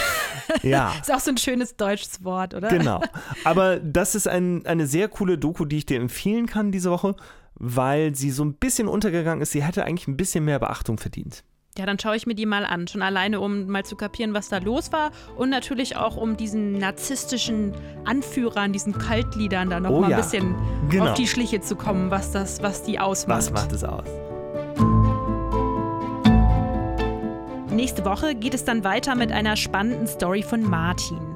Ja. 0.63 0.95
ist 1.01 1.13
auch 1.13 1.21
so 1.21 1.31
ein 1.31 1.37
schönes 1.37 1.77
deutsches 1.77 2.25
Wort, 2.25 2.55
oder? 2.55 2.69
Genau. 2.69 3.03
Aber 3.45 3.79
das 3.79 4.15
ist 4.15 4.29
ein, 4.29 4.65
eine 4.67 4.87
sehr 4.87 5.09
coole 5.09 5.39
Doku, 5.39 5.65
die 5.65 5.79
ich 5.79 5.87
dir 5.87 6.01
empfehlen 6.01 6.47
kann 6.47 6.73
diese 6.73 6.91
Woche, 6.91 7.17
weil 7.55 8.15
sie 8.15 8.31
so 8.31 8.45
ein 8.45 8.55
bisschen 8.55 8.89
untergegangen 8.89 9.43
ist. 9.43 9.53
Sie 9.53 9.63
hätte 9.63 9.85
eigentlich 9.85 10.09
ein 10.09 10.17
bisschen 10.17 10.45
mehr 10.45 10.59
Beachtung 10.59 10.99
verdient. 10.99 11.45
Ja, 11.79 11.87
dann 11.87 11.99
schaue 11.99 12.17
ich 12.17 12.27
mir 12.27 12.35
die 12.35 12.47
mal 12.47 12.65
an. 12.67 12.89
Schon 12.89 13.01
alleine, 13.01 13.41
um 13.41 13.67
mal 13.67 13.85
zu 13.85 13.95
kapieren, 13.97 14.35
was 14.35 14.49
da 14.49 14.59
los 14.59 14.93
war. 14.93 15.13
Und 15.37 15.51
natürlich 15.51 15.97
auch, 15.97 16.17
um 16.17 16.37
diesen 16.37 16.79
narzisstischen 16.79 17.73
Anführern, 18.05 18.73
diesen 18.73 18.93
Kaltliedern 18.99 19.71
da 19.71 19.79
noch 19.79 19.91
Oh 19.91 20.01
mal 20.01 20.11
ja, 20.11 20.17
ein 20.17 20.23
bisschen 20.23 20.57
genau. 20.89 21.11
auf 21.11 21.15
die 21.15 21.29
Schliche 21.29 21.61
zu 21.61 21.77
kommen, 21.77 22.11
was, 22.11 22.33
das, 22.33 22.63
was 22.63 22.83
die 22.83 22.99
ausmacht. 22.99 23.39
Was 23.39 23.53
macht 23.53 23.73
es 23.73 23.85
aus? 23.85 24.09
Nächste 27.71 28.05
Woche 28.05 28.35
geht 28.35 28.53
es 28.53 28.65
dann 28.65 28.83
weiter 28.83 29.15
mit 29.15 29.31
einer 29.31 29.57
spannenden 29.57 30.09
Story 30.09 30.43
von 30.43 30.63
Martin. 30.63 31.30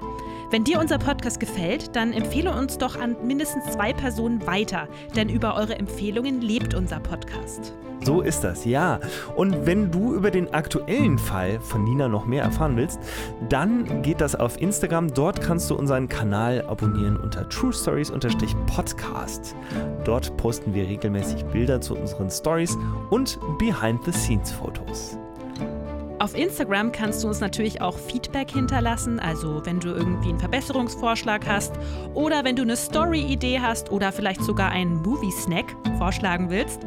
Wenn 0.51 0.65
dir 0.65 0.79
unser 0.79 0.99
Podcast 0.99 1.41
gefällt, 1.41 1.97
dann 1.97 2.13
empfehle 2.13 2.53
uns 2.53 2.79
doch 2.79 2.99
an 2.99 3.17
mindestens 3.25 3.65
zwei 3.73 3.93
Personen 3.93 4.47
weiter, 4.47 4.89
denn 5.17 5.29
über 5.29 5.57
eure 5.57 5.79
Empfehlungen 5.79 6.41
lebt 6.41 6.75
unser 6.75 7.01
Podcast. 7.01 7.75
So 8.05 8.21
ist 8.21 8.45
das, 8.45 8.67
ja. 8.67 9.01
Und 9.35 9.65
wenn 9.67 9.91
du 9.91 10.15
über 10.15 10.31
den 10.31 10.53
aktuellen 10.53 11.19
Fall 11.19 11.59
von 11.61 11.85
Nina 11.85 12.07
noch 12.07 12.27
mehr 12.27 12.43
erfahren 12.43 12.77
willst, 12.77 13.01
dann 13.49 14.03
geht 14.03 14.21
das 14.21 14.35
auf 14.35 14.61
Instagram. 14.61 15.15
Dort 15.15 15.41
kannst 15.41 15.71
du 15.71 15.75
unseren 15.75 16.07
Kanal 16.09 16.67
abonnieren 16.67 17.17
unter 17.17 17.49
True 17.49 17.73
Stories-Podcast. 17.73 19.57
Dort 20.05 20.37
posten 20.37 20.75
wir 20.75 20.87
regelmäßig 20.87 21.47
Bilder 21.47 21.81
zu 21.81 21.97
unseren 21.97 22.31
Stories 22.31 22.77
und 23.09 23.39
Behind-the-Scenes-Fotos. 23.59 25.19
Auf 26.21 26.37
Instagram 26.37 26.93
kannst 26.93 27.25
du 27.25 27.29
uns 27.29 27.41
natürlich 27.41 27.81
auch 27.81 27.99
Feedback 27.99 28.53
hinterlassen, 28.53 29.19
also 29.19 29.61
wenn 29.65 29.81
du 29.81 29.89
irgendwie 29.89 30.29
einen 30.29 30.39
Verbesserungsvorschlag 30.39 31.45
hast 31.47 31.73
oder 32.15 32.45
wenn 32.45 32.55
du 32.55 32.63
eine 32.63 32.77
Story-Idee 32.77 33.61
hast 33.61 33.91
oder 33.91 34.13
vielleicht 34.13 34.43
sogar 34.43 34.71
einen 34.71 35.03
Movie-Snack 35.03 35.75
vorschlagen 35.99 36.51
willst, 36.51 36.83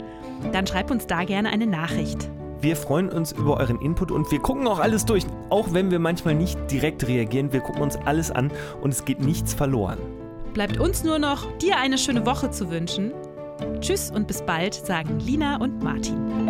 dann 0.53 0.65
schreib 0.65 0.91
uns 0.91 1.07
da 1.07 1.25
gerne 1.25 1.49
eine 1.49 1.67
Nachricht. 1.67 2.29
Wir 2.61 2.75
freuen 2.75 3.09
uns 3.09 3.33
über 3.33 3.57
euren 3.57 3.79
Input 3.81 4.11
und 4.11 4.31
wir 4.31 4.39
gucken 4.39 4.65
auch 4.65 4.79
alles 4.79 5.05
durch. 5.05 5.25
Auch 5.49 5.73
wenn 5.73 5.91
wir 5.91 5.99
manchmal 5.99 6.33
nicht 6.33 6.57
direkt 6.71 7.07
reagieren, 7.07 7.51
wir 7.51 7.59
gucken 7.59 7.81
uns 7.81 7.97
alles 7.97 8.31
an 8.31 8.49
und 8.81 8.91
es 8.91 9.05
geht 9.05 9.19
nichts 9.19 9.53
verloren. 9.53 9.99
Bleibt 10.53 10.79
uns 10.79 11.03
nur 11.03 11.19
noch, 11.19 11.45
dir 11.57 11.77
eine 11.77 11.97
schöne 11.97 12.25
Woche 12.25 12.49
zu 12.49 12.71
wünschen. 12.71 13.11
Tschüss 13.81 14.09
und 14.09 14.27
bis 14.27 14.41
bald, 14.41 14.73
sagen 14.73 15.19
Lina 15.19 15.57
und 15.57 15.83
Martin. 15.83 16.49